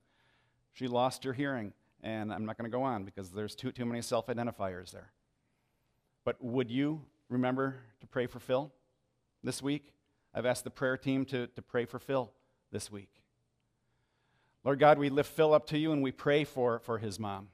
She 0.74 0.88
lost 0.88 1.24
her 1.26 1.34
hearing, 1.34 1.74
and 2.02 2.34
I'm 2.34 2.46
not 2.46 2.58
going 2.58 2.70
to 2.70 2.76
go 2.76 2.82
on 2.82 3.04
because 3.04 3.30
there's 3.30 3.56
too, 3.56 3.72
too 3.72 3.86
many 3.86 4.02
self 4.02 4.28
identifiers 4.28 4.92
there. 4.92 5.12
But 6.24 6.44
would 6.44 6.72
you 6.72 7.02
remember 7.30 7.76
to 8.02 8.08
pray 8.08 8.26
for 8.26 8.40
Phil 8.40 8.72
this 9.44 9.62
week? 9.62 9.94
I've 10.34 10.46
asked 10.46 10.64
the 10.64 10.72
prayer 10.72 10.98
team 10.98 11.26
to, 11.26 11.48
to 11.48 11.62
pray 11.62 11.86
for 11.86 12.00
Phil 12.00 12.32
this 12.72 12.92
week. 12.92 13.10
Lord 14.64 14.80
God, 14.80 14.98
we 14.98 15.10
lift 15.10 15.32
Phil 15.32 15.54
up 15.54 15.68
to 15.68 15.78
you 15.78 15.92
and 15.92 16.02
we 16.02 16.12
pray 16.12 16.44
for, 16.44 16.80
for 16.80 16.98
his 16.98 17.20
mom. 17.20 17.50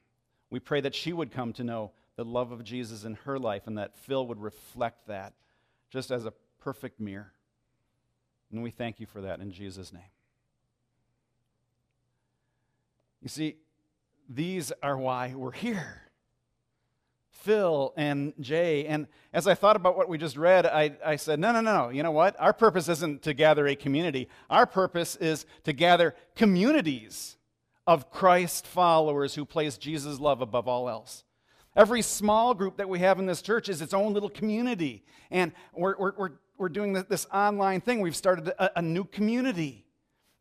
We 0.54 0.60
pray 0.60 0.82
that 0.82 0.93
she 0.93 1.14
would 1.14 1.32
come 1.32 1.51
to 1.54 1.64
know 1.64 1.93
the 2.16 2.24
love 2.24 2.51
of 2.51 2.64
Jesus 2.64 3.06
in 3.06 3.16
her 3.26 3.39
life 3.39 3.64
and 3.66 3.80
that 3.80 3.97
Phil 3.97 4.28
would 4.28 4.39
reflect 4.39 5.08
that 5.08 5.34
just 5.89 6.12
as 6.12 6.28
a 6.28 6.34
perfect 6.62 6.99
mirror. 6.99 7.34
And 8.51 8.62
we 8.62 8.70
thank 8.70 8.99
you 8.99 9.08
for 9.08 9.22
that 9.22 9.39
in 9.39 9.51
Jesus' 9.51 9.91
name. 9.91 10.04
You 13.24 13.30
see, 13.30 13.56
these 14.30 14.72
are 14.84 14.95
why 14.95 15.34
we're 15.36 15.54
here. 15.54 16.04
Phil 17.32 17.91
and 17.97 18.34
Jay. 18.39 18.86
And 18.86 19.08
as 19.34 19.47
I 19.47 19.56
thought 19.56 19.76
about 19.76 19.97
what 19.97 20.08
we 20.08 20.20
just 20.20 20.38
read, 20.38 20.68
I, 20.68 20.91
I 21.04 21.16
said, 21.16 21.39
no, 21.39 21.51
no, 21.51 21.62
no, 21.62 21.89
you 21.89 22.04
know 22.04 22.12
what? 22.12 22.36
Our 22.39 22.54
purpose 22.54 22.88
isn't 22.89 23.24
to 23.24 23.34
gather 23.34 23.66
a 23.66 23.76
community. 23.76 24.30
Our 24.51 24.68
purpose 24.68 25.16
is 25.16 25.47
to 25.64 25.74
gather 25.74 26.14
communities 26.36 27.38
of 27.86 28.11
Christ 28.11 28.65
followers 28.65 29.36
who 29.36 29.45
place 29.45 29.77
Jesus' 29.77 30.19
love 30.19 30.41
above 30.41 30.67
all 30.67 30.89
else. 30.89 31.23
Every 31.75 32.01
small 32.01 32.53
group 32.53 32.77
that 32.77 32.88
we 32.88 32.99
have 32.99 33.19
in 33.19 33.25
this 33.25 33.41
church 33.41 33.67
is 33.67 33.81
its 33.81 33.93
own 33.93 34.13
little 34.13 34.29
community. 34.29 35.03
And 35.31 35.53
we're, 35.73 35.95
we're, 35.97 36.31
we're, 36.57 36.69
doing 36.69 36.93
this 36.93 37.25
online 37.34 37.81
thing. 37.81 37.99
We've 37.99 38.15
started 38.15 38.49
a, 38.49 38.79
a 38.79 38.81
new 38.81 39.03
community. 39.05 39.86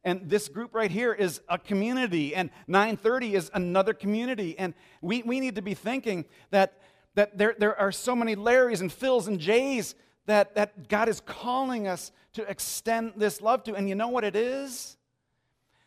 And 0.05 0.29
this 0.29 0.49
group 0.49 0.75
right 0.75 0.91
here 0.91 1.13
is 1.13 1.41
a 1.49 1.59
community, 1.59 2.35
and 2.35 2.51
930 2.67 3.37
is 3.37 3.51
another 3.55 3.95
community. 3.95 4.59
And 4.59 4.75
we, 5.01 5.23
we 5.23 5.41
need 5.41 5.55
to 5.55 5.63
be 5.63 5.75
thinking 5.75 6.25
that, 6.51 6.81
that 7.15 7.39
there, 7.39 7.55
there 7.57 7.79
are 7.79 7.93
so 7.93 8.15
many 8.17 8.37
Larrys 8.37 8.81
and 8.81 8.91
Phils 8.91 9.29
and 9.29 9.39
Jays 9.39 9.95
that, 10.27 10.55
that 10.57 10.89
God 10.89 11.09
is 11.09 11.21
calling 11.21 11.87
us 11.87 12.13
to 12.35 12.43
extend 12.43 13.15
this 13.17 13.41
love 13.41 13.63
to. 13.65 13.75
And 13.75 13.89
you 13.89 13.95
know 13.95 14.09
what 14.09 14.25
it 14.25 14.37
is? 14.37 14.97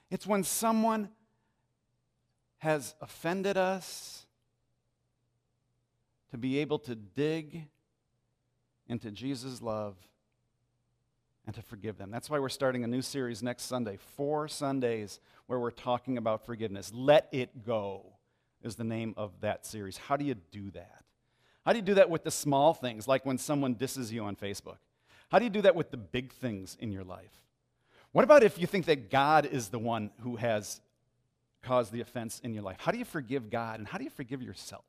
It's 0.09 0.25
when 0.25 0.43
someone 0.43 1.09
has 2.65 2.95
offended 2.99 3.57
us, 3.57 4.25
to 6.31 6.37
be 6.37 6.57
able 6.57 6.79
to 6.79 6.95
dig 6.95 7.67
into 8.87 9.11
Jesus' 9.11 9.61
love 9.61 9.95
and 11.45 11.55
to 11.55 11.61
forgive 11.61 11.99
them. 11.99 12.09
That's 12.09 12.27
why 12.27 12.39
we're 12.39 12.49
starting 12.49 12.83
a 12.83 12.87
new 12.87 13.03
series 13.03 13.43
next 13.43 13.65
Sunday, 13.65 13.99
four 14.17 14.47
Sundays 14.47 15.19
where 15.45 15.59
we're 15.59 15.69
talking 15.69 16.17
about 16.17 16.43
forgiveness. 16.43 16.91
Let 16.91 17.29
it 17.31 17.63
go 17.63 18.13
is 18.63 18.75
the 18.75 18.83
name 18.83 19.13
of 19.15 19.31
that 19.41 19.63
series. 19.67 19.97
How 19.97 20.17
do 20.17 20.25
you 20.25 20.33
do 20.33 20.71
that? 20.71 21.03
How 21.67 21.71
do 21.71 21.77
you 21.77 21.85
do 21.85 21.93
that 21.93 22.09
with 22.09 22.23
the 22.23 22.31
small 22.31 22.73
things, 22.73 23.07
like 23.07 23.27
when 23.27 23.37
someone 23.37 23.75
disses 23.75 24.11
you 24.11 24.23
on 24.23 24.35
Facebook? 24.35 24.77
How 25.29 25.37
do 25.37 25.45
you 25.45 25.51
do 25.51 25.61
that 25.61 25.75
with 25.75 25.91
the 25.91 25.97
big 25.97 26.33
things 26.33 26.77
in 26.79 26.91
your 26.91 27.03
life? 27.03 27.43
What 28.11 28.23
about 28.23 28.41
if 28.41 28.57
you 28.57 28.65
think 28.65 28.85
that 28.85 29.11
God 29.11 29.45
is 29.45 29.69
the 29.69 29.77
one 29.77 30.09
who 30.21 30.37
has 30.37 30.81
caused 31.65 31.91
the 31.91 32.01
offense 32.01 32.39
in 32.43 32.53
your 32.53 32.63
life? 32.63 32.77
How 32.79 32.91
do 32.91 32.97
you 32.97 33.05
forgive 33.05 33.49
God 33.49 33.79
and 33.79 33.87
how 33.87 33.97
do 33.97 34.03
you 34.03 34.09
forgive 34.09 34.41
yourself? 34.41 34.85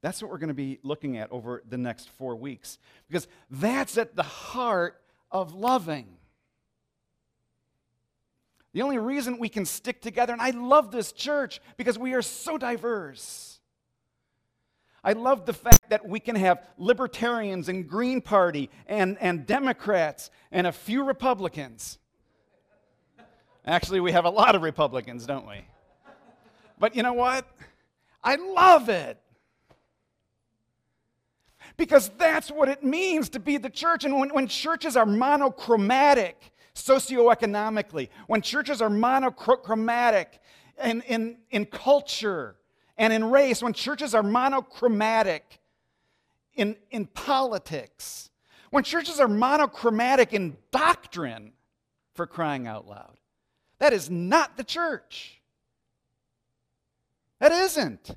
That's 0.00 0.22
what 0.22 0.30
we're 0.30 0.38
going 0.38 0.48
to 0.48 0.54
be 0.54 0.78
looking 0.82 1.16
at 1.18 1.30
over 1.32 1.62
the 1.68 1.78
next 1.78 2.08
four 2.10 2.36
weeks 2.36 2.78
because 3.08 3.26
that's 3.50 3.98
at 3.98 4.14
the 4.14 4.22
heart 4.22 5.00
of 5.30 5.54
loving. 5.54 6.06
The 8.72 8.82
only 8.82 8.98
reason 8.98 9.38
we 9.38 9.48
can 9.48 9.64
stick 9.64 10.00
together, 10.00 10.32
and 10.32 10.42
I 10.42 10.50
love 10.50 10.92
this 10.92 11.10
church 11.12 11.60
because 11.76 11.98
we 11.98 12.14
are 12.14 12.22
so 12.22 12.58
diverse. 12.58 13.60
I 15.02 15.14
love 15.14 15.46
the 15.46 15.52
fact 15.52 15.90
that 15.90 16.06
we 16.06 16.20
can 16.20 16.36
have 16.36 16.64
libertarians 16.76 17.68
and 17.68 17.88
Green 17.88 18.20
Party 18.20 18.68
and, 18.86 19.16
and 19.20 19.46
Democrats 19.46 20.30
and 20.52 20.66
a 20.66 20.72
few 20.72 21.04
Republicans. 21.04 21.98
Actually, 23.68 24.00
we 24.00 24.12
have 24.12 24.24
a 24.24 24.30
lot 24.30 24.54
of 24.54 24.62
Republicans, 24.62 25.26
don't 25.26 25.46
we? 25.46 25.62
But 26.78 26.96
you 26.96 27.02
know 27.02 27.12
what? 27.12 27.46
I 28.24 28.36
love 28.36 28.88
it 28.88 29.20
because 31.76 32.10
that's 32.16 32.50
what 32.50 32.70
it 32.70 32.82
means 32.82 33.28
to 33.30 33.38
be 33.38 33.58
the 33.58 33.68
church. 33.68 34.04
And 34.04 34.18
when, 34.18 34.30
when 34.30 34.46
churches 34.48 34.96
are 34.96 35.04
monochromatic, 35.04 36.50
socioeconomically, 36.74 38.08
when 38.26 38.40
churches 38.40 38.80
are 38.80 38.88
monochromatic 38.88 40.40
in, 40.82 41.02
in, 41.02 41.36
in 41.50 41.66
culture 41.66 42.56
and 42.96 43.12
in 43.12 43.30
race, 43.30 43.62
when 43.62 43.74
churches 43.74 44.14
are 44.14 44.22
monochromatic 44.22 45.60
in, 46.54 46.74
in 46.90 47.04
politics, 47.04 48.30
when 48.70 48.82
churches 48.82 49.20
are 49.20 49.28
monochromatic 49.28 50.32
in 50.32 50.56
doctrine, 50.70 51.52
for 52.14 52.26
crying 52.26 52.66
out 52.66 52.88
loud. 52.88 53.17
That 53.78 53.92
is 53.92 54.10
not 54.10 54.56
the 54.56 54.64
church. 54.64 55.40
That 57.40 57.52
isn't. 57.52 58.16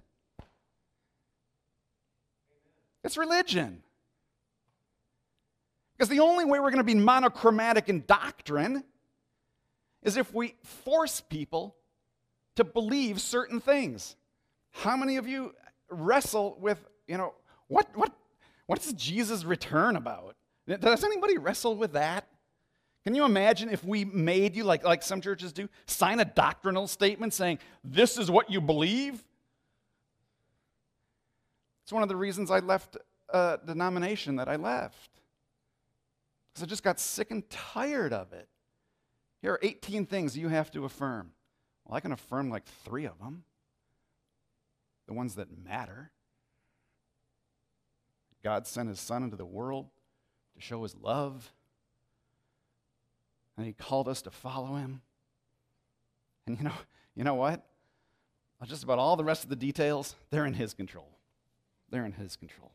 It's 3.03 3.17
religion. 3.17 3.83
Because 5.97 6.09
the 6.09 6.19
only 6.19 6.45
way 6.45 6.59
we're 6.59 6.71
going 6.71 6.77
to 6.77 6.83
be 6.83 6.95
monochromatic 6.95 7.89
in 7.89 8.03
doctrine 8.07 8.83
is 10.01 10.17
if 10.17 10.33
we 10.33 10.55
force 10.63 11.21
people 11.21 11.75
to 12.55 12.63
believe 12.63 13.21
certain 13.21 13.59
things. 13.59 14.15
How 14.71 14.97
many 14.97 15.17
of 15.17 15.27
you 15.27 15.53
wrestle 15.89 16.57
with, 16.59 16.83
you 17.07 17.17
know, 17.17 17.33
what, 17.67 17.87
what, 17.95 18.11
what's 18.65 18.91
Jesus' 18.93 19.43
return 19.43 19.95
about? 19.95 20.35
Does 20.67 21.03
anybody 21.03 21.37
wrestle 21.37 21.75
with 21.75 21.93
that? 21.93 22.27
Can 23.03 23.15
you 23.15 23.25
imagine 23.25 23.69
if 23.69 23.83
we 23.83 24.05
made 24.05 24.55
you, 24.55 24.63
like, 24.63 24.83
like 24.83 25.01
some 25.01 25.21
churches 25.21 25.51
do, 25.51 25.67
sign 25.87 26.19
a 26.19 26.25
doctrinal 26.25 26.87
statement 26.87 27.33
saying, 27.33 27.59
this 27.83 28.17
is 28.17 28.29
what 28.29 28.51
you 28.51 28.61
believe? 28.61 29.23
It's 31.83 31.91
one 31.91 32.03
of 32.03 32.09
the 32.09 32.15
reasons 32.15 32.51
I 32.51 32.59
left 32.59 32.97
a 33.29 33.59
denomination 33.65 34.35
that 34.35 34.47
I 34.47 34.55
left. 34.55 35.09
Because 36.53 36.63
I 36.63 36.67
just 36.67 36.83
got 36.83 36.99
sick 36.99 37.31
and 37.31 37.49
tired 37.49 38.13
of 38.13 38.33
it. 38.33 38.47
Here 39.41 39.53
are 39.53 39.59
18 39.63 40.05
things 40.05 40.37
you 40.37 40.49
have 40.49 40.69
to 40.71 40.85
affirm. 40.85 41.31
Well, 41.85 41.97
I 41.97 42.01
can 42.01 42.11
affirm 42.11 42.51
like 42.51 42.65
three 42.85 43.05
of 43.05 43.17
them, 43.17 43.45
the 45.07 45.13
ones 45.13 45.35
that 45.35 45.47
matter. 45.65 46.11
God 48.43 48.67
sent 48.67 48.89
his 48.89 48.99
son 48.99 49.23
into 49.23 49.37
the 49.37 49.45
world 49.45 49.87
to 50.55 50.61
show 50.61 50.83
his 50.83 50.95
love, 50.95 51.51
and 53.57 53.65
he 53.65 53.73
called 53.73 54.07
us 54.07 54.21
to 54.23 54.31
follow 54.31 54.75
him. 54.75 55.01
And 56.47 56.57
you 56.57 56.63
know, 56.63 56.73
you 57.15 57.23
know 57.23 57.35
what? 57.35 57.65
Just 58.65 58.83
about 58.83 58.99
all 58.99 59.15
the 59.15 59.23
rest 59.23 59.43
of 59.43 59.49
the 59.49 59.55
details, 59.55 60.15
they're 60.29 60.45
in 60.45 60.53
his 60.53 60.73
control. 60.73 61.07
They're 61.89 62.05
in 62.05 62.13
his 62.13 62.35
control. 62.35 62.71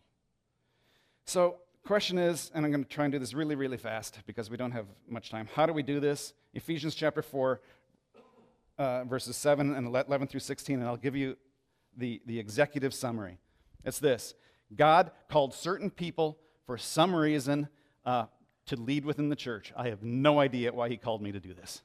So, 1.25 1.57
question 1.85 2.19
is, 2.19 2.51
and 2.55 2.65
I'm 2.65 2.73
going 2.73 2.83
to 2.83 2.91
try 2.91 3.05
and 3.05 3.13
do 3.13 3.19
this 3.19 3.35
really, 3.35 3.55
really 3.55 3.77
fast 3.77 4.19
because 4.27 4.51
we 4.51 4.57
don't 4.57 4.73
have 4.73 4.87
much 5.09 5.31
time. 5.31 5.49
How 5.55 5.65
do 5.65 5.73
we 5.73 5.85
do 5.85 6.01
this? 6.01 6.35
Ephesians 6.55 6.95
chapter 6.95 7.23
4, 7.23 7.61
uh, 8.79 9.05
verses 9.05 9.37
7 9.37 9.75
and 9.75 9.87
11 9.87 10.27
through 10.27 10.41
16, 10.41 10.81
and 10.81 10.89
I'll 10.89 10.97
give 10.97 11.15
you 11.15 11.37
the, 11.97 12.21
the 12.27 12.39
executive 12.39 12.93
summary. 12.93 13.39
It's 13.85 14.01
this 14.01 14.35
God 14.75 15.13
called 15.29 15.55
certain 15.55 15.91
people 15.91 16.39
for 16.67 16.77
some 16.77 17.15
reason 17.15 17.69
uh, 18.05 18.27
to 18.67 18.77
lead 18.77 19.05
within 19.05 19.29
the 19.29 19.37
church. 19.37 19.73
I 19.77 19.89
have 19.89 20.03
no 20.03 20.41
idea 20.41 20.73
why 20.73 20.89
he 20.89 20.97
called 20.97 21.23
me 21.23 21.33
to 21.33 21.41
do 21.41 21.55
this. 21.55 21.83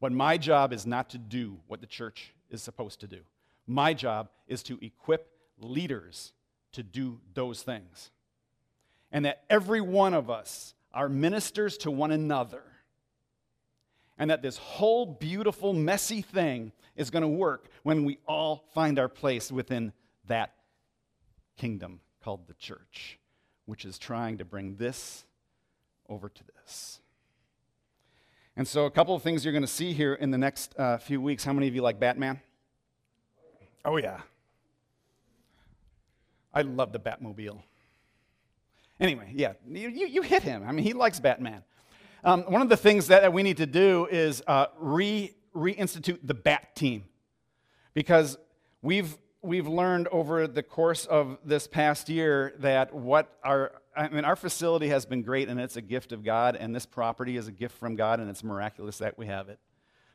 But 0.00 0.12
my 0.12 0.36
job 0.36 0.72
is 0.72 0.86
not 0.86 1.10
to 1.10 1.18
do 1.18 1.58
what 1.68 1.80
the 1.80 1.86
church 1.86 2.32
is 2.50 2.62
supposed 2.62 3.00
to 3.00 3.06
do. 3.06 3.20
My 3.66 3.94
job 3.94 4.28
is 4.48 4.62
to 4.64 4.78
equip 4.84 5.28
leaders 5.58 6.32
to 6.72 6.82
do 6.82 7.20
those 7.34 7.62
things. 7.62 8.10
And 9.10 9.24
that 9.24 9.44
every 9.48 9.80
one 9.80 10.14
of 10.14 10.30
us 10.30 10.74
are 10.92 11.08
ministers 11.08 11.76
to 11.78 11.90
one 11.90 12.10
another. 12.10 12.62
And 14.18 14.30
that 14.30 14.42
this 14.42 14.56
whole 14.56 15.06
beautiful, 15.06 15.72
messy 15.72 16.22
thing 16.22 16.72
is 16.96 17.10
going 17.10 17.22
to 17.22 17.28
work 17.28 17.68
when 17.82 18.04
we 18.04 18.18
all 18.26 18.64
find 18.74 18.98
our 18.98 19.08
place 19.08 19.50
within 19.50 19.92
that 20.26 20.54
kingdom 21.56 22.00
called 22.22 22.46
the 22.46 22.54
church, 22.54 23.18
which 23.66 23.84
is 23.84 23.98
trying 23.98 24.38
to 24.38 24.44
bring 24.44 24.76
this 24.76 25.24
over 26.08 26.28
to 26.28 26.44
this. 26.44 27.00
And 28.56 28.68
so, 28.68 28.84
a 28.84 28.90
couple 28.90 29.14
of 29.14 29.22
things 29.22 29.44
you're 29.44 29.52
going 29.52 29.62
to 29.62 29.68
see 29.68 29.92
here 29.92 30.14
in 30.14 30.30
the 30.30 30.38
next 30.38 30.74
uh, 30.78 30.98
few 30.98 31.20
weeks. 31.20 31.44
How 31.44 31.52
many 31.52 31.68
of 31.68 31.74
you 31.74 31.82
like 31.82 31.98
Batman? 31.98 32.40
Oh, 33.84 33.96
yeah. 33.96 34.20
I 36.54 36.62
love 36.62 36.92
the 36.92 37.00
Batmobile. 37.00 37.62
Anyway, 39.00 39.32
yeah, 39.34 39.54
you, 39.66 39.88
you 39.88 40.22
hit 40.22 40.42
him. 40.42 40.64
I 40.66 40.72
mean, 40.72 40.84
he 40.84 40.92
likes 40.92 41.18
Batman. 41.18 41.64
Um, 42.24 42.42
one 42.42 42.62
of 42.62 42.68
the 42.68 42.76
things 42.76 43.08
that 43.08 43.32
we 43.32 43.42
need 43.42 43.56
to 43.56 43.66
do 43.66 44.06
is 44.10 44.42
uh, 44.46 44.66
re, 44.78 45.34
reinstitute 45.56 46.20
the 46.22 46.34
Bat 46.34 46.76
team 46.76 47.04
because 47.94 48.38
we've, 48.80 49.16
we've 49.40 49.66
learned 49.66 50.08
over 50.08 50.46
the 50.46 50.62
course 50.62 51.04
of 51.06 51.38
this 51.44 51.66
past 51.66 52.08
year 52.08 52.54
that 52.58 52.94
what 52.94 53.38
our, 53.42 53.72
I 53.94 54.08
mean, 54.08 54.24
our 54.24 54.36
facility 54.36 54.88
has 54.88 55.04
been 55.04 55.22
great 55.22 55.48
and 55.48 55.60
it's 55.60 55.76
a 55.76 55.82
gift 55.82 56.12
of 56.12 56.24
God, 56.24 56.56
and 56.56 56.74
this 56.74 56.86
property 56.86 57.36
is 57.36 57.48
a 57.48 57.52
gift 57.52 57.76
from 57.76 57.96
God, 57.96 58.20
and 58.20 58.30
it's 58.30 58.42
miraculous 58.42 58.98
that 58.98 59.18
we 59.18 59.26
have 59.26 59.48
it. 59.48 59.58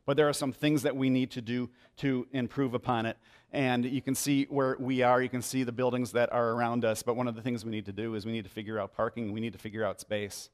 But 0.06 0.18
there 0.18 0.30
are 0.30 0.34
some 0.34 0.54
things 0.54 0.84
that 0.84 0.96
we 0.96 1.10
need 1.10 1.32
to 1.32 1.42
do 1.42 1.70
to 1.98 2.28
improve 2.32 2.74
upon 2.74 3.06
it. 3.06 3.18
And 3.52 3.84
you 3.84 4.02
can 4.02 4.16
see 4.16 4.46
where 4.46 4.78
we 4.80 5.02
are, 5.02 5.22
you 5.22 5.30
can 5.30 5.42
see 5.42 5.64
the 5.64 5.72
buildings 5.72 6.14
that 6.14 6.32
are 6.32 6.52
around 6.52 6.86
us. 6.86 7.04
But 7.04 7.16
one 7.16 7.28
of 7.28 7.36
the 7.36 7.42
things 7.42 7.66
we 7.66 7.72
need 7.72 7.86
to 7.86 7.92
do 7.92 8.16
is 8.16 8.26
we 8.26 8.32
need 8.32 8.46
to 8.46 8.50
figure 8.50 8.80
out 8.80 8.94
parking, 8.94 9.34
we 9.34 9.42
need 9.42 9.54
to 9.54 9.60
figure 9.60 9.84
out 9.84 10.00
space. 10.00 10.50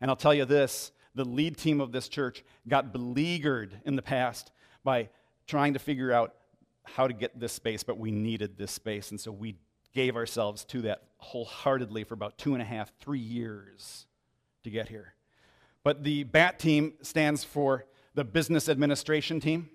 And 0.00 0.10
I'll 0.10 0.16
tell 0.16 0.34
you 0.34 0.44
this 0.44 0.92
the 1.14 1.24
lead 1.24 1.56
team 1.56 1.80
of 1.80 1.92
this 1.92 2.08
church 2.08 2.42
got 2.66 2.92
beleaguered 2.92 3.80
in 3.84 3.96
the 3.96 4.02
past 4.02 4.50
by 4.82 5.10
trying 5.46 5.74
to 5.74 5.78
figure 5.78 6.10
out 6.12 6.34
how 6.84 7.06
to 7.06 7.14
get 7.14 7.38
this 7.38 7.52
space, 7.52 7.82
but 7.82 7.98
we 7.98 8.10
needed 8.10 8.56
this 8.58 8.72
space. 8.72 9.10
And 9.10 9.20
so 9.20 9.30
we 9.30 9.56
gave 9.92 10.16
ourselves 10.16 10.64
to 10.66 10.82
that 10.82 11.02
wholeheartedly 11.18 12.04
for 12.04 12.14
about 12.14 12.38
two 12.38 12.54
and 12.54 12.62
a 12.62 12.64
half, 12.64 12.92
three 13.00 13.18
years 13.18 14.06
to 14.64 14.70
get 14.70 14.88
here. 14.88 15.14
But 15.84 16.04
the 16.04 16.24
BAT 16.24 16.58
team 16.58 16.94
stands 17.02 17.44
for 17.44 17.86
the 18.14 18.24
business 18.24 18.68
administration 18.68 19.40
team. 19.40 19.70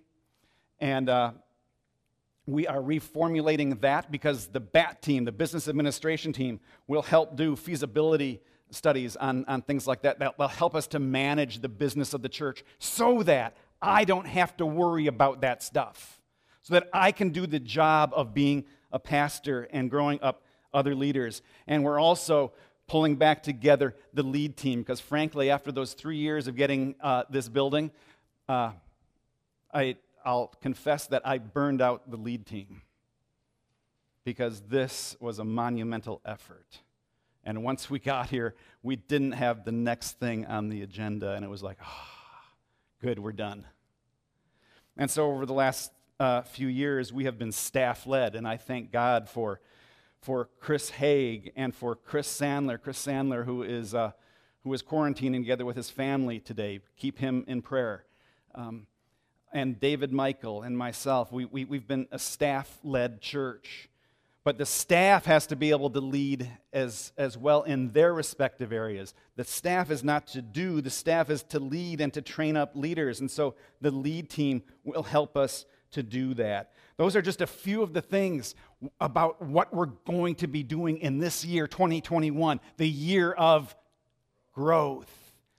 And 0.80 1.10
uh, 1.10 1.32
we 2.46 2.68
are 2.68 2.82
reformulating 2.82 3.82
that 3.82 4.12
because 4.12 4.48
the 4.48 4.60
BAT 4.60 5.02
team, 5.02 5.26
the 5.26 5.32
business 5.32 5.68
administration 5.68 6.34
team, 6.34 6.60
will 6.88 7.02
help 7.02 7.36
do 7.36 7.56
feasibility 7.56 8.42
studies 8.70 9.16
on, 9.16 9.46
on 9.46 9.62
things 9.62 9.88
like 9.88 10.02
that. 10.04 10.20
That 10.20 10.38
will 10.38 10.48
help 10.48 10.76
us 10.76 10.88
to 10.88 11.00
manage 11.00 11.60
the 11.60 11.70
business 11.70 12.14
of 12.14 12.22
the 12.22 12.30
church 12.30 12.64
so 12.80 13.24
that 13.24 13.56
I 13.82 14.06
don't 14.06 14.28
have 14.28 14.56
to 14.58 14.66
worry 14.66 15.08
about 15.08 15.42
that 15.42 15.62
stuff. 15.62 16.22
So 16.62 16.74
that 16.74 16.90
I 16.92 17.12
can 17.12 17.30
do 17.30 17.48
the 17.48 17.60
job 17.60 18.12
of 18.16 18.34
being 18.34 18.66
a 18.92 19.00
pastor 19.00 19.68
and 19.72 19.90
growing 19.90 20.20
up 20.22 20.44
other 20.74 20.96
leaders. 20.96 21.42
And 21.68 21.84
we're 21.84 22.00
also 22.00 22.54
pulling 22.88 23.16
back 23.16 23.44
together 23.44 23.96
the 24.14 24.24
lead 24.24 24.56
team 24.58 24.82
because, 24.82 25.00
frankly, 25.00 25.50
after 25.50 25.72
those 25.72 25.94
three 25.94 26.18
years 26.18 26.48
of 26.48 26.56
getting 26.56 26.96
uh, 27.02 27.24
this 27.30 27.50
building, 27.50 27.92
uh, 28.48 28.72
I 29.74 29.98
I'll 30.26 30.48
confess 30.62 31.08
that 31.08 31.26
I 31.26 31.38
burned 31.38 31.82
out 31.82 32.12
the 32.12 32.18
lead 32.18 32.46
team 32.46 32.82
because 34.26 34.60
this 34.62 35.16
was 35.22 35.40
a 35.40 35.46
monumental 35.46 36.20
effort. 36.26 36.80
And 37.46 37.64
once 37.64 37.90
we 37.90 37.98
got 37.98 38.30
here, 38.30 38.56
we 38.84 38.98
didn't 38.98 39.32
have 39.32 39.64
the 39.64 39.72
next 39.72 40.20
thing 40.20 40.46
on 40.46 40.68
the 40.68 40.82
agenda, 40.82 41.32
and 41.32 41.46
it 41.46 41.48
was 41.48 41.64
like, 41.64 41.78
ah, 41.82 41.86
oh, 41.86 42.56
good, 43.02 43.20
we're 43.20 43.32
done. 43.32 43.66
And 44.98 45.10
so 45.10 45.32
over 45.32 45.46
the 45.46 45.54
last 45.54 45.94
uh, 46.20 46.42
few 46.42 46.68
years, 46.68 47.14
we 47.14 47.26
have 47.26 47.38
been 47.38 47.52
staff 47.52 48.08
led, 48.08 48.36
and 48.36 48.48
I 48.48 48.58
thank 48.58 48.92
God 48.92 49.30
for, 49.30 49.60
for 50.22 50.50
Chris 50.60 50.90
Haig 50.90 51.52
and 51.56 51.76
for 51.76 51.96
Chris 51.96 52.28
Sandler. 52.28 52.82
Chris 52.82 53.04
Sandler, 53.04 53.46
who 53.46 53.64
is, 53.64 53.94
uh, 53.94 54.12
who 54.64 54.74
is 54.74 54.82
quarantining 54.82 55.42
together 55.42 55.66
with 55.66 55.76
his 55.76 55.90
family 55.90 56.40
today. 56.40 56.80
Keep 56.98 57.20
him 57.20 57.46
in 57.48 57.62
prayer. 57.62 58.06
Um, 58.56 58.88
and 59.54 59.80
David 59.80 60.12
Michael 60.12 60.64
and 60.64 60.78
myself, 60.78 61.32
we, 61.32 61.46
we, 61.46 61.66
we've 61.66 61.88
been 61.88 62.08
a 62.12 62.20
staff 62.20 62.80
led 62.84 63.22
church. 63.22 63.90
But 64.44 64.58
the 64.58 64.66
staff 64.66 65.26
has 65.26 65.46
to 65.48 65.58
be 65.58 65.72
able 65.72 65.90
to 65.90 66.00
lead 66.00 66.50
as, 66.72 67.12
as 67.18 67.38
well 67.38 67.64
in 67.64 67.92
their 67.92 68.14
respective 68.14 68.72
areas. 68.72 69.14
The 69.36 69.44
staff 69.44 69.92
is 69.92 70.06
not 70.06 70.28
to 70.28 70.42
do, 70.42 70.80
the 70.80 70.90
staff 70.90 71.30
is 71.30 71.44
to 71.44 71.60
lead 71.60 72.00
and 72.00 72.14
to 72.14 72.22
train 72.22 72.56
up 72.56 72.72
leaders. 72.74 73.20
And 73.20 73.30
so 73.30 73.56
the 73.82 73.92
lead 73.92 74.30
team 74.30 74.64
will 74.86 75.04
help 75.04 75.36
us 75.36 75.66
to 75.92 76.04
do 76.04 76.34
that. 76.36 76.72
Those 76.98 77.16
are 77.16 77.22
just 77.22 77.42
a 77.42 77.48
few 77.48 77.84
of 77.84 77.94
the 77.94 78.02
things 78.02 78.56
about 79.00 79.42
what 79.42 79.74
we're 79.74 79.86
going 79.86 80.36
to 80.36 80.48
be 80.48 80.64
doing 80.64 80.98
in 80.98 81.20
this 81.20 81.46
year, 81.46 81.68
2021, 81.68 82.60
the 82.78 82.88
year 82.88 83.32
of 83.32 83.76
growth. 84.54 85.12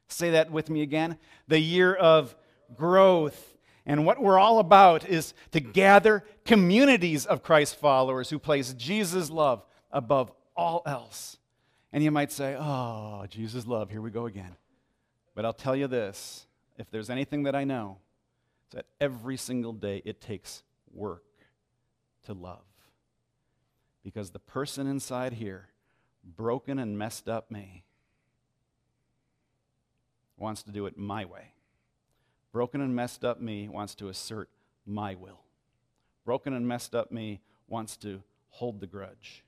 Say 0.09 0.31
that 0.31 0.51
with 0.51 0.70
me 0.70 0.83
again. 0.83 1.18
The 1.47 1.61
year 1.61 1.95
of 1.95 2.35
growth. 2.76 3.57
And 3.87 4.05
what 4.05 4.20
we're 4.20 4.39
all 4.39 4.59
about 4.59 5.09
is 5.09 5.33
to 5.53 5.61
gather 5.61 6.24
communities 6.45 7.24
of 7.24 7.43
Christ 7.43 7.76
followers 7.76 8.31
who 8.31 8.39
place 8.39 8.74
Jesus' 8.74 9.31
love 9.31 9.62
above 9.91 10.33
all 10.57 10.83
else. 10.85 11.37
And 11.93 12.05
you 12.05 12.11
might 12.11 12.33
say, 12.33 12.57
oh, 12.59 13.24
Jesus' 13.31 13.66
love, 13.66 13.91
here 13.91 14.03
we 14.03 14.11
go 14.11 14.26
again. 14.26 14.57
But 15.35 15.45
I'll 15.45 15.53
tell 15.53 15.76
you 15.76 15.87
this 15.87 16.47
if 16.76 16.91
there's 16.91 17.11
anything 17.11 17.45
that 17.45 17.55
I 17.55 17.64
know, 17.64 17.99
it's 18.69 18.75
that 18.75 18.87
every 19.01 19.39
single 19.39 19.73
day 19.73 20.03
it 20.05 20.21
takes 20.21 20.62
work 20.93 21.25
to 22.25 22.35
love. 22.35 22.64
Because 24.05 24.31
the 24.31 24.39
person 24.39 24.87
inside 24.87 25.35
here, 25.35 25.69
broken 26.23 26.79
and 26.79 26.99
messed 26.99 27.29
up 27.29 27.51
me, 27.51 27.85
wants 30.37 30.62
to 30.64 30.71
do 30.71 30.85
it 30.85 30.99
my 30.99 31.25
way. 31.25 31.53
Broken 32.53 32.83
and 32.83 32.95
messed 32.95 33.25
up 33.25 33.41
me 33.41 33.69
wants 33.69 33.95
to 33.97 34.09
assert 34.09 34.51
my 34.85 35.14
will. 35.14 35.41
Broken 36.27 36.53
and 36.53 36.69
messed 36.69 36.95
up 36.95 37.11
me 37.11 37.41
wants 37.69 37.97
to 37.99 38.23
hold 38.51 38.81
the 38.81 38.87
grudge 38.87 39.45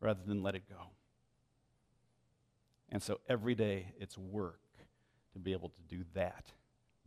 rather 0.00 0.20
than 0.24 0.42
let 0.42 0.54
it 0.54 0.68
go. 0.68 0.90
And 2.88 3.02
so 3.02 3.20
every 3.28 3.56
day 3.56 3.94
it's 3.98 4.16
work 4.16 4.60
to 5.32 5.40
be 5.40 5.52
able 5.52 5.70
to 5.70 5.82
do 5.82 6.04
that. 6.14 6.52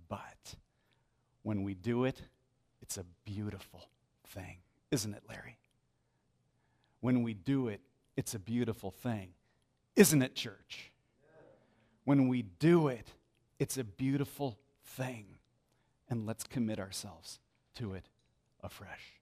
But 0.09 0.55
when 1.47 1.63
we 1.63 1.73
do 1.73 2.03
it, 2.03 2.21
it's 2.81 2.97
a 2.97 3.05
beautiful 3.23 3.87
thing, 4.27 4.57
isn't 4.91 5.13
it, 5.13 5.23
Larry? 5.29 5.57
When 6.99 7.23
we 7.23 7.33
do 7.33 7.69
it, 7.69 7.79
it's 8.17 8.35
a 8.35 8.39
beautiful 8.39 8.91
thing, 8.91 9.29
isn't 9.95 10.21
it, 10.21 10.35
church? 10.35 10.91
When 12.03 12.27
we 12.27 12.41
do 12.41 12.89
it, 12.89 13.13
it's 13.59 13.77
a 13.77 13.85
beautiful 13.85 14.57
thing. 14.83 15.37
And 16.09 16.25
let's 16.25 16.43
commit 16.43 16.81
ourselves 16.81 17.39
to 17.75 17.93
it 17.93 18.09
afresh. 18.61 19.13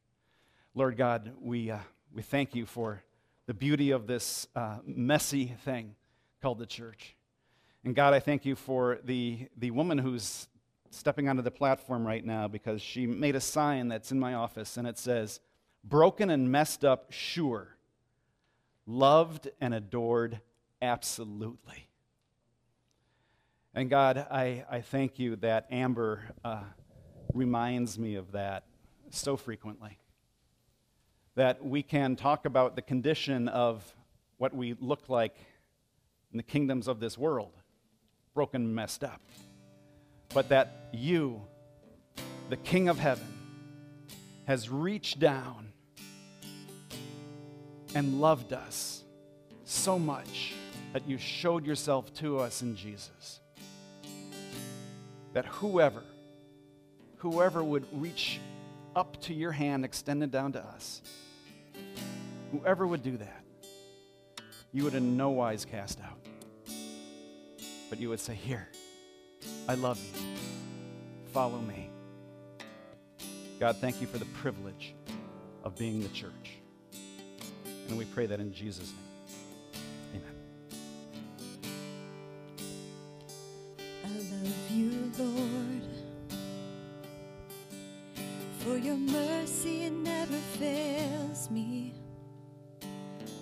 Lord 0.73 0.97
God, 0.97 1.31
we, 1.39 1.69
uh, 1.69 1.77
we 2.11 2.23
thank 2.23 2.55
you 2.55 2.65
for 2.65 3.03
the 3.45 3.53
beauty 3.53 3.91
of 3.91 4.07
this 4.07 4.47
uh, 4.55 4.77
messy 4.83 5.53
thing 5.63 5.93
called 6.41 6.57
the 6.57 6.65
church. 6.65 7.15
And 7.83 7.95
God, 7.95 8.15
I 8.15 8.19
thank 8.19 8.45
you 8.47 8.55
for 8.55 8.97
the, 9.03 9.47
the 9.55 9.69
woman 9.69 9.99
who's 9.99 10.47
stepping 10.89 11.29
onto 11.29 11.41
the 11.41 11.51
platform 11.51 12.05
right 12.05 12.25
now 12.25 12.47
because 12.47 12.81
she 12.81 13.05
made 13.05 13.35
a 13.35 13.41
sign 13.41 13.87
that's 13.87 14.11
in 14.11 14.19
my 14.19 14.33
office 14.33 14.77
and 14.77 14.87
it 14.87 14.97
says, 14.97 15.39
Broken 15.83 16.29
and 16.29 16.51
messed 16.51 16.83
up, 16.83 17.11
sure. 17.11 17.77
Loved 18.87 19.49
and 19.61 19.73
adored, 19.73 20.41
absolutely. 20.81 21.89
And 23.73 23.89
God, 23.89 24.25
I, 24.31 24.65
I 24.69 24.81
thank 24.81 25.19
you 25.19 25.35
that 25.37 25.67
Amber 25.69 26.23
uh, 26.43 26.63
reminds 27.33 27.99
me 27.99 28.15
of 28.15 28.31
that 28.31 28.63
so 29.09 29.37
frequently. 29.37 29.97
That 31.35 31.63
we 31.63 31.83
can 31.83 32.15
talk 32.15 32.45
about 32.45 32.75
the 32.75 32.81
condition 32.81 33.47
of 33.49 33.83
what 34.37 34.55
we 34.55 34.75
look 34.79 35.09
like 35.09 35.35
in 36.31 36.37
the 36.37 36.43
kingdoms 36.43 36.87
of 36.87 36.99
this 36.99 37.17
world, 37.17 37.53
broken, 38.33 38.73
messed 38.73 39.03
up. 39.03 39.21
But 40.35 40.49
that 40.49 40.89
you, 40.91 41.41
the 42.49 42.57
King 42.57 42.89
of 42.89 42.99
heaven, 42.99 43.25
has 44.45 44.69
reached 44.69 45.17
down 45.17 45.71
and 47.95 48.19
loved 48.19 48.51
us 48.51 49.05
so 49.63 49.97
much 49.97 50.53
that 50.91 51.07
you 51.07 51.17
showed 51.17 51.65
yourself 51.65 52.13
to 52.15 52.39
us 52.39 52.61
in 52.61 52.75
Jesus. 52.75 53.39
That 55.31 55.45
whoever, 55.45 56.03
whoever 57.19 57.63
would 57.63 57.85
reach 57.93 58.41
up 58.93 59.21
to 59.21 59.33
your 59.33 59.53
hand 59.53 59.85
extended 59.85 60.31
down 60.31 60.51
to 60.51 60.59
us, 60.59 61.01
whoever 62.51 62.85
would 62.85 63.03
do 63.03 63.15
that, 63.15 63.43
you 64.73 64.83
would 64.83 64.95
in 64.95 65.15
no 65.15 65.29
wise 65.29 65.63
cast 65.63 66.01
out. 66.01 66.19
But 67.89 68.01
you 68.01 68.09
would 68.09 68.19
say, 68.19 68.33
Here, 68.33 68.67
I 69.67 69.75
love 69.75 69.99
you. 69.99 70.21
Follow 71.33 71.59
me. 71.59 71.89
God, 73.59 73.77
thank 73.77 74.01
you 74.01 74.07
for 74.07 74.17
the 74.17 74.25
privilege 74.25 74.93
of 75.63 75.75
being 75.77 76.01
the 76.01 76.09
church. 76.09 76.57
And 77.87 77.97
we 77.97 78.05
pray 78.05 78.25
that 78.25 78.39
in 78.39 78.53
Jesus' 78.53 78.91
name. 80.13 80.21
Amen. 80.21 80.35
I 84.03 84.07
love 84.07 84.71
you, 84.71 85.11
Lord. 85.17 85.81
For 88.59 88.77
your 88.77 88.97
mercy 88.97 89.89
never 89.89 90.37
fails 90.59 91.49
me. 91.51 91.93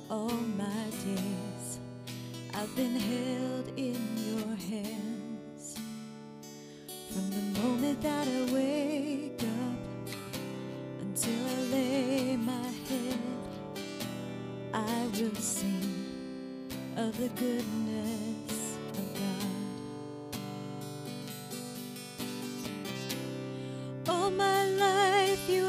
All 0.09 0.29
my 0.29 0.85
days 1.05 1.79
I've 2.53 2.75
been 2.75 2.95
held 2.95 3.67
in 3.77 3.97
your 4.17 4.55
hands. 4.55 5.12
From 7.93 8.01
that 8.01 8.27
I 8.27 8.41
wake 8.51 9.43
up 9.43 9.77
until 11.01 11.45
I 11.45 11.61
lay 11.71 12.35
my 12.37 12.67
head, 12.89 13.19
I 14.73 15.07
will 15.13 15.35
sing 15.35 16.07
of 16.97 17.15
the 17.19 17.29
goodness 17.29 18.77
of 18.97 19.13
God. 19.19 19.47
All 24.09 24.31
my 24.31 24.65
life 24.69 25.47
you 25.47 25.67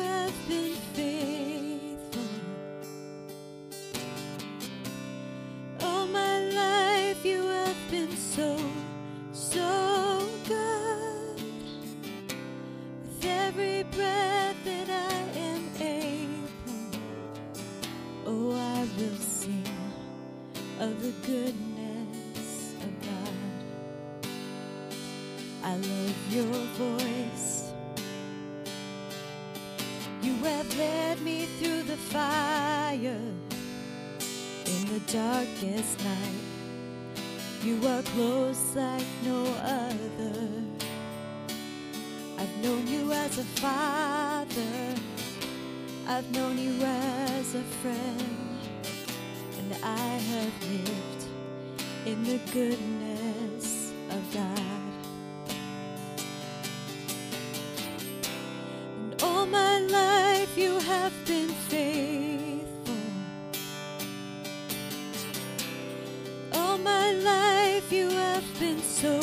my 66.85 67.13
life 67.13 67.91
you 67.91 68.11
have 68.11 68.45
been 68.61 68.79
so, 68.79 69.19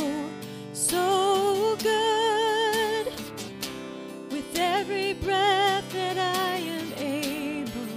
so 0.74 1.78
good. 1.78 3.14
With 4.32 4.58
every 4.58 5.14
breath 5.14 5.94
that 5.94 6.18
I 6.18 6.56
am 6.58 6.94
able, 6.98 7.94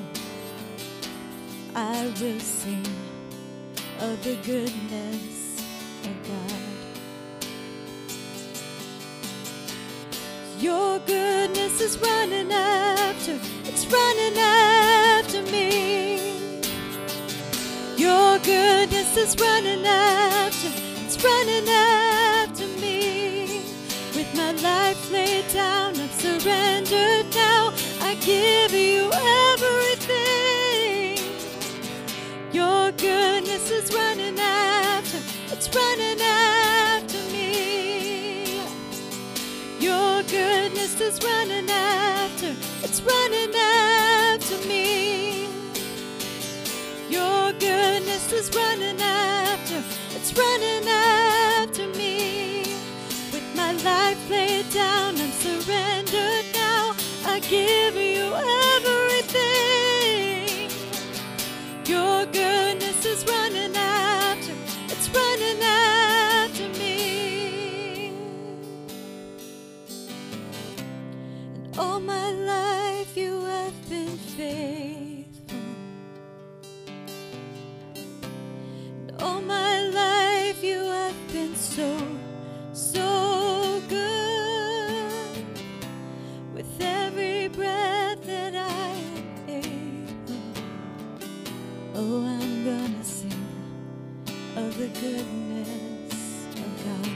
I 1.74 2.12
will 2.20 2.40
sing 2.40 2.86
of 4.00 4.22
the 4.22 4.36
goodness 4.44 5.64
of 6.04 6.14
God. 6.28 6.64
Your 10.58 10.98
goodness 11.00 11.80
is 11.80 11.98
running 11.98 12.52
after, 12.52 13.38
it's 13.64 13.86
running 13.86 14.38
after 14.38 15.42
me. 15.50 16.13
Your 18.04 18.38
goodness 18.40 19.16
is 19.16 19.34
running 19.40 19.86
after, 19.86 20.68
it's 21.02 21.16
running 21.24 21.66
after 21.66 22.66
me. 22.78 23.62
With 24.14 24.30
my 24.36 24.52
life 24.52 25.10
laid 25.10 25.48
down, 25.50 25.98
I've 25.98 26.12
surrendered 26.12 27.34
now. 27.34 27.72
I 28.02 28.14
give 28.20 28.72
you 28.74 29.10
everything. 29.54 31.16
Your 32.52 32.92
goodness 32.92 33.70
is 33.70 33.90
running 33.94 34.38
after, 34.38 35.20
it's 35.50 35.74
running 35.74 36.20
after 36.20 37.22
me. 37.32 38.60
Your 39.80 40.22
goodness 40.24 41.00
is 41.00 41.18
running 41.24 41.70
after, 41.70 42.54
it's 42.82 43.00
running 43.00 43.54
after 43.54 44.43
goodness 47.58 48.32
is 48.32 48.50
running 48.54 49.00
after, 49.00 49.82
it's 50.16 50.32
running 50.36 50.88
after 50.88 51.86
me. 51.98 52.64
With 53.32 53.44
my 53.56 53.72
life 53.72 54.30
laid 54.30 54.70
down. 54.70 55.14
I'm 55.16 55.32
surrendered 55.32 56.46
now. 56.52 56.94
I 57.26 57.40
give 57.40 57.96
you 57.96 58.32
everything. 58.76 60.70
Your 61.86 62.26
goodness 62.26 63.04
is 63.04 63.24
running 63.26 63.76
after, 63.76 64.52
it's 64.88 65.08
running 65.10 65.62
after 65.62 66.68
me. 66.78 68.12
And 71.54 71.78
all 71.78 72.00
my 72.00 72.30
life 72.32 73.16
you 73.16 73.42
have 73.42 73.88
been 73.88 74.16
faithful. 74.36 74.93
All 79.24 79.40
my 79.40 79.80
life 79.88 80.62
you 80.62 80.78
have 80.84 81.32
been 81.32 81.54
so, 81.56 81.96
so 82.74 83.80
good. 83.88 85.46
With 86.54 86.70
every 86.80 87.48
breath 87.48 88.22
that 88.26 88.54
I 88.54 88.90
am 89.48 89.48
able, 89.48 90.42
oh, 91.94 92.26
I'm 92.38 92.64
gonna 92.68 93.04
sing 93.04 93.46
of 94.56 94.76
the 94.76 94.88
goodness 94.88 96.46
of 96.64 96.70
God. 96.84 97.08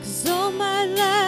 Cause 0.00 0.28
all 0.28 0.52
my 0.52 0.84
life 0.84 1.19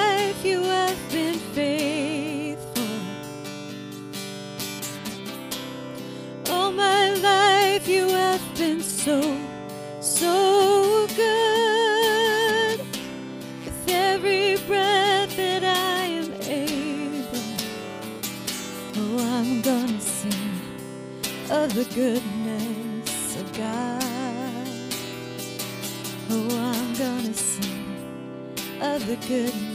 so, 9.05 9.36
so 10.00 11.09
good. 11.16 12.78
With 13.64 13.88
every 13.88 14.57
breath 14.68 15.36
that 15.36 15.64
I 15.64 16.05
am 16.05 16.32
able, 16.42 17.42
oh, 18.96 19.18
I'm 19.18 19.61
gonna 19.61 20.00
sing 20.00 20.53
of 21.50 21.74
the 21.74 21.84
goodness 21.92 23.40
of 23.40 23.53
God. 23.55 24.68
Oh, 26.30 26.48
I'm 26.70 26.94
gonna 26.94 27.34
sing 27.34 27.96
of 28.80 29.05
the 29.09 29.16
goodness 29.26 29.72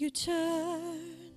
you 0.00 0.08
turn, 0.08 1.34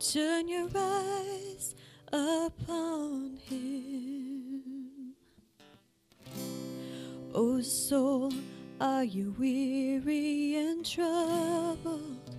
turn 0.00 0.48
your 0.48 0.68
eyes 0.74 1.74
upon 2.10 3.36
him. 3.36 5.12
O 7.34 7.60
soul, 7.60 8.32
are 8.80 9.04
you 9.04 9.34
weary 9.38 10.54
and 10.56 10.86
troubled? 10.86 12.34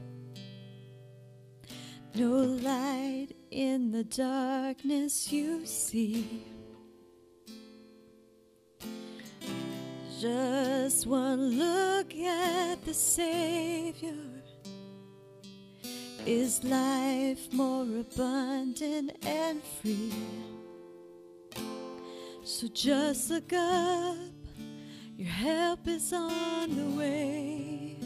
No 2.16 2.32
light 2.32 3.28
in 3.52 3.92
the 3.92 4.06
darkness 4.06 5.32
you 5.32 5.68
see. 5.68 6.46
Just 10.20 11.06
one 11.06 11.60
look 11.60 12.16
at 12.16 12.84
the 12.84 12.94
Savior 12.96 14.37
is 16.28 16.62
life 16.66 17.54
more 17.54 17.84
abundant 17.84 19.14
and 19.26 19.64
free. 19.64 20.12
So 22.44 22.68
just 22.68 23.30
look 23.30 23.54
up, 23.54 24.18
your 25.16 25.30
help 25.30 25.88
is 25.88 26.12
on 26.12 26.76
the 26.76 26.98
way. 26.98 27.98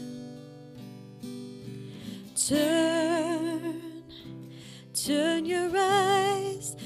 Turn, 2.46 4.04
turn 4.94 5.44
your 5.44 5.70
eyes 5.76 6.76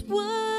in 0.00 0.06
his 0.06 0.55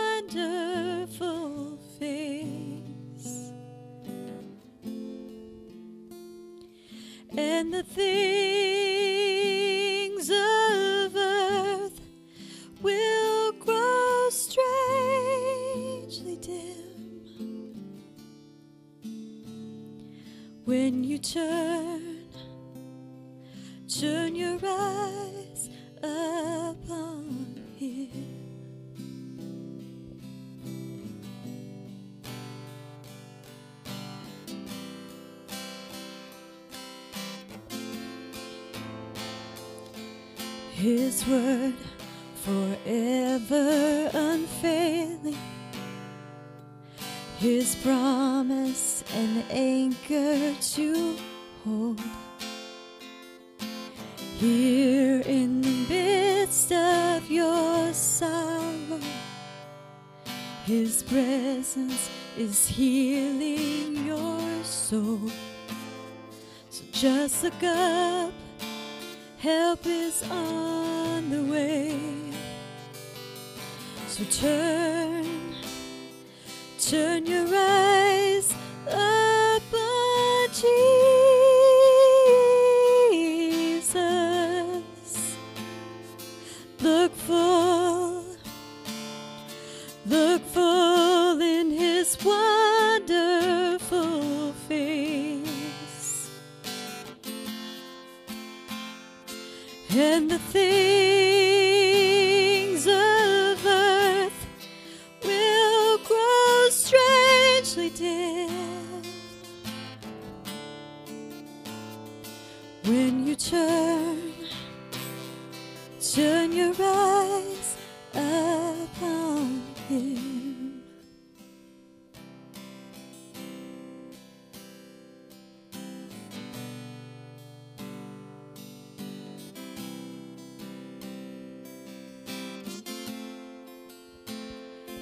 So 74.17 74.23
turn, 74.31 74.86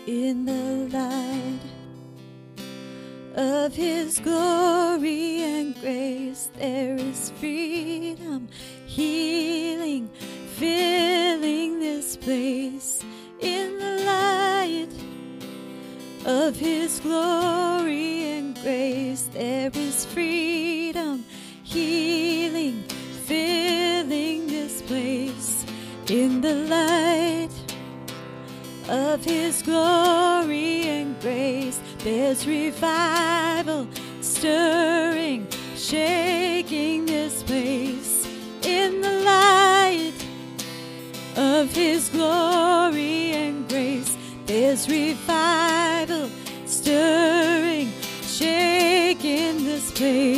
In 0.07 0.45
the 0.45 0.87
light 0.95 1.59
of 3.35 3.73
his 3.73 4.19
glory 4.19 5.41
and 5.41 5.73
grace, 5.81 6.51
there 6.59 6.95
is 6.95 7.31
freedom, 7.39 8.47
healing, 8.85 10.09
filling 10.57 11.79
this 11.79 12.17
place. 12.17 13.03
In 13.39 13.79
the 13.79 14.03
light 14.05 14.93
of 16.23 16.55
his 16.55 16.99
glory 16.99 17.64
of 29.15 29.23
his 29.23 29.61
glory 29.61 30.81
and 30.89 31.17
grace. 31.21 31.79
There's 31.99 32.45
revival 32.45 33.87
stirring, 34.19 35.47
shaking 35.73 37.05
this 37.05 37.41
place 37.41 38.27
in 38.63 38.99
the 38.99 39.15
light 39.21 40.19
of 41.37 41.73
his 41.73 42.09
glory 42.09 43.31
and 43.31 43.69
grace. 43.69 44.17
There's 44.47 44.89
revival 44.89 46.29
stirring, 46.65 47.93
shaking 48.23 49.63
this 49.63 49.91
place 49.93 50.34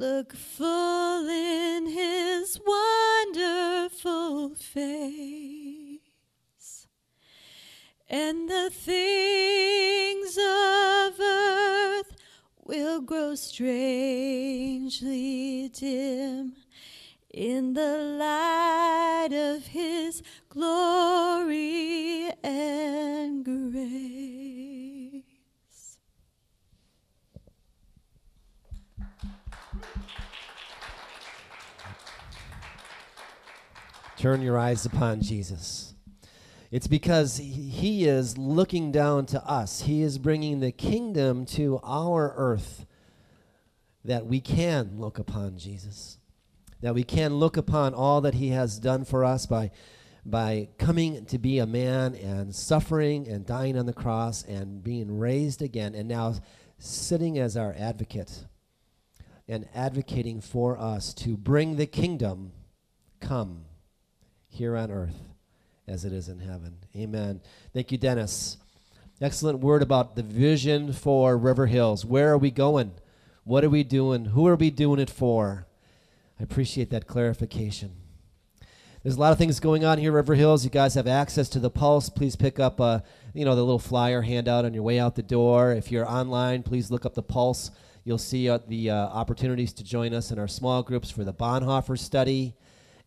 Look 0.00 0.32
full 0.34 1.28
in 1.28 1.86
his 1.86 2.58
wonderful 2.66 4.54
face. 4.54 5.98
And 8.08 8.48
the 8.48 8.70
things 8.72 10.38
of 10.38 11.20
earth 11.20 12.16
will 12.64 13.02
grow 13.02 13.34
strangely 13.34 13.68
dim 15.68 16.54
in 17.28 17.69
Turn 34.20 34.42
your 34.42 34.58
eyes 34.58 34.84
upon 34.84 35.22
Jesus. 35.22 35.94
It's 36.70 36.86
because 36.86 37.38
he 37.38 38.04
is 38.04 38.36
looking 38.36 38.92
down 38.92 39.24
to 39.24 39.42
us. 39.42 39.80
He 39.80 40.02
is 40.02 40.18
bringing 40.18 40.60
the 40.60 40.72
kingdom 40.72 41.46
to 41.46 41.80
our 41.82 42.34
earth 42.36 42.84
that 44.04 44.26
we 44.26 44.42
can 44.42 44.98
look 44.98 45.18
upon 45.18 45.56
Jesus. 45.56 46.18
That 46.82 46.94
we 46.94 47.02
can 47.02 47.36
look 47.36 47.56
upon 47.56 47.94
all 47.94 48.20
that 48.20 48.34
he 48.34 48.48
has 48.48 48.78
done 48.78 49.06
for 49.06 49.24
us 49.24 49.46
by 49.46 49.70
by 50.26 50.68
coming 50.76 51.24
to 51.24 51.38
be 51.38 51.58
a 51.58 51.66
man 51.66 52.14
and 52.14 52.54
suffering 52.54 53.26
and 53.26 53.46
dying 53.46 53.78
on 53.78 53.86
the 53.86 53.94
cross 53.94 54.44
and 54.44 54.84
being 54.84 55.18
raised 55.18 55.62
again 55.62 55.94
and 55.94 56.06
now 56.06 56.34
sitting 56.76 57.38
as 57.38 57.56
our 57.56 57.74
advocate 57.78 58.44
and 59.48 59.66
advocating 59.74 60.42
for 60.42 60.78
us 60.78 61.14
to 61.14 61.38
bring 61.38 61.76
the 61.76 61.86
kingdom 61.86 62.52
come 63.18 63.64
here 64.50 64.76
on 64.76 64.90
earth 64.90 65.22
as 65.88 66.04
it 66.04 66.12
is 66.12 66.28
in 66.28 66.40
heaven. 66.40 66.76
Amen. 66.94 67.40
Thank 67.72 67.90
you, 67.90 67.98
Dennis. 67.98 68.58
Excellent 69.20 69.60
word 69.60 69.82
about 69.82 70.16
the 70.16 70.22
vision 70.22 70.92
for 70.92 71.36
River 71.36 71.66
Hills. 71.66 72.04
Where 72.04 72.30
are 72.32 72.38
we 72.38 72.50
going? 72.50 72.92
What 73.44 73.64
are 73.64 73.70
we 73.70 73.84
doing? 73.84 74.26
Who 74.26 74.46
are 74.46 74.56
we 74.56 74.70
doing 74.70 75.00
it 75.00 75.10
for? 75.10 75.66
I 76.38 76.42
appreciate 76.42 76.90
that 76.90 77.06
clarification. 77.06 77.92
There's 79.02 79.16
a 79.16 79.20
lot 79.20 79.32
of 79.32 79.38
things 79.38 79.60
going 79.60 79.84
on 79.84 79.98
here, 79.98 80.12
River 80.12 80.34
Hills. 80.34 80.62
You 80.62 80.70
guys 80.70 80.94
have 80.94 81.06
access 81.06 81.48
to 81.50 81.58
the 81.58 81.70
Pulse. 81.70 82.10
Please 82.10 82.36
pick 82.36 82.60
up, 82.60 82.80
uh, 82.80 83.00
you 83.32 83.44
know, 83.44 83.56
the 83.56 83.62
little 83.62 83.78
flyer 83.78 84.22
handout 84.22 84.66
on 84.66 84.74
your 84.74 84.82
way 84.82 84.98
out 84.98 85.16
the 85.16 85.22
door. 85.22 85.72
If 85.72 85.90
you're 85.90 86.08
online, 86.08 86.62
please 86.62 86.90
look 86.90 87.06
up 87.06 87.14
the 87.14 87.22
Pulse. 87.22 87.70
You'll 88.04 88.18
see 88.18 88.48
uh, 88.48 88.58
the 88.68 88.90
uh, 88.90 88.94
opportunities 88.94 89.72
to 89.74 89.84
join 89.84 90.12
us 90.12 90.30
in 90.30 90.38
our 90.38 90.48
small 90.48 90.82
groups 90.82 91.10
for 91.10 91.24
the 91.24 91.32
Bonhoeffer 91.32 91.98
study 91.98 92.54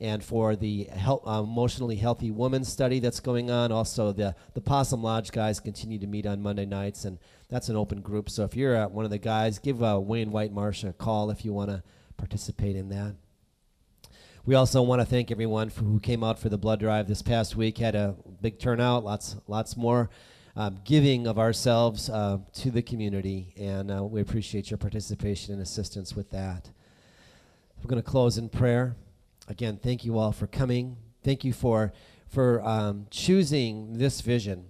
and 0.03 0.21
for 0.21 0.57
the 0.57 0.89
uh, 0.91 1.41
emotionally 1.41 1.95
healthy 1.95 2.29
woman 2.29 2.65
study 2.65 2.99
that's 2.99 3.21
going 3.21 3.49
on. 3.49 3.71
Also, 3.71 4.11
the 4.11 4.35
the 4.53 4.59
Possum 4.59 5.01
Lodge 5.01 5.31
guys 5.31 5.61
continue 5.61 5.97
to 5.97 6.05
meet 6.05 6.25
on 6.25 6.41
Monday 6.41 6.65
nights, 6.65 7.05
and 7.05 7.17
that's 7.49 7.69
an 7.69 7.77
open 7.77 8.01
group. 8.01 8.29
So 8.29 8.43
if 8.43 8.53
you're 8.53 8.75
uh, 8.75 8.89
one 8.89 9.05
of 9.05 9.11
the 9.11 9.17
guys, 9.17 9.59
give 9.59 9.81
uh, 9.81 9.99
Wayne 10.01 10.31
White 10.31 10.51
Marsh 10.51 10.83
a 10.83 10.91
call 10.91 11.31
if 11.31 11.45
you 11.45 11.53
want 11.53 11.69
to 11.69 11.81
participate 12.17 12.75
in 12.75 12.89
that. 12.89 13.15
We 14.45 14.55
also 14.55 14.81
want 14.81 15.01
to 15.01 15.05
thank 15.05 15.31
everyone 15.31 15.69
who 15.69 16.01
came 16.01 16.21
out 16.21 16.37
for 16.37 16.49
the 16.49 16.57
blood 16.57 16.81
drive 16.81 17.07
this 17.07 17.21
past 17.21 17.55
week. 17.55 17.77
Had 17.77 17.95
a 17.95 18.17
big 18.41 18.59
turnout, 18.59 19.05
lots 19.05 19.37
lots 19.47 19.77
more 19.77 20.09
um, 20.57 20.79
giving 20.83 21.27
of 21.27 21.39
ourselves 21.39 22.09
uh, 22.09 22.39
to 22.55 22.71
the 22.71 22.81
community, 22.81 23.53
and 23.55 23.89
uh, 23.89 24.03
we 24.03 24.19
appreciate 24.19 24.69
your 24.69 24.77
participation 24.77 25.53
and 25.53 25.61
assistance 25.61 26.13
with 26.13 26.29
that. 26.31 26.69
We're 27.81 27.87
going 27.87 28.01
to 28.01 28.09
close 28.09 28.37
in 28.37 28.49
prayer. 28.49 28.97
Again, 29.47 29.77
thank 29.81 30.05
you 30.05 30.17
all 30.17 30.31
for 30.31 30.47
coming. 30.47 30.97
Thank 31.23 31.43
you 31.43 31.53
for 31.53 31.93
for 32.27 32.65
um, 32.65 33.05
choosing 33.11 33.97
this 33.97 34.21
vision 34.21 34.65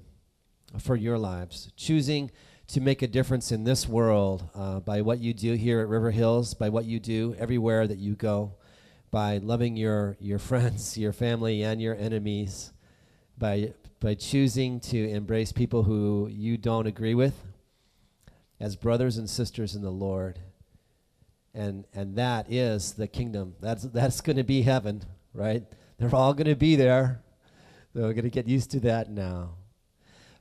for 0.80 0.96
your 0.96 1.18
lives, 1.18 1.72
choosing 1.78 2.30
to 2.68 2.82
make 2.82 3.02
a 3.02 3.08
difference 3.08 3.52
in 3.52 3.64
this 3.64 3.88
world 3.88 4.50
uh, 4.56 4.80
by 4.80 5.02
what 5.02 5.20
you 5.20 5.34
do 5.34 5.54
here 5.54 5.80
at 5.80 5.88
River 5.88 6.12
Hills, 6.12 6.54
by 6.54 6.70
what 6.70 6.86
you 6.86 7.00
do 7.00 7.36
everywhere 7.38 7.88
that 7.88 8.00
you 8.00 8.16
go, 8.16 8.56
by 9.12 9.38
loving 9.38 9.78
your 9.78 10.18
your 10.20 10.40
friends, 10.40 10.98
your 10.98 11.14
family, 11.14 11.62
and 11.64 11.82
your 11.82 11.96
enemies, 11.96 12.74
by 13.38 13.74
by 14.00 14.16
choosing 14.16 14.80
to 14.80 15.10
embrace 15.10 15.52
people 15.52 15.84
who 15.84 16.28
you 16.32 16.58
don't 16.58 16.88
agree 16.88 17.16
with 17.16 17.36
as 18.60 18.76
brothers 18.76 19.18
and 19.18 19.30
sisters 19.30 19.76
in 19.76 19.82
the 19.82 19.92
Lord 19.92 20.40
and 21.54 21.86
and 21.94 22.16
that 22.16 22.52
is 22.52 22.94
the 22.94 23.08
kingdom. 23.08 23.56
That's 23.62 23.84
that's 23.84 24.22
going 24.22 24.38
to 24.38 24.44
be 24.44 24.62
heaven, 24.62 25.04
right? 25.34 25.64
They're 25.98 26.14
all 26.16 26.34
going 26.34 26.48
to 26.48 26.56
be 26.56 26.76
there. 26.76 27.22
They're 27.94 28.14
going 28.14 28.24
to 28.24 28.30
get 28.30 28.48
used 28.48 28.72
to 28.72 28.80
that 28.82 29.10
now. 29.10 29.56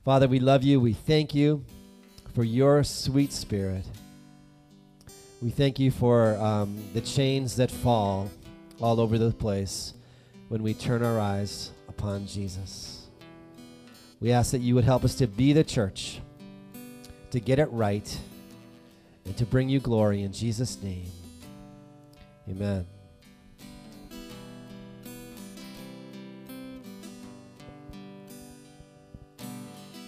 Father, 0.03 0.27
we 0.27 0.39
love 0.39 0.63
you. 0.63 0.79
We 0.79 0.93
thank 0.93 1.35
you 1.35 1.63
for 2.33 2.43
your 2.43 2.83
sweet 2.83 3.31
spirit. 3.31 3.85
We 5.41 5.49
thank 5.49 5.79
you 5.79 5.91
for 5.91 6.35
um, 6.37 6.77
the 6.93 7.01
chains 7.01 7.55
that 7.57 7.69
fall 7.69 8.31
all 8.81 8.99
over 8.99 9.17
the 9.17 9.31
place 9.31 9.93
when 10.49 10.63
we 10.63 10.73
turn 10.73 11.03
our 11.03 11.19
eyes 11.19 11.71
upon 11.87 12.25
Jesus. 12.27 13.07
We 14.19 14.31
ask 14.31 14.51
that 14.51 14.61
you 14.61 14.73
would 14.75 14.83
help 14.83 15.03
us 15.03 15.15
to 15.15 15.27
be 15.27 15.53
the 15.53 15.63
church, 15.63 16.21
to 17.31 17.39
get 17.39 17.59
it 17.59 17.69
right, 17.71 18.17
and 19.25 19.37
to 19.37 19.45
bring 19.45 19.69
you 19.69 19.79
glory 19.79 20.23
in 20.23 20.31
Jesus' 20.33 20.81
name. 20.81 21.11
Amen. 22.49 22.85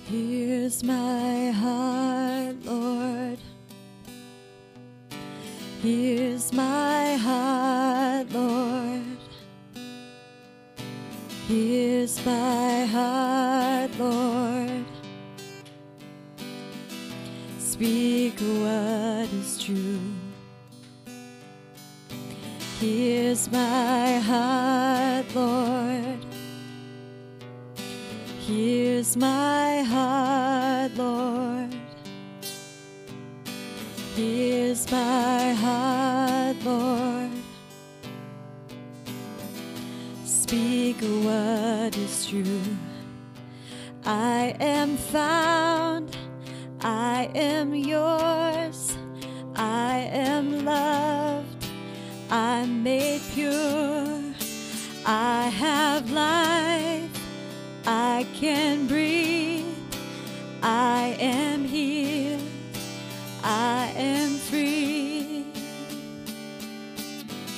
Here's 0.05 0.83
my 0.83 1.51
heart, 1.51 2.55
Lord. 2.63 3.39
Here's 5.81 6.53
my 6.53 7.15
heart, 7.15 8.31
Lord. 8.31 9.01
Here's 11.47 12.23
my 12.25 12.85
heart, 12.85 13.91
Lord. 13.99 14.85
Speak 17.75 18.39
what 18.39 19.27
is 19.33 19.61
true. 19.61 19.99
Here's 22.79 23.51
my 23.51 24.17
heart, 24.19 25.25
Lord. 25.35 26.25
Here's 28.47 29.17
my 29.17 29.81
heart, 29.81 30.95
Lord. 30.95 31.75
Here's 34.15 34.89
my 34.89 35.51
heart, 35.51 36.55
Lord. 36.63 37.31
Speak 40.23 41.01
what 41.01 41.97
is 41.97 42.25
true. 42.25 42.61
I 44.05 44.55
am 44.61 44.95
found. 44.95 46.24
I 46.81 47.29
am 47.33 47.73
yours. 47.73 48.97
I 49.55 50.09
am 50.11 50.65
loved. 50.65 51.65
I'm 52.29 52.83
made 52.83 53.21
pure. 53.33 54.21
I 55.05 55.49
have 55.49 56.11
life. 56.11 57.09
I 57.85 58.25
can 58.33 58.87
breathe. 58.87 59.65
I 60.61 61.15
am 61.19 61.63
healed. 61.65 62.41
I 63.43 63.91
am 63.95 64.31
free. 64.31 65.45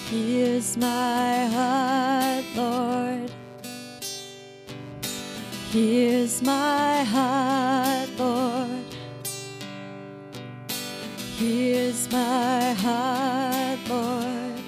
Here's 0.09 0.77
my 0.77 1.45
heart, 1.47 2.45
Lord. 2.55 3.31
Here's 5.71 6.41
my 6.41 7.03
heart, 7.03 7.66
Here's 11.87 12.11
my 12.11 12.73
heart, 12.73 13.79
Lord. 13.87 14.59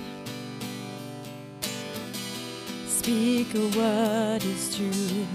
Speak 2.88 3.53
a 3.55 3.59
what 3.78 4.45
is 4.45 4.78
true. 4.78 5.28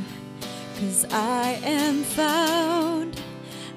Cause 0.80 1.04
I 1.10 1.60
am 1.62 2.02
found, 2.02 3.20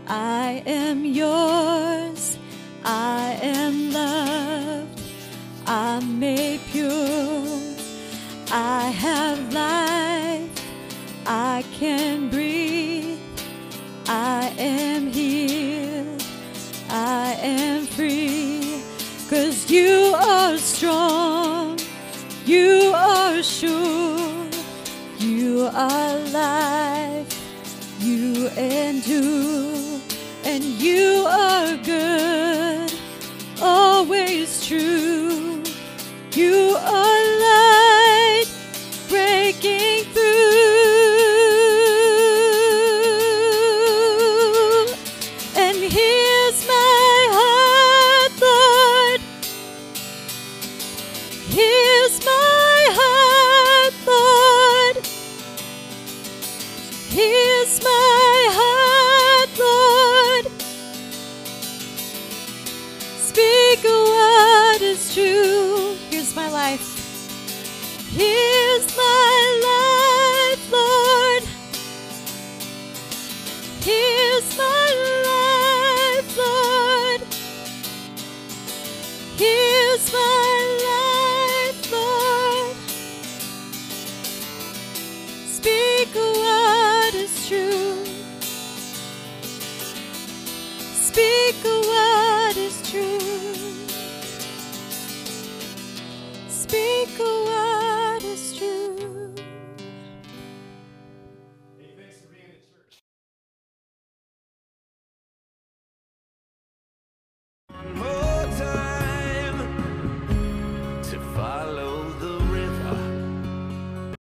I 0.08 0.64
am 0.66 1.04
yours, 1.04 2.38
I 2.86 3.38
am 3.42 3.92
loved, 3.92 5.02
I'm 5.66 6.18
made 6.18 6.62
you. 28.58 28.64
endure, 28.64 29.57